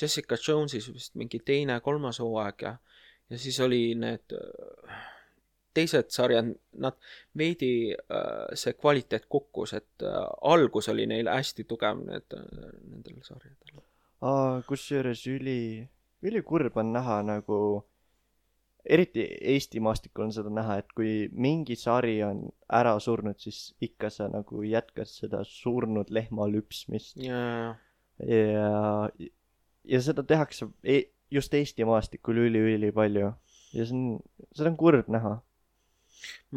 [0.00, 2.76] Jessica Jones'is vist mingi teine, kolmas hooaeg ja,
[3.30, 5.00] ja siis oli need äh,
[5.74, 6.52] teised sarjad,
[6.84, 6.98] nad
[7.38, 10.18] veidi äh, see kvaliteet kukkus, et äh,
[10.48, 12.38] algus oli neil hästi tugev need,
[12.88, 13.82] nendel sarjadel.
[14.68, 15.88] kusjuures üli,
[16.22, 17.58] ülikurb on näha nagu,
[18.84, 24.10] eriti Eesti maastikul on seda näha, et kui mingi sari on ära surnud, siis ikka
[24.10, 27.76] sa nagu jätkad seda surnud lehma lüpsmist ja,
[28.26, 28.72] ja,
[29.84, 31.02] ja seda tehakse e
[31.32, 33.32] just Eesti maastikul üli-ülipalju
[33.72, 34.20] ja see on,
[34.52, 35.38] seda on kurb näha.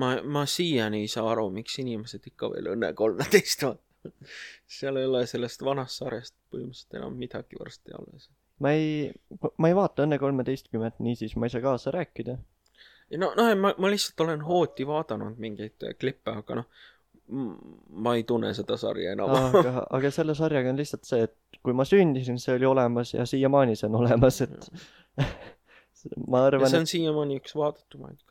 [0.02, 3.82] ma, ma siiani ei saa aru, miks inimesed ikka veel Õnne kolmeteist vaatavad.
[4.78, 8.30] seal ei ole sellest vanast sarjast põhimõtteliselt enam midagi varsti alles.
[8.64, 9.14] Ma ei,
[9.58, 12.38] ma ei vaata Õnne kolmeteistkümmet, niisiis ma ei saa kaasa rääkida.
[13.18, 16.70] no, noh, ma, ma lihtsalt olen hooti vaadanud mingeid äh, klippe, aga noh,
[17.28, 19.34] ma ei tunne seda sarja enam.
[19.34, 23.26] aga, aga selle sarjaga on lihtsalt see, et kui ma sündisin, see oli olemas ja
[23.30, 24.70] siiamaani see on olemas, et
[26.32, 28.22] ma arvan, see et on siiamaani üks vaadatumaid.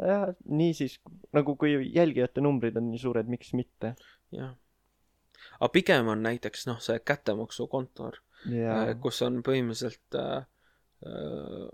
[0.00, 0.98] jah, niisiis
[1.36, 3.94] nagu kui jälgijate numbrid on nii suured, miks mitte.
[4.32, 4.54] jah.
[5.60, 10.44] aga pigem on näiteks noh, see kättemaksukontor, ja kus on põhimõtteliselt äh,
[11.06, 11.68] äh,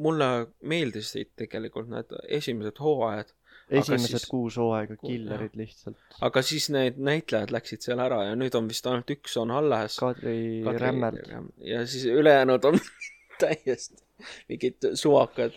[0.00, 0.30] mulle
[0.62, 3.32] meeldisid tegelikult need esimesed hooajad,
[3.70, 5.96] esimesed siis- kuus hooaega killerid lihtsalt.
[6.20, 9.98] aga siis need näitlejad läksid seal ära ja nüüd on vist ainult üks on alles.
[10.00, 11.26] Kadri Rämmerd.
[11.58, 12.78] ja siis ülejäänud on
[13.42, 14.02] täiesti
[14.48, 15.54] mingid suvakad.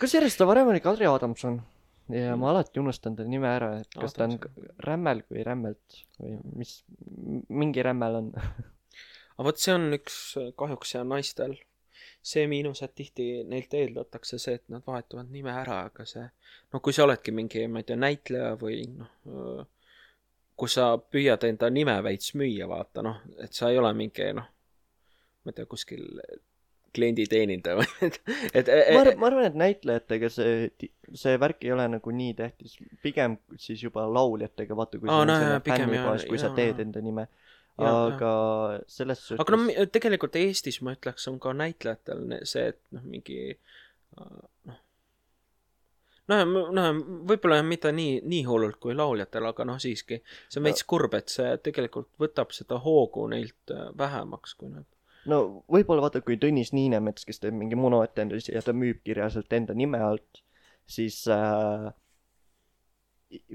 [0.00, 1.58] kusjuures ta varem oli Kadri Adamson
[2.08, 4.70] ja ma alati unustan ta nime ära, et kas ta on Adamson.
[4.86, 6.78] Rämmel või Rämmelt või mis,
[7.48, 8.32] mingi Rämmel on.
[9.36, 10.18] aga vot see on üks
[10.58, 11.56] kahjuks see on naistel
[12.26, 16.82] see miinus, et tihti neilt eeldatakse see, et nad vahetavad nime ära, aga see noh,
[16.82, 19.62] kui sa oledki mingi, ma ei tea, näitleja või noh,
[20.58, 24.50] kui sa püüad enda nime veits müüa, vaata noh, et sa ei ole mingi noh,
[25.44, 26.08] ma ei tea, kuskil
[26.96, 28.20] klienditeenindaja või et,
[28.54, 32.34] et, ma arvan, et, ma arvan, et näitlejatega see, see värk ei ole nagu nii
[32.38, 36.56] tähtis, pigem siis juba lauljatega, vaata kui Aa, no selline pigem jaa, kui sa jaa.
[36.58, 37.28] teed enda nime.
[37.76, 38.32] Aga
[38.88, 43.40] selles suhtes aga no tegelikult Eestis ma ütleks, on ka näitlejatel see, et noh, mingi
[43.52, 44.76] äh,
[46.32, 46.88] noh, noh, noh,
[47.28, 51.32] võib-olla mitte nii, nii hullult kui lauljatel, aga noh, siiski see on veits kurb, et
[51.32, 54.88] see tegelikult võtab seda hoogu neilt äh, vähemaks, kui nad
[55.30, 55.42] no
[55.72, 60.00] võib-olla vaata, kui Tõnis Niinemets, kes teeb mingi monoetendusi ja ta müüb kirjaselt enda nime
[60.00, 60.42] alt,
[60.88, 61.90] siis äh,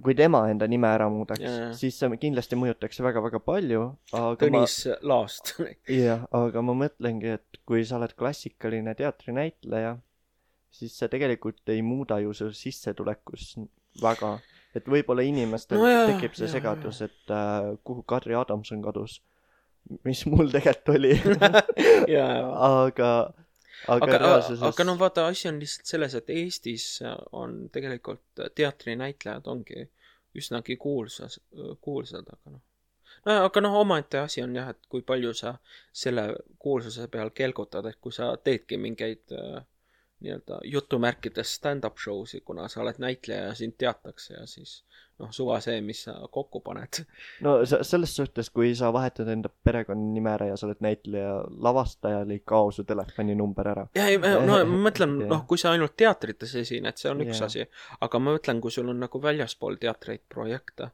[0.04, 1.72] kui tema enda nime ära muudaks jaa.
[1.78, 4.78] siis see kindlasti mõjutaks väga-väga palju, aga Tõnis
[5.08, 5.54] Laast.
[5.60, 9.96] ma, jah, aga ma mõtlengi, et kui sa oled klassikaline teatrinäitleja,
[10.76, 13.54] siis see tegelikult ei muuda ju su sissetulekus
[14.04, 14.38] väga.
[14.76, 19.22] et võib-olla inimestel No jaa, tekib see jaa, segadus, et äh, kuhu Kadri Adamson kadus.
[20.08, 21.16] mis mul tegelikult oli
[22.72, 23.12] aga,
[23.88, 26.88] aga, aga, reaalsuses aga no vaata, asi on lihtsalt selles, et Eestis
[27.32, 29.88] on tegelikult teatrinäitlejad ongi
[30.38, 31.40] üsnagi kuulsas,
[31.82, 32.62] kuulsad, aga noh.
[33.26, 35.56] no aga noh, omaette asi on jah, et kui palju sa
[36.04, 36.30] selle
[36.60, 39.62] kuulsuse peal kelgutad, et kui sa teedki mingeid äh,
[40.22, 44.84] nii-öelda jutumärkides stand-up show sid, kuna sa oled näitleja ja sind teatakse ja siis
[45.22, 47.02] noh, suva see, mis sa kokku paned.
[47.46, 51.34] no se- selles suhtes, kui sa vahetad enda perekonnanime ära ja sa oled näitleja,
[51.68, 53.88] lavastajal ei kao su telefoninumber ära.
[53.96, 57.50] ja ei, no ma mõtlen, noh, kui sa ainult teatrites esined, see on üks Jah.
[57.50, 57.68] asi,
[58.02, 60.92] aga ma mõtlen, kui sul on nagu väljaspool teatreid projekte,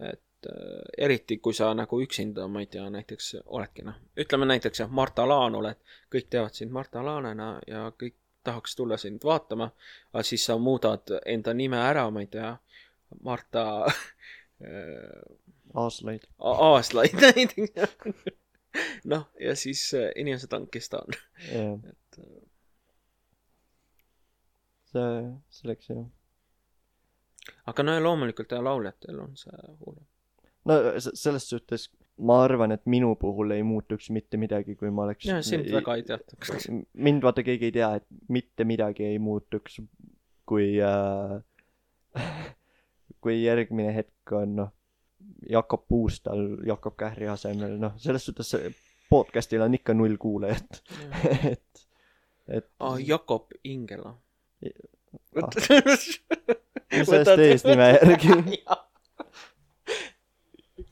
[0.00, 4.84] et äh, eriti kui sa nagu üksinda, ma ei tea, näiteks oledki noh, ütleme näiteks
[4.84, 5.80] jah, Marta Laan oled,
[6.12, 9.70] kõik teavad sind Marta Laanena ja kõik tahaks tulla sind vaatama,
[10.12, 12.54] aga siis sa muudad enda nime ära, ma ei tea,
[13.22, 15.22] Marta äh,
[15.74, 16.28] aaslaid.
[16.38, 17.72] Aaslaid näiteks.
[19.04, 21.18] noh, ja siis äh, inimesed on, kes ta on,
[21.50, 22.42] jah, et äh,
[24.92, 25.10] see,
[25.60, 26.04] selleks jah.
[27.66, 30.06] aga no ja loomulikult ja lauljatel on see hullem.
[30.64, 31.90] no selles suhtes
[32.20, 35.96] ma arvan, et minu puhul ei muutuks mitte midagi, kui ma oleks ja sind väga
[35.98, 36.68] ei teataks.
[36.92, 39.80] mind vaata keegi ei tea, et mitte midagi ei muutuks,
[40.48, 41.38] kui äh,
[43.22, 44.72] kui järgmine hetk on noh,
[45.50, 48.54] Jakob Puustal Jakob Kähri asemel, noh, selles suhtes
[49.10, 50.82] podcast'il on ikka null kuulajat,
[51.54, 51.86] et,
[52.48, 54.14] et aa, Jakob Ingela.
[55.40, 55.48] Ah.
[56.90, 58.34] sellest eesnime järgi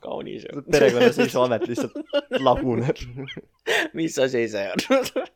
[0.08, 0.46] kaunis.
[0.72, 3.04] perekonnaseisuamet lihtsalt laguneb.
[3.98, 5.26] mis asi see on?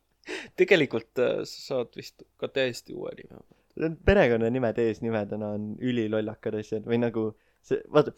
[0.59, 3.41] tegelikult äh, sa saad vist ka täiesti uue nime.
[3.83, 7.31] Need perekonnanimed eesnimedena on ülilollakad asjad või nagu
[7.65, 8.13] see, vaata,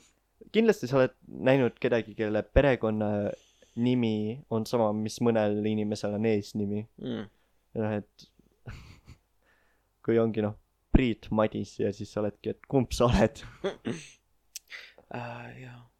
[0.55, 4.17] kindlasti sa oled näinud kedagi, kelle perekonnanimi
[4.55, 6.85] on sama, mis mõnel inimesel on eesnimi.
[7.03, 7.31] Mm.
[7.81, 8.29] noh, et
[10.05, 10.59] kui ongi noh,
[10.95, 13.43] Priit Madis ja siis sa oledki, et kumb sa oled.
[15.15, 15.94] Äh, jaa.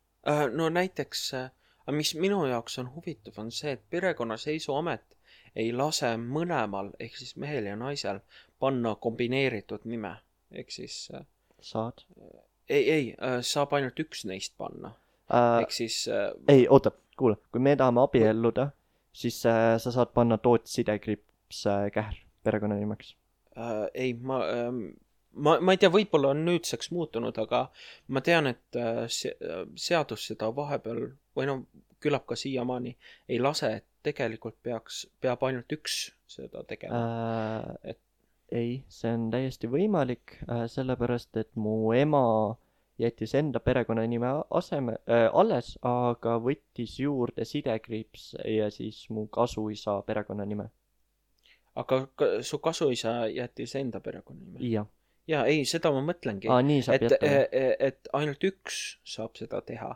[0.53, 1.51] No näiteks äh,,
[1.91, 5.15] mis minu jaoks on huvitav, on see, et perekonnaseisuamet
[5.57, 8.21] ei lase mõlemal ehk siis mehel ja naisel
[8.59, 10.17] panna kombineeritud nime.
[10.53, 11.27] ehk siis äh,
[11.61, 12.05] saad
[12.69, 14.95] ei, ei äh,, saab ainult üks neist panna.
[15.29, 15.73] äh, ehk.
[15.73, 18.71] siis äh, ei, oota, kuula, kui me tahame abielluda,
[19.13, 23.17] siis äh, sa saad panna Toots sidekriips äh, Kähr perekonnanimeks.
[23.57, 24.85] äh, ei, ma ähm,,
[25.35, 27.67] ma, ma ei tea, võib-olla on nüüdseks muutunud, aga
[28.09, 29.37] ma tean, et äh, se-
[29.77, 31.07] seadus seda vahepeal
[31.37, 31.59] või no
[32.05, 32.97] küllap ka siiamaani
[33.29, 38.03] ei lase, et tegelikult peaks, peab ainult üks seda tegema äh, Et-.
[38.53, 42.25] ei, see on täiesti võimalik äh,, sellepärast et mu ema
[43.01, 50.69] jättis enda perekonnanime aseme äh, alles, aga võttis juurde sidekriips ja siis mu kasuisa perekonnanime.
[51.75, 54.61] aga ka, su kasuisa jättis enda perekonnanime?
[54.69, 54.87] jah,
[55.31, 56.51] jaa, ei, seda ma mõtlengi.
[56.93, 57.73] et, jätta või?
[57.89, 58.81] et ainult üks
[59.15, 59.91] saab seda teha,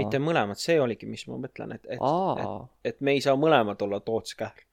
[0.00, 3.82] mitte mõlemad, see oligi, mis ma mõtlen, et, et, et et me ei saa mõlemad
[3.86, 4.64] olla Toots Kähr.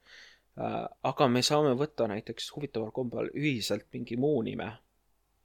[0.58, 4.72] aga me saame võtta näiteks huvitaval kombel ühiselt mingi muu nime.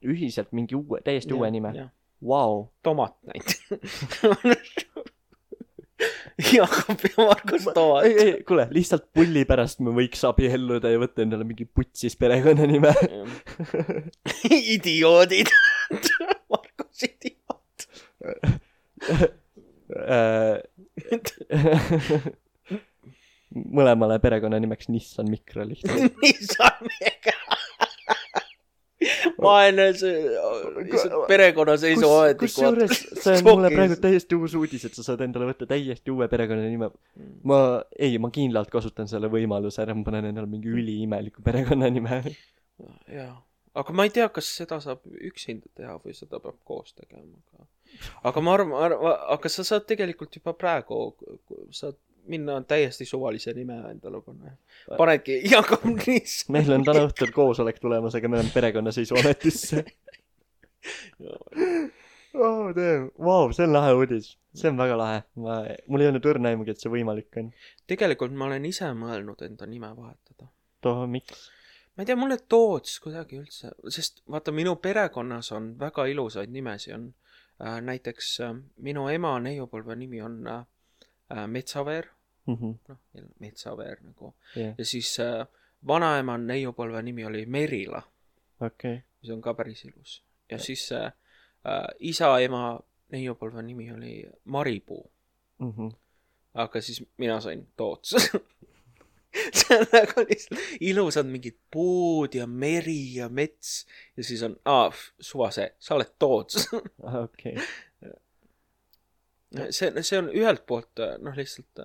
[0.03, 1.89] ühiselt mingi uue, täiesti uue nime.
[2.23, 3.61] Vau, Tomat näiteks.
[6.53, 6.67] Ja
[7.17, 11.65] Margus Tomat ei, ei, kuule, lihtsalt pulli pärast me võiks abielluda ja võtta endale mingi
[11.65, 12.93] putsis perekonnanime.
[14.75, 15.51] idioodid.
[16.53, 17.87] Margus idioot.
[19.93, 20.57] Äh,
[23.77, 26.17] mõlemale perekonnanimeks Nissan Micra lihtsalt.
[26.23, 27.37] Nissan Mega.
[29.41, 30.17] Vaene see,
[30.79, 35.67] lihtsalt perekonnaseisuameti kusjuures see on mulle praegu täiesti uus uudis, et sa saad endale võtta
[35.69, 36.89] täiesti uue perekonnanime.
[37.49, 37.59] ma,
[37.97, 42.21] ei, ma kindlalt kasutan selle võimaluse ära, ma panen endale mingi üliimeliku perekonnanime.
[43.11, 43.33] jaa,
[43.81, 47.69] aga ma ei tea, kas seda saab üksinda teha või seda peab koos tegema, aga
[48.29, 48.97] aga ma arvan,
[49.35, 51.05] aga sa saad tegelikult juba praegu,
[51.75, 54.51] saad minna täiesti suvalise nime endale panna.
[54.97, 56.45] panedki Jakob Niis.
[56.49, 59.83] meil on täna õhtul koosolek tulemas, aga me oleme perekonnaseisuametisse.
[62.43, 64.33] oh damn, vau, see on lahe uudis.
[64.55, 65.23] see on väga lahe.
[65.35, 67.51] ma, mul ei olnud õrna aimugi, et see võimalik on.
[67.89, 70.49] tegelikult ma olen ise mõelnud enda nime vahetada.
[70.81, 71.49] too, miks?
[71.95, 76.95] ma ei tea, mulle Toots kuidagi üldse, sest vaata, minu perekonnas on väga ilusaid nimesid,
[76.95, 77.09] on
[77.61, 80.63] äh, näiteks äh, minu ema neiupõlve nimi on äh,
[81.31, 81.47] äh,
[82.47, 82.97] Metsaveer, Mhm, noh,
[83.39, 85.45] Metsaveer nagu, jah, ja siis äh,
[85.87, 88.01] vanaema neiupõlve nimi oli Merila,
[88.61, 89.03] okei.
[89.21, 90.23] mis on ka päris ilus.
[90.51, 91.05] ja siis äh,
[91.65, 92.79] äh, isa, ema,
[93.11, 95.09] neiupõlve nimi oli Maripuu,
[95.59, 95.89] Mhm.
[96.53, 98.15] aga siis mina sain Toots.
[99.53, 103.85] see on nagu lihtsalt ilusad mingid puud ja meri ja mets
[104.17, 106.67] ja siis on, aa, suva see, sa oled Toots.
[107.23, 107.55] okei,
[109.71, 111.81] see, see on ühelt poolt noh, lihtsalt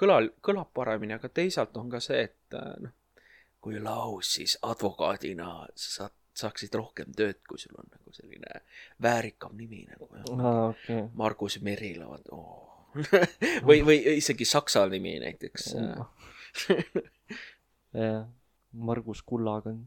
[0.00, 2.94] äh, kõla, kõlab paremini, aga teisalt on ka see, et äh, noh,
[3.60, 8.62] kui laus, siis advokaadina sa saad, saaksid rohkem tööd, kui sul on nagu selline
[9.02, 10.70] väärikam nimi nagu jah.
[10.70, 11.02] okei.
[11.20, 12.66] Margus Merila, oo.
[13.68, 15.74] või, või isegi saksa nimi näiteks.
[17.92, 18.24] jah,
[18.72, 19.84] Margus Kullakõng.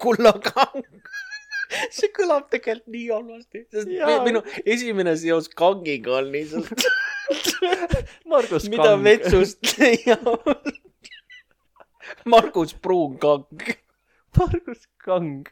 [0.00, 0.86] kullakang.
[1.96, 4.20] see kõlab tegelikult nii halvasti, sest Jaa.
[4.26, 6.86] minu esimene seos kangiga on lihtsalt,
[8.32, 9.02] Margus mida Kang.
[9.06, 10.28] metsust leiab.
[12.28, 13.46] Margus Pruunkang.
[14.38, 15.46] Margus Kang.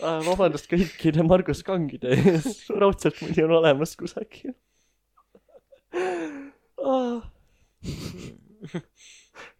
[0.00, 4.54] Ah, vabandust kõikide Margus Kangide ees, raudselt mõni on olemas kusagil
[6.84, 7.20] ah..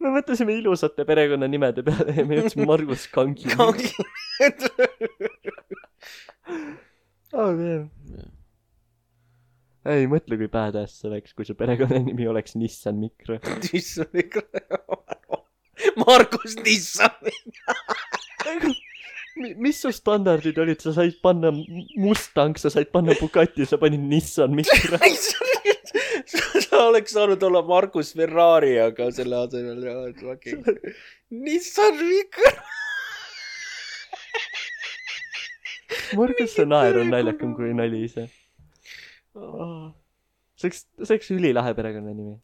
[0.01, 3.49] Me mõtlesime ilusate perekonnanimede peale ja me jõudsime Margus Kangi.
[3.55, 3.91] kangi.
[7.33, 7.89] oh, man.
[9.91, 13.39] ei mõtle, kui badass see oleks, kui su perekonnanimi oleks Nissan Micro.
[13.71, 14.45] Nissan ikka.
[16.03, 17.31] Margus Nissan.
[19.41, 21.53] Mi- mis su standardid olid, sa said panna
[21.97, 24.99] Mustang, sa said panna Bugatti, sa panid Nissan Micro.
[26.67, 30.69] sa oleks saanud olla Margus Ferrari, aga selle asemel et fucking
[31.31, 32.53] Nissan Micro.
[36.19, 38.27] Margus, see naer on naljakam kui nali ise.
[39.35, 42.37] see oleks, see oleks ülilahe perekonnanimi.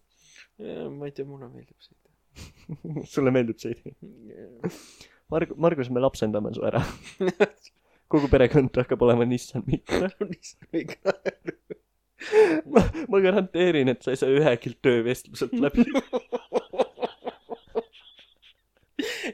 [0.98, 2.10] ma ei tea, mulle meeldib sõita.
[3.12, 3.94] sulle meeldib see idee?
[5.32, 6.82] Marg-, Margus, me lapsendame su ära.
[8.12, 10.10] kogu perekond hakkab olema Nissan Micro.
[10.30, 11.16] Nissan Micro.
[12.72, 15.84] ma, ma garanteerin, et sa ei saa ühegi töövestluselt läbi.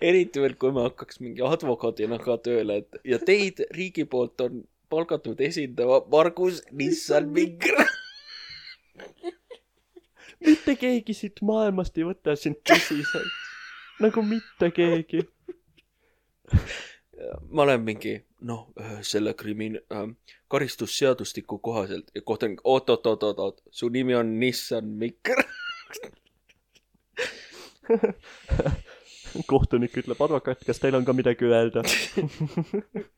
[0.03, 4.63] eriti veel, kui me hakkaks mingi advokaadina ka tööle, et ja teid riigi poolt on
[4.93, 7.85] palgatud esindama Margus Nissan Micro.
[10.47, 13.39] mitte keegi siit maailmast ei võta sind tõsiselt.
[14.03, 15.23] nagu mitte keegi.
[17.49, 18.69] ma olen mingi, noh,
[19.07, 20.09] selle krimin- äh,,
[20.49, 25.43] karistusseadustiku kohaselt ja kohtunik, oot-oot-oot-oot, su nimi on Nissan Micro.
[29.51, 31.83] kohtunik ütleb, advokaat, kas teil on ka midagi öelda?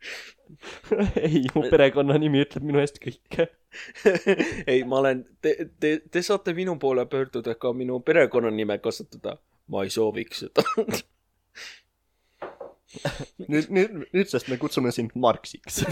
[1.26, 3.48] ei, mu perekonnanimi ütleb minu eest kõike.
[4.66, 9.38] ei, ma olen, te, te, te saate minu poole pöörduda ka minu perekonnanime kasutada.
[9.68, 10.62] ma ei sooviks seda.
[13.50, 15.82] nüüd, nüüd, nüüdsest me kutsume sind Marksiks.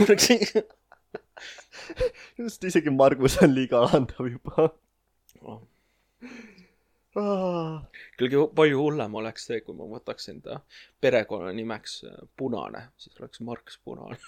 [2.39, 4.69] sest isegi Margus on liiga alandav juba.
[8.20, 10.53] kõige palju hullem oleks see, kui ma võtaks enda
[11.05, 14.19] perekonnanimeks äh, Punane, siis oleks Marks Punane.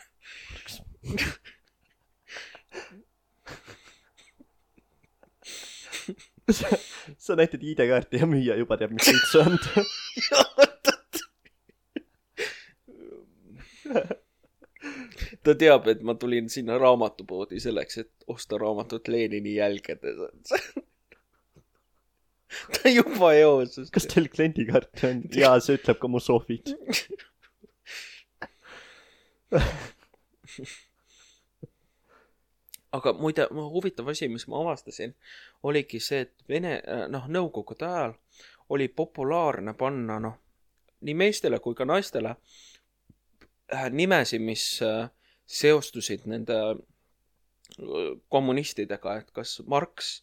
[6.52, 6.66] sa,
[7.16, 9.55] sa näitad ID-kaarti ja müüja juba teab, mis kõik see on.
[15.44, 20.52] ta teab, et ma tulin sinna raamatupoodi selleks, et osta raamatut Lenini jälgedes.
[22.74, 23.78] ta juba joos.
[23.93, 25.23] kas teil kliendikaarti on?
[25.36, 26.66] jaa, see ütleb ka mu sohvid.
[32.94, 35.11] aga muide, huvitav asi, mis ma avastasin,
[35.62, 36.73] oligi see, et Vene,
[37.11, 38.12] noh, nõukogude ajal
[38.74, 40.36] oli populaarne panna, noh,
[41.05, 42.39] nii meestele kui ka naistele äh,
[43.92, 45.09] nimesid, mis äh,
[45.46, 50.18] seostusid nende äh, kommunistidega, et kas Marx,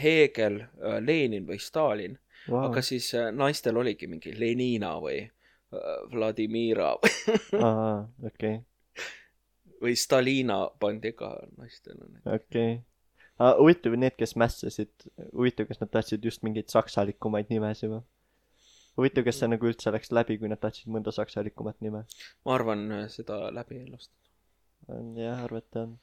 [0.00, 0.62] Hegel,
[1.04, 2.14] Lenin või Stalin,
[2.50, 6.94] aga siis äh, naistel oligi mingi Lenina või äh, Vladimira
[7.66, 8.56] aa, okei,
[9.82, 12.08] või Stalina pandi ka naistele.
[12.26, 12.80] okei.
[13.38, 18.02] huvitav, need, kes mässasid, huvitav, kas nad tahtsid just mingeid saksalikumaid nimesid või?
[18.98, 22.04] huvitav, kas see nagu üldse läks läbi, kui nad tahtsid mõnda saksalikumat nime?
[22.46, 24.32] ma arvan äh, seda läbi ei lastud.
[25.18, 25.94] jah, arvata on.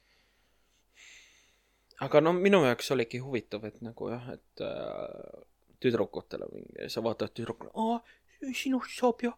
[2.07, 5.43] aga no minu jaoks oligi huvitav, et nagu jah, et äh,
[5.83, 9.33] tüdrukutele mingi, sa vaatad tüdrukule, aa, sinust saab ju,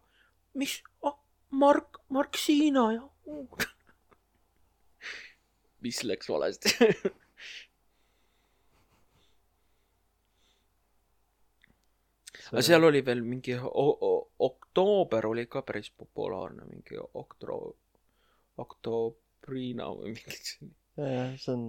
[0.58, 1.18] mis ah,,
[1.52, 3.08] Mark, Marksiina ja.
[5.84, 6.72] mis läks valesti
[12.50, 13.54] aga seal oli veel mingi
[14.48, 17.76] oktoober oli ka päris populaarne, mingi oktro-,
[18.62, 20.74] Octobrina või mingi selline.
[20.98, 21.66] jah, see on,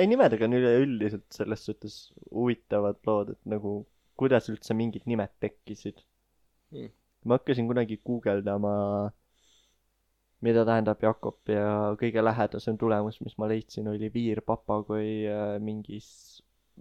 [0.00, 1.98] ei nimedega on üleüldiselt selles suhtes
[2.30, 3.80] huvitavad lood, et nagu
[4.20, 6.02] kuidas üldse mingid nimed tekkisid
[6.70, 6.90] Mm.
[7.26, 8.72] ma hakkasin kunagi guugeldama,
[10.46, 11.64] mida tähendab Jakob ja
[12.00, 16.08] kõige lähedasem tulemus, mis ma leidsin, oli viirpapagoi äh, mingis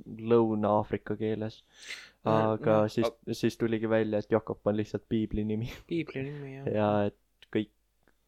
[0.05, 1.63] Lõuna-Aafrika keeles.
[2.27, 3.07] aga no, siis,
[3.37, 6.71] siis tuligi välja, et Jakob on lihtsalt piibli nimi piibli nimi jah.
[6.73, 7.71] ja et kõik,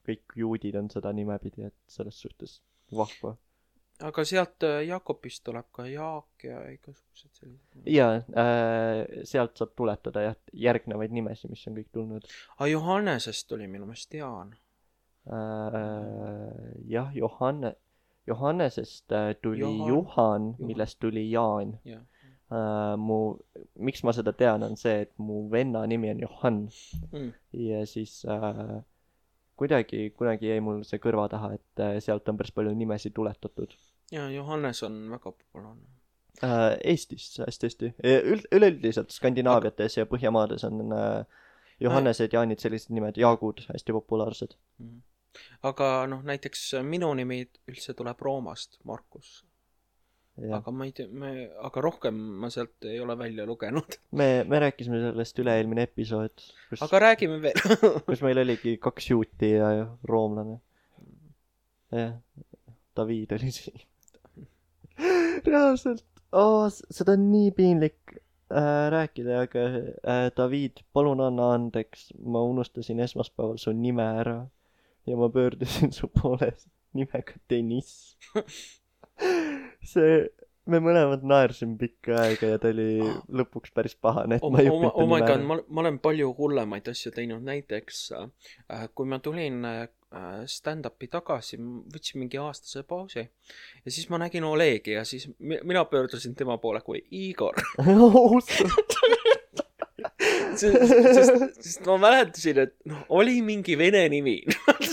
[0.07, 2.61] kõik juudid on seda nimepidi, et selles suhtes
[2.95, 3.35] vahva.
[4.07, 7.83] aga sealt äh, Jakobist tuleb ka Jaak ja igasugused sellised.
[7.85, 12.27] ja äh, sealt saab tuletada jah, järgnevaid nimesid, mis on kõik tulnud
[12.57, 14.55] aga Johannesest tuli minu meelest Jaan.
[15.27, 15.79] äh,.
[16.87, 17.75] jah, Johanne,
[18.27, 22.01] Johannesest äh, tuli Johan- Juhan, millest tuli Jaan jah.
[22.51, 22.97] äh,.
[22.97, 23.37] mu,
[23.79, 26.61] miks ma seda tean, on see, et mu venna nimi on Johan
[27.11, 27.31] Mm.
[27.53, 28.83] ja siis äh,
[29.55, 33.73] kuidagi, kunagi jäi mul see kõrva taha, et äh, sealt on päris palju nimesid tuletatud
[34.11, 35.85] ja Johannes on väga populaarne.
[36.43, 36.77] äh,.
[36.83, 41.25] Eestis hästi-hästi, üld-, üleüldiselt Skandinaaviates ja Põhjamaades on äh,
[41.81, 44.51] Johannesed, Jaanid, sellised nimed, Jaagud hästi populaarsed.
[44.79, 44.99] Mhm.
[45.67, 49.41] Aga noh, näiteks minu nimi üldse tuleb Roomast, Markus.
[50.41, 51.31] aga ma ei tea, me,
[51.61, 53.97] aga rohkem ma sealt ei ole välja lugenud.
[54.19, 56.45] me, me rääkisime sellest üle-eelmine episood,
[56.79, 57.59] aga räägime veel.
[58.07, 59.71] kus meil oligi kaks juuti ja
[60.07, 60.59] roomlane.
[61.91, 62.15] jah,
[62.97, 63.83] David oli siin.
[65.51, 72.43] reaalselt oh,, seda on nii piinlik äh, rääkida, aga äh, David, palun anna andeks, ma
[72.47, 74.39] unustasin esmaspäeval su nime ära
[75.07, 76.53] ja ma pöördusin su poole
[76.93, 78.17] nimega Deniss.
[79.91, 80.27] see,
[80.69, 82.99] me mõlemad naersime pikka aega ja ta oli
[83.41, 85.83] lõpuks päris pahane, et oh, ma ei oh, õppinud oh my nime god, ma, ma
[85.85, 89.83] olen palju hullemaid asju teinud, näiteks äh, kui ma tulin äh,
[90.51, 91.59] stand-up'i tagasi,
[91.93, 96.59] võtsin mingi aastase pausi ja siis ma nägin Olegi ja siis mi- mina pöördusin tema
[96.61, 97.55] poole kui Igor.
[100.55, 100.77] sest,
[101.15, 104.39] sest, sest ma mäletasin, et noh, oli mingi vene nimi.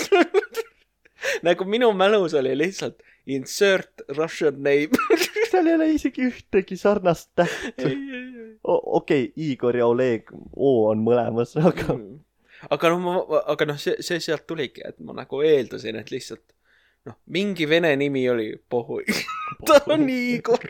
[1.48, 4.88] nagu minu mälus oli lihtsalt insert Russian name.
[5.50, 7.92] seal ei ole isegi ühtegi sarnast tähte.
[8.64, 12.18] okei, Igor ja Oleg, O on mõlemas, aga Mm.
[12.74, 16.42] aga noh, ma, aga noh, see, see sealt tuligi, et ma nagu eeldasin, et lihtsalt
[17.06, 19.04] noh, mingi vene nimi oli pohhui.
[19.66, 20.64] ta on Igor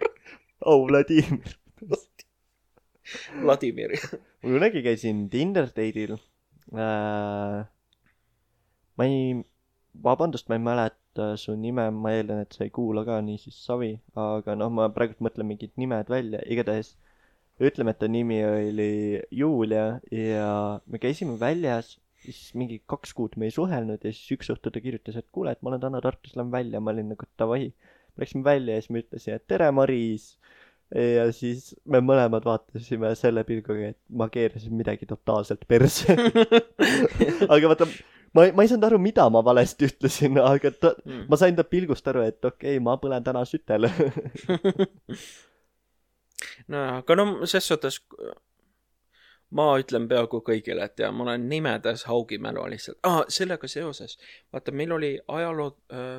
[0.61, 1.57] oh, Vladimir.
[3.41, 3.95] Vladimir.
[4.43, 7.65] ma kunagi käisin Tinder date'il äh,.
[8.99, 9.39] ma ei,
[10.05, 13.93] vabandust, ma ei mäleta su nime, ma eeldan, et sa ei kuula ka niisiis savi,
[14.19, 16.95] aga noh, ma praegult mõtlen mingid nimed välja, igatahes
[17.59, 18.93] ütleme, et ta nimi oli
[19.35, 20.51] Julia ja
[20.87, 24.83] me käisime väljas, siis mingi kaks kuud me ei suhelnud ja siis üks õhtu ta
[24.83, 27.73] kirjutas, et kuule, et ma olen täna Tartus, lähen välja, ma olin nagu davai.
[28.19, 30.33] Läksime välja ja siis ma ütlesin, et tere, Maris.
[30.95, 36.17] ja siis me mõlemad vaatasime selle pilguga, et ma keerasin midagi totaalselt perse.
[37.53, 37.87] aga vaata,
[38.35, 40.95] ma ma ei saanud aru, mida ma valesti ütlesin, aga ta,
[41.29, 43.89] ma sain ta pilgust aru, et okei okay,, ma põlen täna sütel.
[46.69, 48.01] nojah, aga no ses suhtes
[49.57, 53.23] ma ütlen peaaegu kõigile, et ja ma olen nimedes haugimälu lihtsalt ah,.
[53.33, 54.19] sellega seoses,
[54.53, 56.19] vaata, meil oli ajaloo äh,,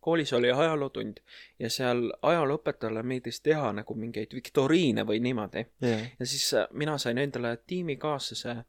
[0.00, 1.20] koolis oli ajalootund
[1.58, 5.66] ja seal ajalooõpetajale meeldis teha nagu mingeid viktoriine või niimoodi.
[5.84, 8.64] jah, ja siis äh, mina sain endale tiimikaaslase äh,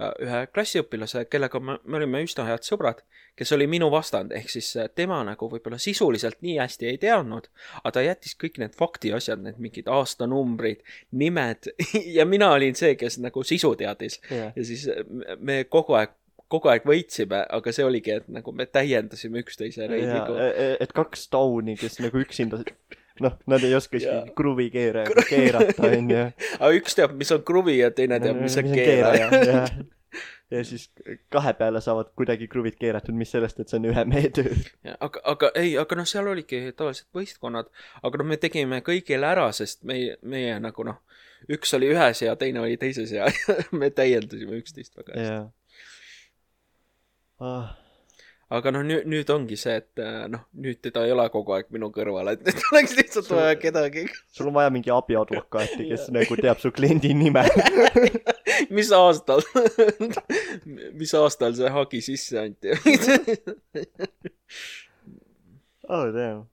[0.00, 3.02] ühe klassiõpilase, kellega me, me olime üsna head sõbrad,
[3.36, 7.48] kes oli minu vastand, ehk siis äh, tema nagu võib-olla sisuliselt nii hästi ei teadnud,
[7.82, 10.80] aga ta jättis kõik need faktiasjad, need mingid aastanumbrid,
[11.12, 11.68] nimed
[12.16, 14.52] ja mina olin see, kes nagu sisu teadis jah.
[14.56, 15.04] ja siis äh,
[15.38, 16.16] me- kogu aeg,
[16.52, 20.36] kogu aeg võitsime, aga see oligi, et nagu me täiendasime üksteise neid vigu.
[20.84, 22.60] et kaks tauni, kes nagu üksinda,
[23.22, 26.28] noh, nad ei oska isegi kruvi keera, keerata, onju.
[26.60, 29.28] aga üks teab, mis on kruvi ja teine teab, mis on keeraja.
[29.48, 29.64] ja,
[30.52, 30.88] ja siis
[31.32, 34.54] kahe peale saavad kuidagi kruvid keeratud, mis sellest, et see on ühe mehe töö.
[34.98, 37.70] Aga, aga ei, aga noh, seal oligi tavaliselt võistkonnad,
[38.02, 41.00] aga noh, me tegime kõigile ära, sest meie, meie nagu noh,
[41.52, 43.28] üks oli ühes ja teine oli teises ja
[43.80, 45.38] me täiendasime üksteist väga hästi.
[47.42, 47.72] ah,
[48.52, 51.70] aga noh, nüüd, nüüd ongi see, et äh, noh, nüüd teda ei ole kogu aeg
[51.74, 54.04] minu kõrval, et nüüd oleks lihtsalt Sul- vaja kedagi.
[54.34, 57.44] sul on vaja mingi abiadvokaati, kes nagu teab su kliendi nime.
[58.76, 59.44] mis aastal,
[61.00, 62.76] mis aastal see hagi sisse anti?
[65.88, 66.46] oh damn.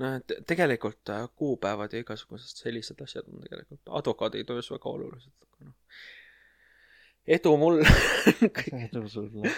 [0.00, 5.34] noh, et tegelikult äh, kuupäevad ja igasugused sellised asjad on tegelikult advokaadi töös väga olulised,
[5.46, 5.76] aga noh.
[7.26, 7.88] Edu mulle
[8.86, 9.52] edu sulle.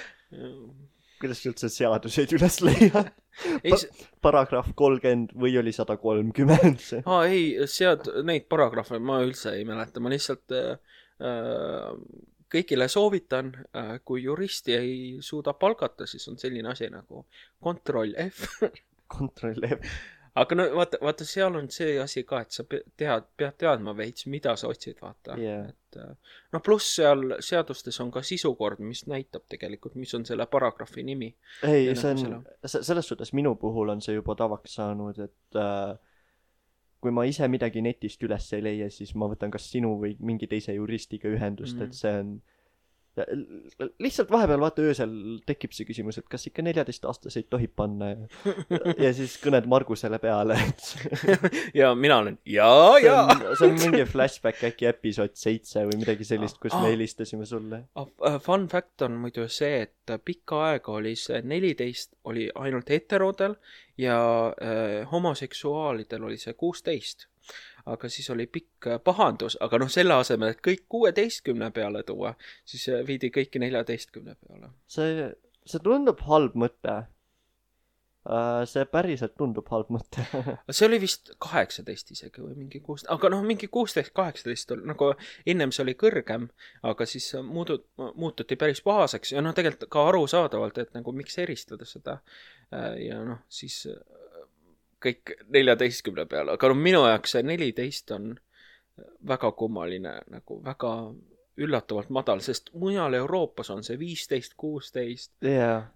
[1.20, 3.10] kuidas sa üldse seaduseid üles leiad?
[3.62, 3.76] ei,
[4.24, 7.02] paragrahv kolmkümmend või oli sada kolmkümmend see?
[7.04, 10.78] aa ei, sead neid paragrahve ma üldse ei mäleta, ma lihtsalt äh,
[11.20, 11.92] äh,
[12.52, 17.26] kõigile soovitan äh,, kui juristi ei suuda palgata, siis on selline asi nagu
[17.60, 18.62] kontroll F.
[19.16, 19.96] kontroll F.
[20.36, 24.26] Aga no vaata, vaata, seal on see asi ka, et sa tead, pead teadma veits,
[24.32, 25.62] mida sa otsid, vaata Jaa.
[25.68, 26.00] et
[26.52, 31.30] noh, pluss seal seadustes on ka sisukord, mis näitab tegelikult, mis on selle paragrahvi nimi.
[31.64, 35.96] ei see nagu on, selles suhtes minu puhul on see juba tavaks saanud, et äh,
[37.00, 40.48] kui ma ise midagi netist üles ei leia, siis ma võtan kas sinu või mingi
[40.50, 41.84] teise juristiga ühendust mm, Mhm.
[41.84, 41.88] -hmm.
[41.88, 42.42] et see on
[44.02, 45.12] lihtsalt vahepeal vaata öösel
[45.48, 48.16] tekib see küsimus, et kas ikka neljateistaastaseid tohib panna ja,
[49.06, 51.22] ja siis kõned Margusele peale, et
[51.80, 56.60] ja mina olen jaa on, see on mingi flashback äkki episood seitse või midagi sellist,
[56.62, 56.82] kus Ah.
[56.84, 57.82] me helistasime sulle.
[57.96, 63.54] Ah, Fun fact on muidu see, et pikka aega oli see neliteist oli ainult heterodel
[63.98, 64.18] ja
[64.60, 67.26] äh, homoseksuaalidel oli see kuusteist.
[67.86, 72.34] Aga siis oli pikk äh, pahandus, aga noh, selle asemel, et kõik kuueteistkümne peale tuua,
[72.66, 74.72] siis äh, viidi kõiki neljateistkümne peale.
[74.90, 75.28] see,
[75.66, 77.04] see tundub halb mõte.
[78.66, 80.24] see päriselt tundub halb mõte.
[80.74, 85.12] see oli vist kaheksateist isegi või mingi kuusteist, aga noh, mingi kuusteist, kaheksateist oli nagu
[85.46, 86.48] ennem see oli kõrgem,
[86.90, 87.84] aga siis muudu-,
[88.18, 92.18] muututi päris pahaseks ja noh, tegelikult ka arusaadavalt, et nagu miks eristada seda.
[92.98, 94.02] ja noh, siis äh,
[95.06, 98.34] kõik neljateistkümne peale, aga no minu jaoks see neliteist on
[99.28, 100.92] väga kummaline, nagu väga
[101.56, 105.32] üllatavalt madal, sest mujal Euroopas on see viisteist, kuusteist,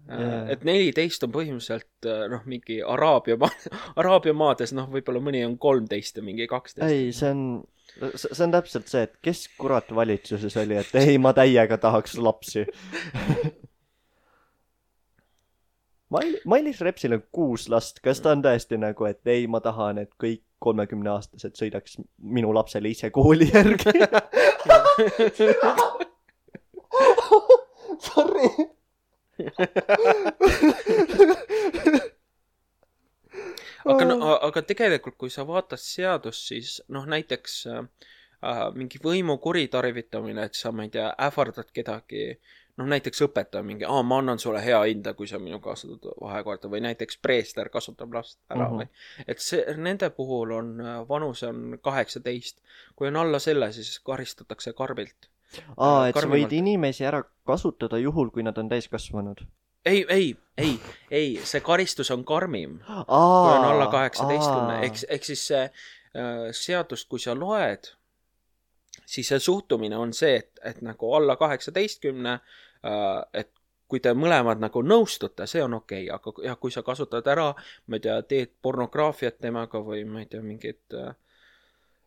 [0.09, 3.53] Äh, et neliteist on põhimõtteliselt äh, noh, mingi Araabia maa,
[4.01, 6.89] Araabia maades noh, võib-olla mõni on kolmteist ja mingi kaksteist.
[6.89, 7.45] ei, see on,
[8.15, 12.65] see on täpselt see, et kes kurat valitsuses oli, et ei, ma täiega tahaks lapsi.
[16.11, 19.99] Mail-, Mailis Repsil on kuus last, kas ta on tõesti nagu, et ei, ma tahan,
[20.03, 23.95] et kõik kolmekümneaastased sõidaks minu lapsele ise kooli järgi?
[28.01, 28.49] Sorry.
[33.85, 37.85] aga no, aga tegelikult, kui sa vaatad seadust, siis noh, näiteks äh,
[38.45, 42.35] äh, mingi võimu kuritarvitamine, et sa, ma ei tea, ähvardad kedagi,
[42.81, 46.70] noh näiteks õpetaja mingi, aa, ma annan sulle hea hinda, kui sa minuga astud vahekorda
[46.73, 48.78] või näiteks preester kasutab last ära Mhm.
[48.78, 48.90] või mm.
[48.90, 49.24] -hmm.
[49.28, 52.59] et see, nende puhul on äh, vanus on kaheksateist.
[52.97, 55.28] kui on alla selle, siis karistatakse karmilt.
[55.77, 56.51] aa, et sa karmimalt.
[56.51, 59.44] võid inimesi ära kasutada juhul, kui nad on täiskasvanud.
[59.85, 60.81] ei, ei, ei,
[61.11, 67.09] ei, see karistus on karmim kui on alla kaheksateistkümne, ehk, ehk siis see äh, seadust,
[67.09, 67.93] kui sa loed,
[69.07, 73.51] siis see suhtumine on see, et, et nagu alla kaheksateistkümne äh,, et
[73.90, 77.51] kui te mõlemad nagu nõustute, see on okei okay,, aga jah, kui sa kasutad ära,
[77.90, 81.11] ma ei tea, teed pornograafiat temaga või ma ei tea, mingit äh,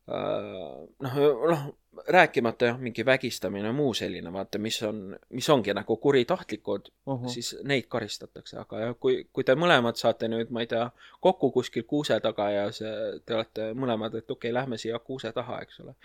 [0.07, 1.19] äh, noh,
[1.51, 1.65] noh,
[2.07, 7.27] rääkimata jah, mingi vägistamine ja muu selline, vaata, mis on, mis ongi nagu kuritahtlikud, Mhm.
[7.27, 10.87] siis neid karistatakse, aga jah, kui, kui te mõlemad saate nüüd, ma ei tea,
[11.21, 15.31] kokku kuskil kuuse taga ja see, te olete mõlemad, et okei okay,, lähme siia kuuse
[15.31, 15.95] taha, eks ole.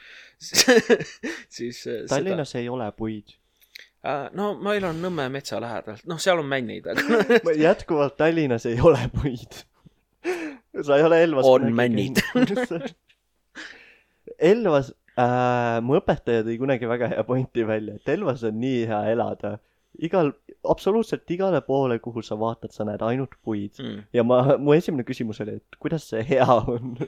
[1.58, 3.38] siis äh, Tallinnas ei ole puid.
[4.08, 8.80] äh,, no ma elan Nõmme metsa lähedal, noh, seal on männid, aga jätkuvalt Tallinnas ei
[8.80, 9.60] ole puid.
[10.82, 12.20] sa ei ole Elvas On männid.
[14.38, 19.02] Elvas äh,, mu õpetaja tõi kunagi väga hea pointi välja, et Elvas on nii hea
[19.14, 19.58] elada.
[19.98, 20.32] igal,
[20.68, 23.74] absoluutselt igale poole, kuhu sa vaatad, sa näed ainult puid.
[23.78, 24.02] mm.
[24.14, 26.94] ja ma, mu esimene küsimus oli, et kuidas see hea on?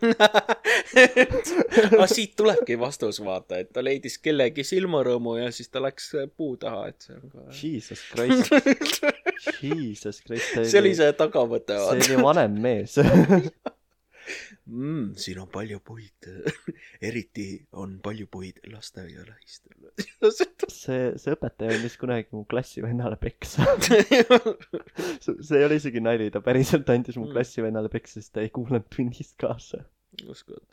[1.94, 6.30] aga siit tulebki vastus, vaata, et ta leidis kellegi silmarõõmu ja siis ta läks äh,
[6.36, 8.54] puu taha, et see on ka Jesus Christ,
[9.62, 10.56] Jesus Christ.
[10.62, 12.10] see oli see tagamõte, see vaata.
[12.10, 12.98] oli vanem mees.
[14.70, 15.14] mm,.
[15.20, 16.28] siin on palju puid.
[17.08, 19.90] eriti on palju puid lasteaia lähistel.
[20.80, 23.66] see, see õpetaja andis kunagi mu klassivennale peksa.
[25.24, 27.36] see ei ole isegi nali, ta päriselt andis mu Mm.
[27.36, 29.84] klassivennale peksa, sest ta ei kuulanud tunnist kaasa.
[30.26, 30.64] uskud.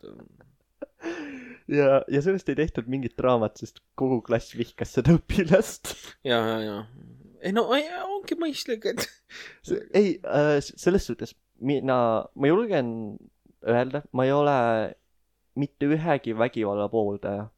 [1.70, 5.94] ja, ja sellest ei tehtud mingit draamat, sest kogu klass vihkas seda õpilast.
[6.26, 6.78] ja, ja, ja.
[7.44, 9.06] ei no ongi mõistlik, et.
[9.94, 11.98] ei äh,, selles suhtes mina,
[12.34, 13.18] ma julgen
[13.66, 14.56] öelda, ma ei ole
[15.58, 17.48] mitte ühegi vägivalla pooldaja.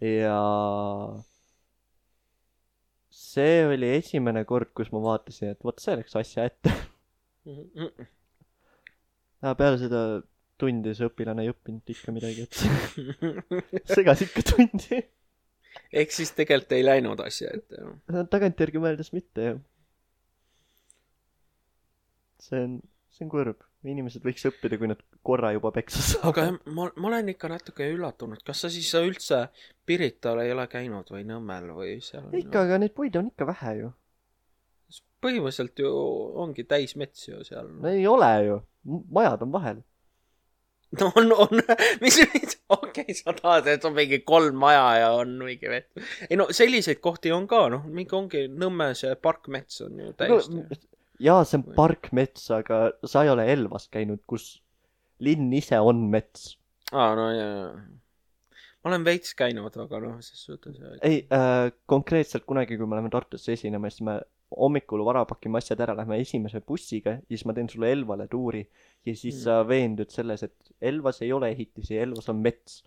[0.00, 0.38] ja
[3.16, 6.72] see oli esimene kord, kus ma vaatasin, et vot see läks asja ette.
[9.42, 10.00] aga peale seda
[10.60, 12.54] tundi see õpilane ei õppinud ikka midagi, et
[13.96, 15.00] segas ikka tundi.
[15.92, 18.28] ehk siis tegelikult ei läinud asja ette, jah.
[18.32, 19.58] tagantjärgi mõeldes mitte jah.
[22.48, 22.78] see on,
[23.12, 23.64] see on kurb.
[23.86, 26.72] inimesed võiks õppida, kui nad korra juba peksa aga saavad.
[26.76, 29.46] ma, ma olen ikka natuke üllatunud, kas sa siis üldse
[29.86, 32.28] Pirital ei ole käinud või Nõmmel või seal?
[32.36, 33.92] ikka, aga neid puid on ikka vähe ju.
[35.24, 35.92] põhimõtteliselt ju
[36.44, 37.70] ongi täis mets ju seal.
[37.82, 38.58] no ei ole ju.
[39.18, 39.84] majad on vahel.
[41.00, 41.62] no on, on,
[42.04, 45.90] mis, mis, okei okay,, sa tahad, et on mingi kolm maja ja on mingi vett.
[46.28, 50.60] ei no selliseid kohti on ka, noh, mingi ongi Nõmme see parkmets on ju täiesti
[50.62, 50.84] no,.
[51.18, 54.54] jaa, see on parkmets, aga sa ei ole Elvas käinud, kus
[55.20, 56.56] linn ise on mets.
[56.92, 57.74] aa, no jaa, jaa.
[58.84, 63.10] ma olen veits käinud, aga noh, ses suhtes ei äh,, konkreetselt kunagi, kui me läheme
[63.10, 64.20] Tartusse esinema, siis me
[64.56, 68.60] hommikul vara pakime asjad ära, lähme esimese bussiga siis ma teen sulle Elvale tuuri
[69.06, 69.42] ja siis Mm.
[69.42, 72.84] sa veendud selles, et Elvas ei ole ehitisi, Elvas on mets.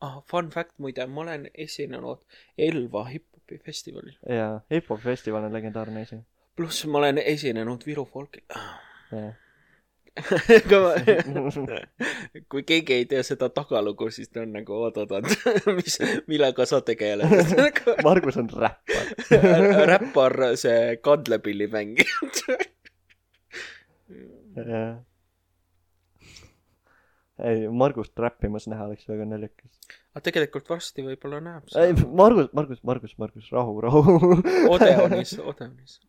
[0.00, 2.18] ah, fun fact muide, ma olen esinenud
[2.58, 4.16] Elva hip-hopi festivalil.
[4.28, 6.18] ja hip-hop festival on legendaarne asi.
[6.56, 8.42] pluss ma olen esinenud Viru folkil.
[9.12, 9.34] jah.
[12.48, 15.28] Kui keegi ei tea seda tagalugu, siis ta on nagu oot-oot-oot,
[15.78, 15.98] mis,
[16.30, 17.28] millega sa tegeled?
[18.06, 19.12] Margus on räppar.
[19.92, 22.58] räppar, see kandlepilli mängija.
[24.66, 24.98] jah.
[27.44, 29.78] ei, Margust räppimas näha oleks väga naljakas.
[30.14, 32.10] aga tegelikult varsti võib-olla näeb ei, seda.
[32.20, 34.02] Margus, Margus, Margus, Margus, rahu, rahu.
[34.74, 36.00] Odeonis, Odeonis.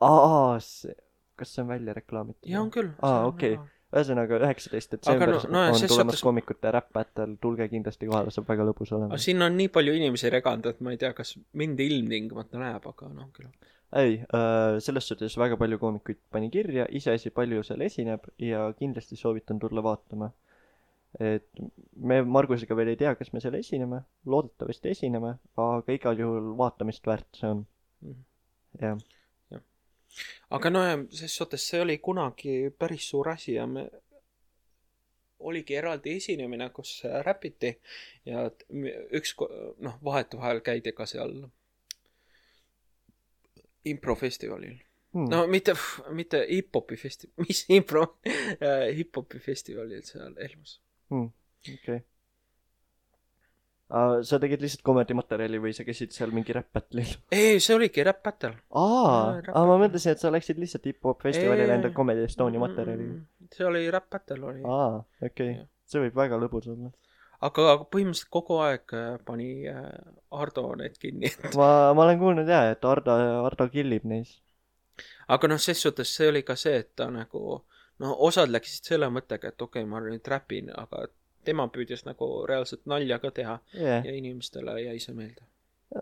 [0.00, 0.94] aa, see,
[1.40, 2.46] kas see on välja reklaamitud?
[2.52, 2.92] ja on küll.
[3.02, 3.56] Aa, okei.
[3.90, 8.30] ühesõnaga üheksateist Aga detsember no- no, ja on tulemas suhtes- koomikute räpp-battle, tulge kindlasti kohale,
[8.34, 11.34] saab väga lõbus olema sinna on nii palju inimesi reganud, et ma ei tea, kas
[11.58, 13.48] mind ilmtingimata näeb, aga noh, küll.
[13.98, 19.16] ei äh,, selles suhtes väga palju koomikuid pani kirja, iseasi palju seal esineb ja kindlasti
[19.18, 20.30] soovitan tulla vaatama.
[21.18, 21.48] et
[21.96, 27.02] me Margusega veel ei tea, kas me seal esineme, loodetavasti esineme, aga igal juhul vaatamist
[27.10, 27.64] väärt see on.
[28.06, 28.20] Mhm.
[28.84, 28.96] jah,
[30.50, 30.84] aga no
[31.14, 33.88] ses suhtes see oli kunagi päris suur asi ja me
[35.40, 37.72] oligi eraldi esinemine, kus äh, räpiti
[38.28, 38.44] ja
[39.16, 39.34] üks,
[39.80, 41.34] noh, vahetevahel käidi ka seal
[43.84, 44.78] improfestivalil.
[45.10, 45.26] Hmm.
[45.26, 45.74] no mitte,
[46.14, 48.04] mitte hip-hopi festi-, mis impro,
[48.98, 50.76] hip-hopi festivalil seal Elvas.
[51.74, 52.04] okei.
[53.90, 57.10] Sa tegid lihtsalt komedi materjali või sa käisid seal mingi räpp-battle'il?
[57.34, 58.54] ei, see oligi Rap Battle.
[58.70, 63.18] aa aa, Rap ma mõtlesin, et sa läksid lihtsalt hip-hop festivalile enda Comedy Estonia materjaliga.
[63.18, 64.62] Mm, see oli Rap Battle oli.
[64.62, 66.92] aa, okei Jah., see võib väga lõbus olla.
[67.48, 69.82] aga aga põhimõtteliselt kogu aeg äh, pani äh,
[70.30, 71.32] Ardo need kinni.
[71.58, 73.16] ma, ma olen kuulnud jaa, et Ardo,
[73.48, 74.36] Ardo killib neis.
[75.26, 77.64] aga noh, ses suhtes see oli ka see, et ta nagu
[78.00, 81.08] no osad läksid selle mõttega, et okei okay,, ma nüüd räpin, aga
[81.50, 85.44] tema püüdis nagu reaalselt nalja ka teha jah, ja inimestele jäi see meelde.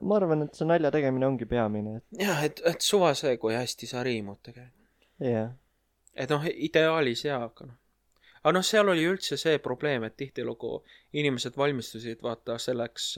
[0.02, 3.88] ma arvan, et see nalja tegemine ongi peamine, jah, et, et suva see, kui hästi
[3.90, 4.88] sa riimud tegelikult.
[5.20, 5.52] et jah.
[6.14, 7.76] et noh, ideaalis jaa, aga noh.
[8.42, 13.14] aga noh, seal oli üldse see probleem, et tihtilugu inimesed valmistusid vaata selleks,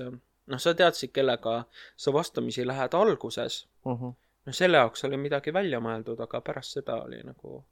[0.50, 1.64] noh, sa teadsid, kellega
[1.96, 4.14] sa vastamisi lähed alguses Mhm.
[4.46, 7.64] no selle jaoks oli midagi välja mõeldud, aga pärast seda oli nagu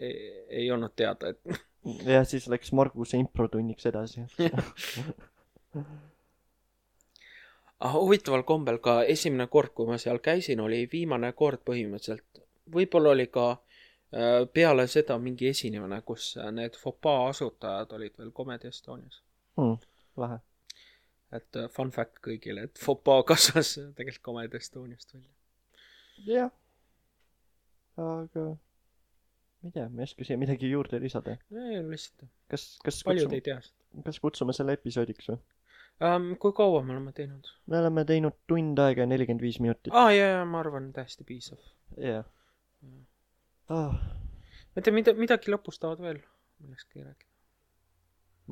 [0.00, 1.40] ei, ei olnud teada, et
[2.14, 4.20] ja siis läks Marguse improtunniks edasi.
[7.80, 12.44] ah, huvitaval kombel ka esimene kord, kui ma seal käisin, oli viimane kord põhimõtteliselt.
[12.74, 13.58] võib-olla oli ka äh,
[14.52, 19.22] peale seda mingi esinemine, kus äh, need Fopaa asutajad olid veel Comedy Estonias.
[19.56, 19.76] Hmm,
[20.16, 20.38] lahe.
[21.32, 25.30] et äh, fun fact kõigile, et Fopaa kasvas tegelikult Comedy Estoniast välja.
[26.26, 26.50] jah.
[27.96, 28.56] aga
[29.60, 31.36] ma ei tea, ma ei oska siia midagi juurde lisada.
[31.50, 35.38] lihtsalt, kas, kas paljud kutsume ei, tea seda kas kutsume selle episoodiks või?
[36.06, 36.28] um,.
[36.42, 37.48] kui kaua me oleme teinud?
[37.70, 39.92] me oleme teinud tund aega ja nelikümmend viis minutit.
[39.92, 41.60] aa ah,, jaa, jaa, ma arvan, täiesti piisav.
[42.00, 42.28] jah.
[43.70, 46.20] Ah, ma ei tea, mida, midagi lõpus tahavad veel
[46.62, 47.30] millestki rääkida.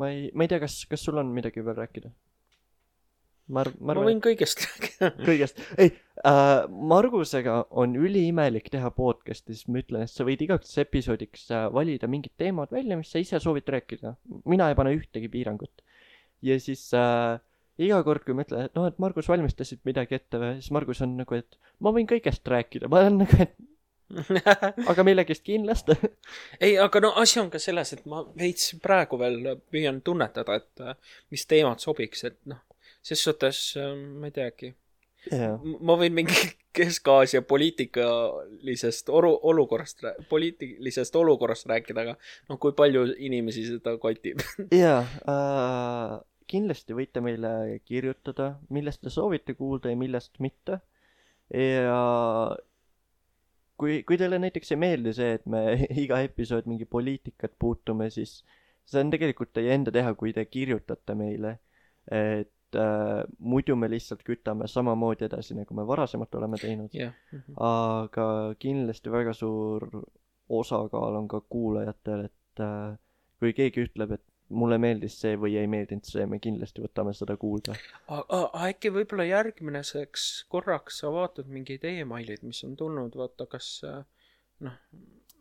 [0.00, 2.12] ma ei, ma ei tea, kas, kas sul on midagi veel rääkida?
[3.48, 5.10] Ma ma ma arvan, võin kõigest rääkida.
[5.24, 5.90] kõigest, ei
[6.26, 11.66] äh,, Margusega on üliimelik teha podcast'i, siis ma ütlen, et sa võid igaks episoodiks äh,
[11.74, 14.16] valida mingid teemad välja, mis sa ise soovid rääkida.
[14.48, 15.84] mina ei pane ühtegi piirangut.
[16.44, 17.38] ja siis äh,
[17.78, 21.02] iga kord, kui ma ütlen, et noh, et Margus valmistasid midagi ette või, siis Margus
[21.06, 23.56] on nagu, et ma võin kõigest rääkida, ma olen nagu, et
[24.90, 25.96] aga millegist kindlasti.
[26.60, 30.84] ei, aga no asi on ka selles, et ma veits praegu veel püüan tunnetada, et
[30.84, 30.96] äh,
[31.34, 32.62] mis teemad sobiks, et noh,
[33.08, 34.72] ses suhtes äh, ma ei teagi.
[35.32, 36.36] jah, ma võin mingi
[36.78, 42.14] Kesk-Aasia poliitikalisest oru-, olukorrast, poliitilisest olukorrast rääkida, aga
[42.50, 44.44] noh, kui palju inimesi seda kotib.
[44.84, 46.18] jaa äh,,
[46.48, 50.80] kindlasti võite meile kirjutada, millest te soovite kuulda ja millest mitte.
[51.52, 51.98] ja
[53.80, 55.62] kui, kui teile näiteks ei meeldi see, et me
[56.04, 58.42] iga episood mingi poliitikat puutume, siis
[58.88, 61.58] see on tegelikult teie enda teha, kui te kirjutate meile.
[62.08, 66.94] et äh, muidu me lihtsalt kütame samamoodi edasi, nagu me varasemalt oleme teinud.
[66.94, 67.14] jah.
[67.56, 69.88] aga kindlasti väga suur
[70.48, 72.98] osakaal on ka kuulajatel, et äh,
[73.38, 77.36] kui keegi ütleb, et mulle meeldis see või ei meeldinud see, me kindlasti võtame seda
[77.40, 77.76] kuulda.
[78.08, 84.02] äkki võib-olla järgmiseks korraks sa vaatad mingeid emailid, mis on tulnud, vaata, kas äh,
[84.64, 84.80] noh.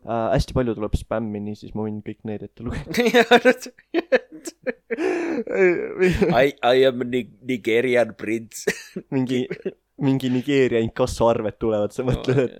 [0.06, 2.94] Äh, hästi palju tuleb spämmi, niisiis ma võin kõik need ette lugeda.
[6.42, 8.58] I, I am Ni- Nigerian prince.
[9.14, 9.38] mingi,
[10.02, 12.56] mingi Nigeeria inkassoarved tulevad, sa mõtled, et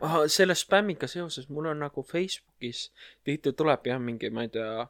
[0.00, 2.78] ahah, selle spämmiga seoses mul on nagu Facebookis
[3.24, 4.86] tihti tuleb jah mingi, ma ei tea,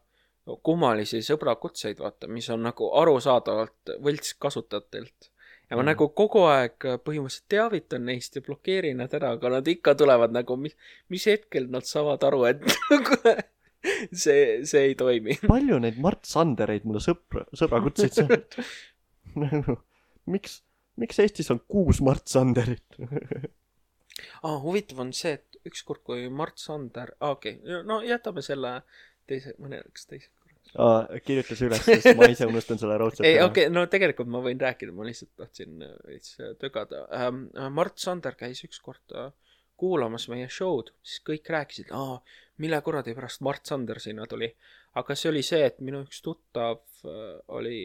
[0.64, 5.30] kummalisi sõbrakutseid, vaata, mis on nagu arusaadavalt võltskasutajatelt.
[5.74, 5.90] Ja ma Mm.
[5.90, 10.56] nagu kogu aeg põhimõtteliselt teavitan neist ja blokeerin nad ära, aga nad ikka tulevad nagu,
[10.56, 10.76] mis,
[11.10, 12.62] mis hetkel nad saavad aru, et
[14.24, 15.40] see, see ei toimi.
[15.42, 18.54] palju neid Mart Sandereid mulle sõpra, sõbrakutseid saab?
[19.42, 19.80] nagu,
[20.30, 20.60] miks,
[21.02, 23.00] miks Eestis on kuus Mart Sanderit?
[24.46, 24.60] ah,.
[24.62, 28.76] huvitav on see, et ükskord, kui Mart Sander ah,, okei okay., no jätame selle
[29.26, 30.30] teise, mõneks teise
[30.76, 31.24] korraks.
[31.26, 34.60] kirjutas üles, sest ma ise unustan selle raudselt ei, okei okay,, no tegelikult ma võin
[34.60, 37.46] rääkida, ma lihtsalt tahtsin äh, veits äh, tögada ähm,.
[37.74, 39.30] Mart Sander käis ükskord äh,
[39.80, 42.18] kuulamas meie show'd, siis kõik rääkisid, aa,
[42.62, 44.54] mille kuradi pärast Mart Sander sinna tuli.
[44.94, 47.78] aga see oli see, et minu üks tuttav äh, oli,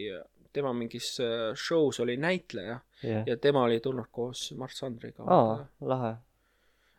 [0.54, 3.26] tema mingis äh, show's oli näitleja jah.
[3.26, 5.24] ja tema oli tulnud koos Mart Sandriga.
[5.26, 6.14] aa, lahe.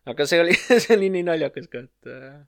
[0.05, 2.41] aga see oli, see oli nii naljakas ka, et äh,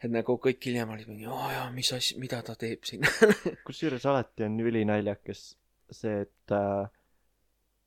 [0.00, 3.04] et nagu kõik hiljem olid mingi, aa jaa, mis asja, mida ta teeb siin.
[3.66, 5.44] kusjuures alati on ülinaljakas
[5.90, 6.88] see, et äh,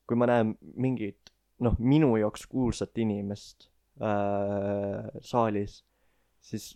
[0.07, 1.34] kui ma näen mingit,
[1.64, 3.69] noh, minu jaoks kuulsat inimest
[4.03, 5.81] äh, saalis,
[6.44, 6.73] siis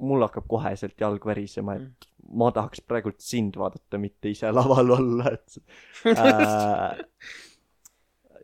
[0.00, 5.34] mul hakkab koheselt jalg värisema, et ma tahaks praegult sind vaadata, mitte ise laval olla,
[5.36, 5.60] et
[6.14, 7.00] äh,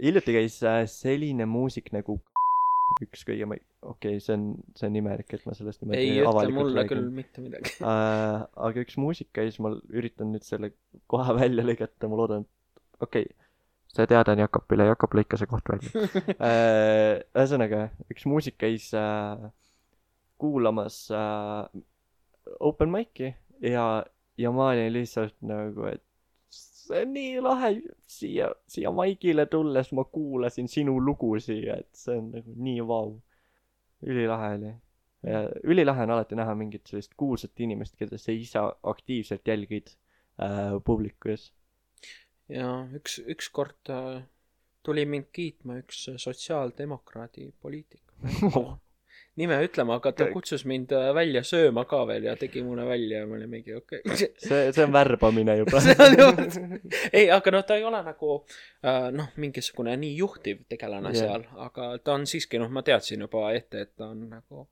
[0.03, 2.21] hiljuti käis äh, selline muusik nagu
[3.05, 4.47] üks kõige ma-, okei okay,, see on,
[4.79, 6.93] see on imelik, et ma sellest niimoodi ei ütle mulle räägin.
[6.93, 7.75] küll mitte midagi.
[7.93, 10.73] äh, aga üks muusik käis, ma üritan nüüd selle
[11.11, 13.51] kohe välja lõigata, ma loodan, et okei okay,,
[13.97, 16.07] see teade on Jakobile, Jakob lõika see koht välja
[16.51, 17.23] äh,.
[17.37, 19.47] ühesõnaga, üks muusik käis äh,
[20.41, 21.65] kuulamas äh,
[22.61, 23.33] open mic'i
[23.65, 23.87] ja,
[24.39, 26.05] ja ma olin lihtsalt nagu, et
[26.87, 27.71] see on nii lahe,
[28.07, 33.17] siia, siia maigile tulles ma kuulasin sinu lugu siia, et see on nagu nii vau.
[34.07, 34.73] Ülilahe oli.
[35.27, 39.93] ja ülilahe on alati näha mingit sellist kuulsat inimest, keda sa ise aktiivselt jälgid
[40.43, 41.51] äh, publiku ees.
[42.49, 44.23] ja üks, ükskord äh,
[44.87, 48.05] tuli mind kiitma üks sotsiaaldemokraadi poliitik.
[49.41, 53.23] nime ütlema, aga ta kutsus mind äh, välja sööma ka veel ja tegi mulle välja
[53.23, 54.31] ja ma olin mingi okei okay..
[54.41, 55.83] see, see on värbamine juba.
[57.17, 61.35] Ei, aga noh, ta ei ole nagu äh, noh, mingisugune nii juhtiv tegelane yeah.
[61.35, 64.67] seal, aga ta on siiski noh, ma teadsin juba ette, et ta on nagu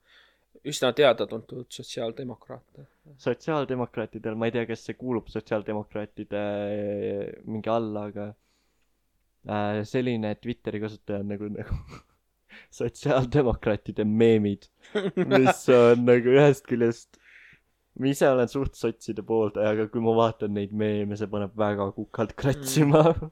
[0.65, 2.81] üsna teada-tuntud sotsiaaldemokraat.
[3.21, 8.31] sotsiaaldemokraatidel, ma ei tea, kas see kuulub sotsiaaldemokraatide äh, mingi alla, aga
[9.45, 11.79] äh, selline Twitteri kasutaja on nagu, nagu
[12.75, 14.67] sotsiaaldemokraatide meemid,
[15.17, 17.21] mis on nagu ühest küljest
[17.99, 21.91] ma ise olen suht sotside pooldaja, aga kui ma vaatan neid meeme, see paneb väga
[21.97, 23.31] kukalt kratsima mm..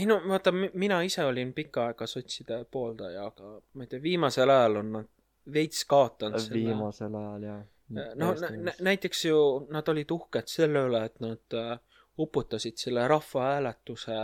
[0.00, 4.54] ei no vaata, mina ise olin pikka aega sotside pooldaja, aga ma ei tea, viimasel
[4.56, 5.10] ajal on nad
[5.54, 6.64] veits kaotanud selle.
[6.64, 7.58] viimasel ajal ja.
[8.22, 9.38] no nä- nä- näiteks ju
[9.74, 11.78] nad olid uhked selle üle, et nad äh,
[12.18, 14.18] uputasid selle rahvahääletuse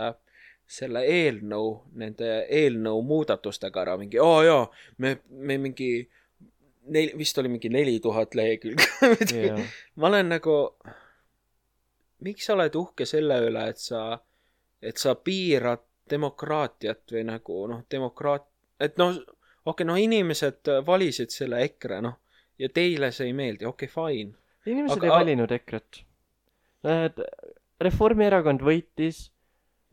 [0.71, 4.65] selle eelnõu, nende eelnõu muudatustega ära mingi, aa jaa,
[5.03, 5.91] me, me mingi
[6.95, 8.87] neil vist oli mingi neli tuhat lehekülge
[9.99, 10.55] ma olen nagu,
[12.25, 14.05] miks sa oled uhke selle üle, et sa,
[14.81, 18.47] et sa piirad demokraatiat või nagu noh, demokraat,
[18.79, 19.35] et noh, okei
[19.73, 22.17] okay,, no inimesed valisid selle EKRE, noh,
[22.59, 24.33] ja teile see ei meeldi, okei okay,, fine.
[24.71, 26.01] inimesed Aga- ei valinud EKRE-t.
[27.81, 29.27] Reformierakond võitis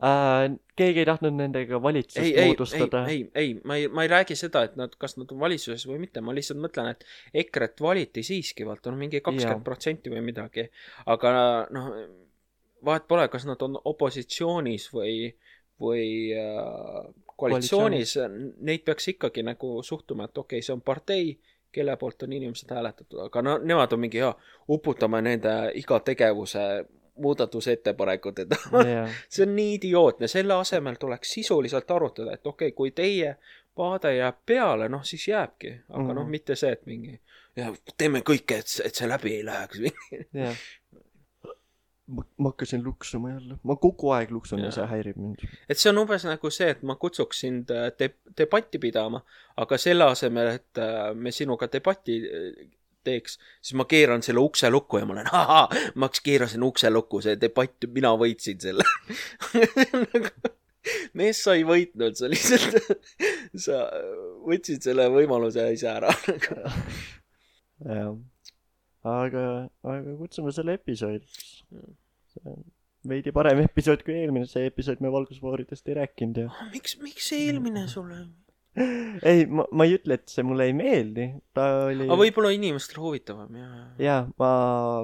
[0.05, 0.57] äh,.
[0.79, 3.03] keegi ei tahtnud nendega valitsust ei, ei, ei moodustada,.
[3.11, 5.99] ei, ei, ma ei, ma ei räägi seda, et nad, kas nad on valitsuses või
[6.05, 7.05] mitte, ma lihtsalt mõtlen, et
[7.45, 10.69] EKRE-t valiti siiski, vaata, no mingi kakskümmend protsenti või midagi.
[11.07, 11.35] aga
[11.75, 11.93] noh,
[12.85, 15.31] vahet pole, kas nad on opositsioonis või,
[15.83, 16.09] või
[16.39, 17.05] äh,
[17.39, 18.17] koalitsioonis,
[18.67, 21.39] neid peaks ikkagi nagu suhtuma, et okei okay,, see on partei
[21.73, 24.33] kelle poolt on inimesed hääletatud, aga no nemad on mingi, jaa,
[24.73, 26.65] uputame nende iga tegevuse
[27.19, 28.57] muudatusettepanekud, et
[28.89, 33.37] jah, see on nii idiootne, selle asemel tuleks sisuliselt arutada, et okei okay,, kui teie
[33.79, 36.15] vaade jääb peale, noh siis jääbki, aga mm -hmm.
[36.15, 36.31] noh, Mhm.
[36.31, 37.21] mitte see, et mingi
[37.59, 39.81] ja teeme kõike, et, et see läbi ei läheks.
[40.45, 40.67] jah.
[42.09, 44.77] ma ma hakkasin luksuma jälle, ma kogu aeg luksun ja Jaa.
[44.79, 45.43] see häirib mind.
[45.69, 48.09] et see on umbes nagu see, et ma kutsuks sind äh, de
[48.39, 49.21] debatti pidama,
[49.61, 52.17] aga selle asemel, et äh, me sinuga debatti
[53.07, 55.67] teeks, siis ma keeran selle ukse lukku ja ma olen, ahaa,
[56.01, 58.87] ma keerasin ukse lukku, see debatt, mina võitsin selle
[61.19, 63.05] mees, sa ei võitnud, sa lihtsalt,
[63.67, 63.85] sa
[64.49, 66.13] võtsid selle võimaluse ise ära.
[67.89, 68.17] jah.
[69.09, 69.45] aga,
[69.85, 71.63] aga kutsume selle episoodiks.
[72.35, 72.67] see on
[73.09, 76.51] veidi parem episood kui eelmine, see episood me valgusfooridest ei rääkinud ja.
[76.75, 78.27] miks, miks see eelmine sulle?
[79.31, 83.03] ei, ma, ma ei ütle, et see mulle ei meeldi, ta oli aga võib-olla inimestele
[83.05, 83.69] huvitavam ja,
[84.03, 84.51] jaa, ma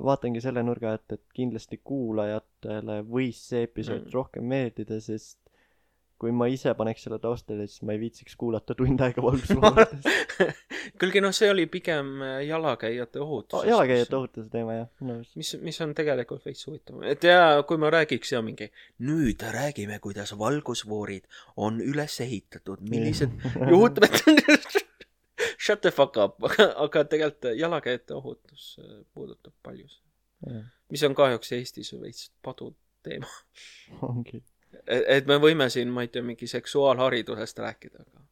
[0.05, 4.15] vaatangi selle nurga, et, et kindlasti kuulajatele võis see episood mm.
[4.15, 5.39] rohkem meeldida, sest
[6.25, 10.07] kui ma ise paneks selle taustale, siis ma ei viitsiks kuulata tund aega valgusfooridest.
[11.01, 13.67] kuulge noh, see oli pigem äh, jalakäijate ohutus.
[13.69, 15.35] jalakäijate ohutuse teema jah, arust.
[15.37, 18.71] mis, mis on tegelikult veits huvitav, et ja kui ma räägiks ja mingi
[19.05, 21.29] nüüd räägime, kuidas valgusfoorid
[21.61, 23.37] on üles ehitatud, millised
[23.75, 24.81] juhtumid
[25.65, 30.01] Shut the fuck up, aga, aga tegelikult jalakäijate ohutus äh, puudutab paljusid,
[30.93, 32.73] mis on kahjuks Eestis veits padu
[33.05, 33.29] teema.
[34.09, 34.41] ongi.
[34.87, 38.25] Et me võime siin, ma ei tea, mingi seksuaalharidusest rääkida, aga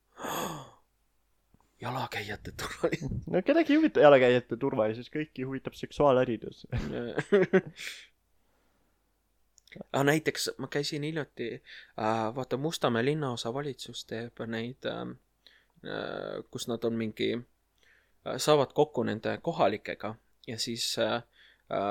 [1.83, 3.11] jalakäijate turvalisus.
[3.27, 6.67] no kedagi ei huvita jalakäijate turvalisus, kõiki huvitab seksuaalharidus.
[9.93, 15.01] aga näiteks ma käisin hiljuti äh,, vaata Mustamäe linnaosa valitsus teeb neid äh,,
[15.89, 20.15] äh, kus nad on mingi äh,, saavad kokku nende kohalikega
[20.47, 21.23] ja siis äh, äh,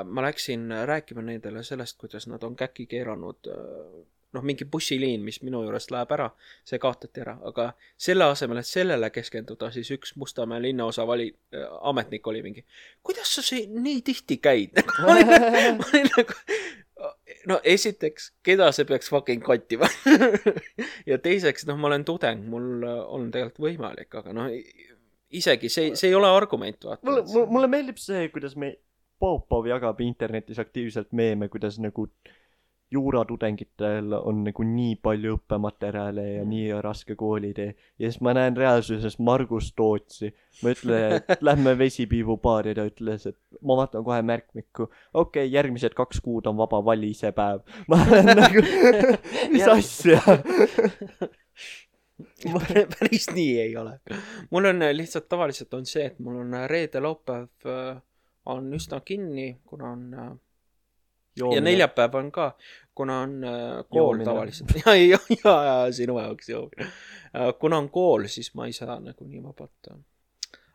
[0.05, 5.41] ma läksin rääkima nendele sellest, kuidas nad on käki keeranud äh, noh, mingi bussiliin, mis
[5.43, 6.29] minu juurest läheb ära,
[6.67, 11.65] see kaotati ära, aga selle asemel, et sellele keskenduda, siis üks Mustamäe linnaosa vali- äh,,
[11.91, 12.65] ametnik oli mingi,
[13.03, 14.83] kuidas sa siin nii tihti käid?
[14.99, 15.33] ma olin
[15.79, 16.37] ma olin nagu,
[17.49, 19.89] no esiteks, keda see peaks fucking kottima
[21.09, 24.51] ja teiseks, noh, ma olen tudeng, mul on tegelikult võimalik, aga noh,
[25.31, 28.75] isegi see, see ei ole argument, vaata mulle, mulle, mulle meeldib see, kuidas me,
[29.21, 32.07] Popov jagab internetis aktiivselt meeme, kuidas nagu
[32.91, 39.17] juuratudengitel on nagu nii palju õppematerjale ja nii raske koolitee ja siis ma näen reaalsuses
[39.19, 40.31] Margus Tootsi.
[40.63, 44.89] Ma ütlen et lähme vesipiivubaari ta ütles et ma vaatan kohe märkmikku.
[45.13, 48.65] Okei okay, järgmised kaks kuud on vaba vali see päev ma olen nagu
[49.53, 50.21] mis asja?
[52.99, 53.99] Päris nii ei ole.
[54.51, 58.01] mul on äh, lihtsalt tavaliselt on see, et mul on äh, reede-laupäev äh,
[58.45, 60.39] on üsna kinni, kuna on
[61.39, 62.51] äh, ja neljapäev on ka,
[62.95, 63.53] kuna on äh,
[63.89, 64.25] kool Joomine.
[64.25, 64.73] tavaliselt.
[64.85, 66.91] ja, ja, ja, ja sinu jaoks joomine.
[67.59, 69.93] kuna on kool, siis ma ei saa nagu nii vabalt.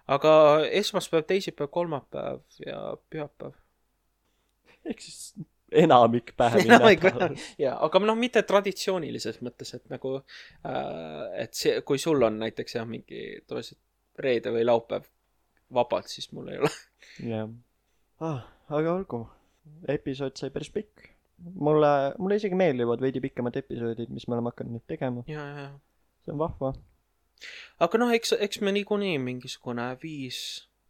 [0.06, 0.32] aga
[0.70, 3.52] esmaspäev, teisipäev, kolmapäev ja pühapäev.
[4.84, 5.34] ehk siis
[5.72, 11.98] enamik päevi nädalas ja, aga noh, mitte traditsioonilises mõttes, et nagu äh,, et see, kui
[11.98, 13.80] sul on näiteks jah, mingi tavaliselt
[14.22, 15.08] reede või laupäev
[15.74, 16.72] vabalt, siis mul ei ole.
[17.26, 17.48] jah
[18.20, 18.44] ah,.
[18.68, 19.24] aga olgu,
[19.88, 21.08] episood sai päris pikk.
[21.54, 21.88] mulle,
[22.18, 25.66] mulle isegi meeldivad veidi pikemad episoodid, mis me oleme hakanud nüüd tegema, ja, ja,
[26.24, 26.72] see on vahva.
[27.84, 30.38] aga noh, eks, eks me niikuinii mingisugune viis,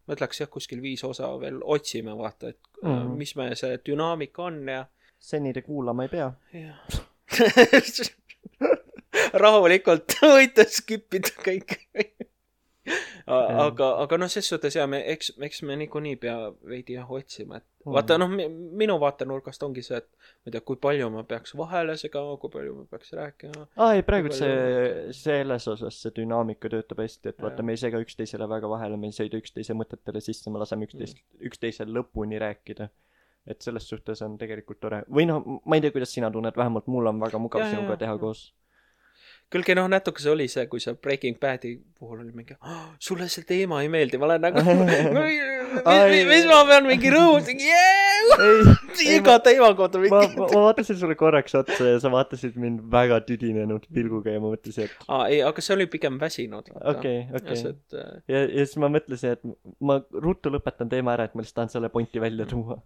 [0.06, 2.92] ma ütleks jah, kuskil viis osa veel otsime, vaata, et mm.
[2.92, 3.16] -hmm.
[3.22, 4.84] mis me see dünaamika on ja,
[5.18, 6.30] seni te kuulama ei pea.
[6.54, 6.78] jah.
[9.42, 11.76] rahulikult võite skip ida kõik.
[13.26, 17.56] aga, aga noh, ses suhtes ja me, eks, eks me niikuinii pea veidi jah otsima,
[17.56, 17.94] et Mhm.
[17.94, 18.30] vaata noh,
[18.80, 22.50] minu vaatenurgast ongi see, et ma ei tea, kui palju ma peaks vahele segama, kui
[22.50, 23.66] palju ma peaks rääkima.
[23.76, 27.82] aa ei, praegu Kui see, selles osas see dünaamika töötab hästi, et vaata, me ei
[27.82, 32.42] sega üksteisele väga vahele, me ei sõida üksteise mõtetele sisse, me laseme üksteist, üksteisel lõpuni
[32.42, 32.88] rääkida.
[33.46, 36.88] et selles suhtes on tegelikult tore, või noh, ma ei tea, kuidas sina tunned, vähemalt
[36.90, 38.18] mul on väga mugav ja, sinuga ja, teha ja.
[38.18, 38.40] koos.
[39.52, 43.28] Kuulge noh, natuke see oli see, kui see Breaking Badi puhul oli mingi oh,, sulle
[43.30, 44.64] see teema ei meeldi, ma olen nagu
[45.92, 46.24] Ai.
[46.26, 51.54] mis ma pean mingi rõõmus, ei, iga teema kohta mingi ma, ma vaatasin sulle korraks
[51.60, 55.62] otsa ja sa vaatasid mind väga tüdinenud pilguga ja ma mõtlesin, et aa, ei, aga
[55.62, 56.72] see oli pigem väsinud.
[56.94, 57.62] okei, okei.
[57.70, 61.62] äh, ja, ja siis ma mõtlesin, et ma ruttu lõpetan teema ära, et ma lihtsalt
[61.62, 62.80] tahan selle pointi välja tuua.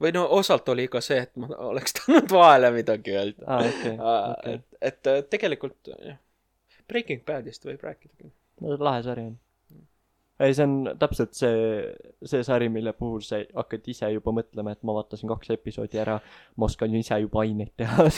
[0.00, 3.46] Või no osalt oli ka see, et ma oleks tahtnud vahele midagi öelda.
[3.46, 4.58] aa, okei, okei.
[4.58, 6.20] et, et äh, tegelikult jah,
[6.90, 8.34] Breaking Badist võib rääkida küll.
[8.62, 9.36] no lahe sari on.
[10.42, 11.54] ei, see on täpselt see,
[12.26, 16.18] see sari, mille puhul sa hakkad ise juba mõtlema, et ma vaatasin kaks episoodi ära,
[16.58, 18.08] ma oskan ju ise juba aineid teha.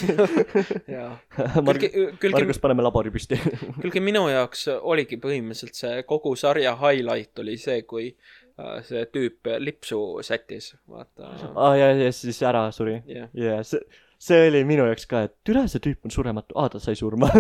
[0.97, 1.13] jaa.
[1.61, 3.39] Margus, paneme labori püsti.
[3.85, 8.46] külge minu jaoks oligi põhimõtteliselt see kogu sarja highlight oli see, kui äh,
[8.87, 11.29] see tüüp lipsu sättis, vaata.
[11.29, 13.03] aa ah,, ja, ja siis ära suri.
[13.11, 13.81] jah, ja see,
[14.19, 17.29] see oli minu jaoks ka, et türa, see tüüp on surematu, aa ta sai surma.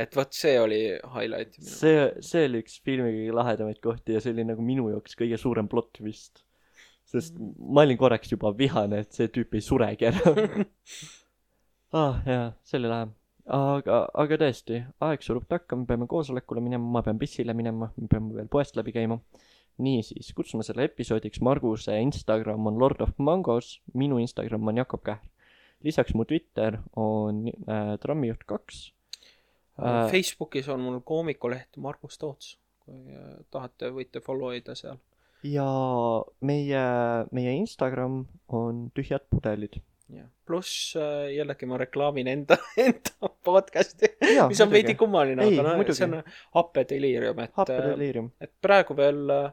[0.00, 0.80] et vot see oli
[1.16, 5.18] highlight see, see oli üks filmi kõige lahedamaid kohti ja see oli nagu minu jaoks
[5.18, 6.44] kõige suurem plott twist.
[7.10, 10.22] sest ma olin korraks juba vihane, et see tüüp ei suregi ära.
[12.04, 13.10] ah jaa, see oli lahe.
[13.56, 18.10] aga, aga tõesti, aeg surub takka, me peame koosolekule minema, ma pean pissile minema, me
[18.10, 19.20] peame veel poest läbi käima.
[19.80, 25.20] niisiis, kutsume selle episoodiks Marguse Instagram on Lord of Mangos, minu Instagram on Jakob Kähr.
[25.82, 28.90] lisaks mu Twitter on äh, trammijuht kaks
[29.80, 32.58] Äh, Facebookis on mul koomikuleht Margus Toots.
[32.80, 34.98] kui äh, tahate, võite follow ida seal.
[35.44, 35.66] ja
[36.44, 36.82] meie,
[37.32, 39.80] meie Instagram on tühjad pudelid.
[40.46, 45.94] Pluss äh, jällegi ma reklaamin enda, enda podcast'i, Jaa, mis on veidi kummaline, aga noh,
[45.94, 46.18] see on
[46.56, 48.30] Happe Delirium, et, Happedelirium.
[48.40, 49.50] et praegu veel äh,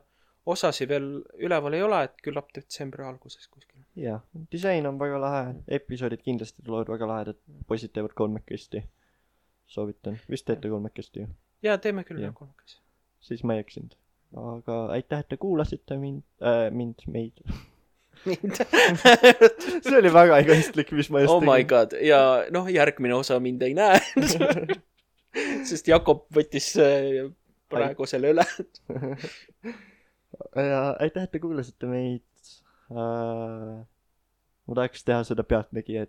[0.47, 1.09] osasi veel
[1.43, 3.83] üleval ei ole, et küllap detsembri alguses kuskil.
[3.99, 5.43] jah, disain on väga lahe,
[5.79, 8.83] episoodid kindlasti tulevad väga lahedad, poisid teevad kolmekesti.
[9.67, 11.31] soovitan, vist teete kolmekesti ju,
[11.65, 12.79] ja teeme küll jah kolmekesi.
[13.19, 13.97] siis ma ei eksinud.
[14.43, 17.43] aga aitäh, et te kuulasite mind äh,, mind, meid.
[19.83, 22.19] see oli väga egoistlik, mis ma just oh my god ja
[22.53, 23.99] noh, järgmine osa mind ei näe.
[25.69, 27.27] sest Jakob võttis äh,
[27.71, 28.45] praegu selle üle.
[30.71, 32.53] ja aitäh, et te kuulasite meid
[32.91, 33.77] äh,.
[34.67, 36.07] ma tahaks teha seda pealtnägija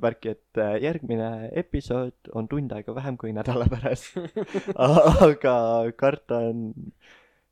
[0.00, 4.16] värki, et äh, järgmine episood on tund aega vähem kui nädala pärast.
[4.76, 5.56] aga
[6.00, 6.70] karta on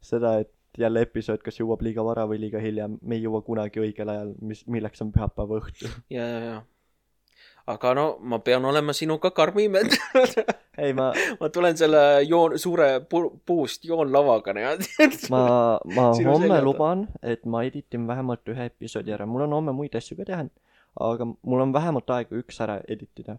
[0.01, 3.82] seda, et jälle episood kas jõuab liiga vara või liiga hilja, me ei jõua kunagi
[3.82, 5.90] õigel ajal, mis, milleks on pühapäeva õhtu.
[6.10, 6.59] ja, ja, ja.
[7.74, 9.98] aga no ma pean olema sinuga karmim, et
[10.78, 11.10] ei, ma,
[11.40, 14.88] ma tulen selle joon, suure pu- puust joonlavaga niimoodi.
[15.34, 15.42] ma,
[15.94, 20.18] ma homme luban, et ma editin vähemalt ühe episoodi ära, mul on homme muid asju
[20.20, 20.44] ka teha,
[21.09, 23.38] aga mul on vähemalt aega üks ära editida.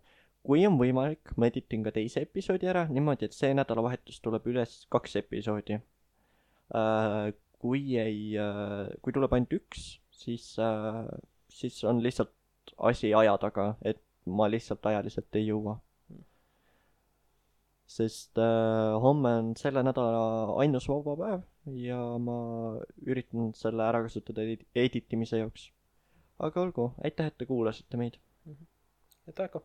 [0.49, 4.85] kui on võimalik, ma editin ka teise episoodi ära niimoodi, et see nädalavahetus tuleb üles
[4.89, 5.79] kaks episoodi.
[7.59, 8.35] Kui ei,
[9.01, 10.45] kui tuleb ainult üks, siis,
[11.49, 12.31] siis on lihtsalt
[12.77, 15.79] asi aja taga, et ma lihtsalt ajaliselt ei jõua.
[17.89, 22.35] sest äh, homme on selle nädala ainus vaba päev ja ma
[23.01, 25.63] üritan selle ära kasutada edi- editimise jaoks.
[26.37, 28.19] aga olgu, aitäh, et te kuulasite meid.
[29.27, 29.63] et aga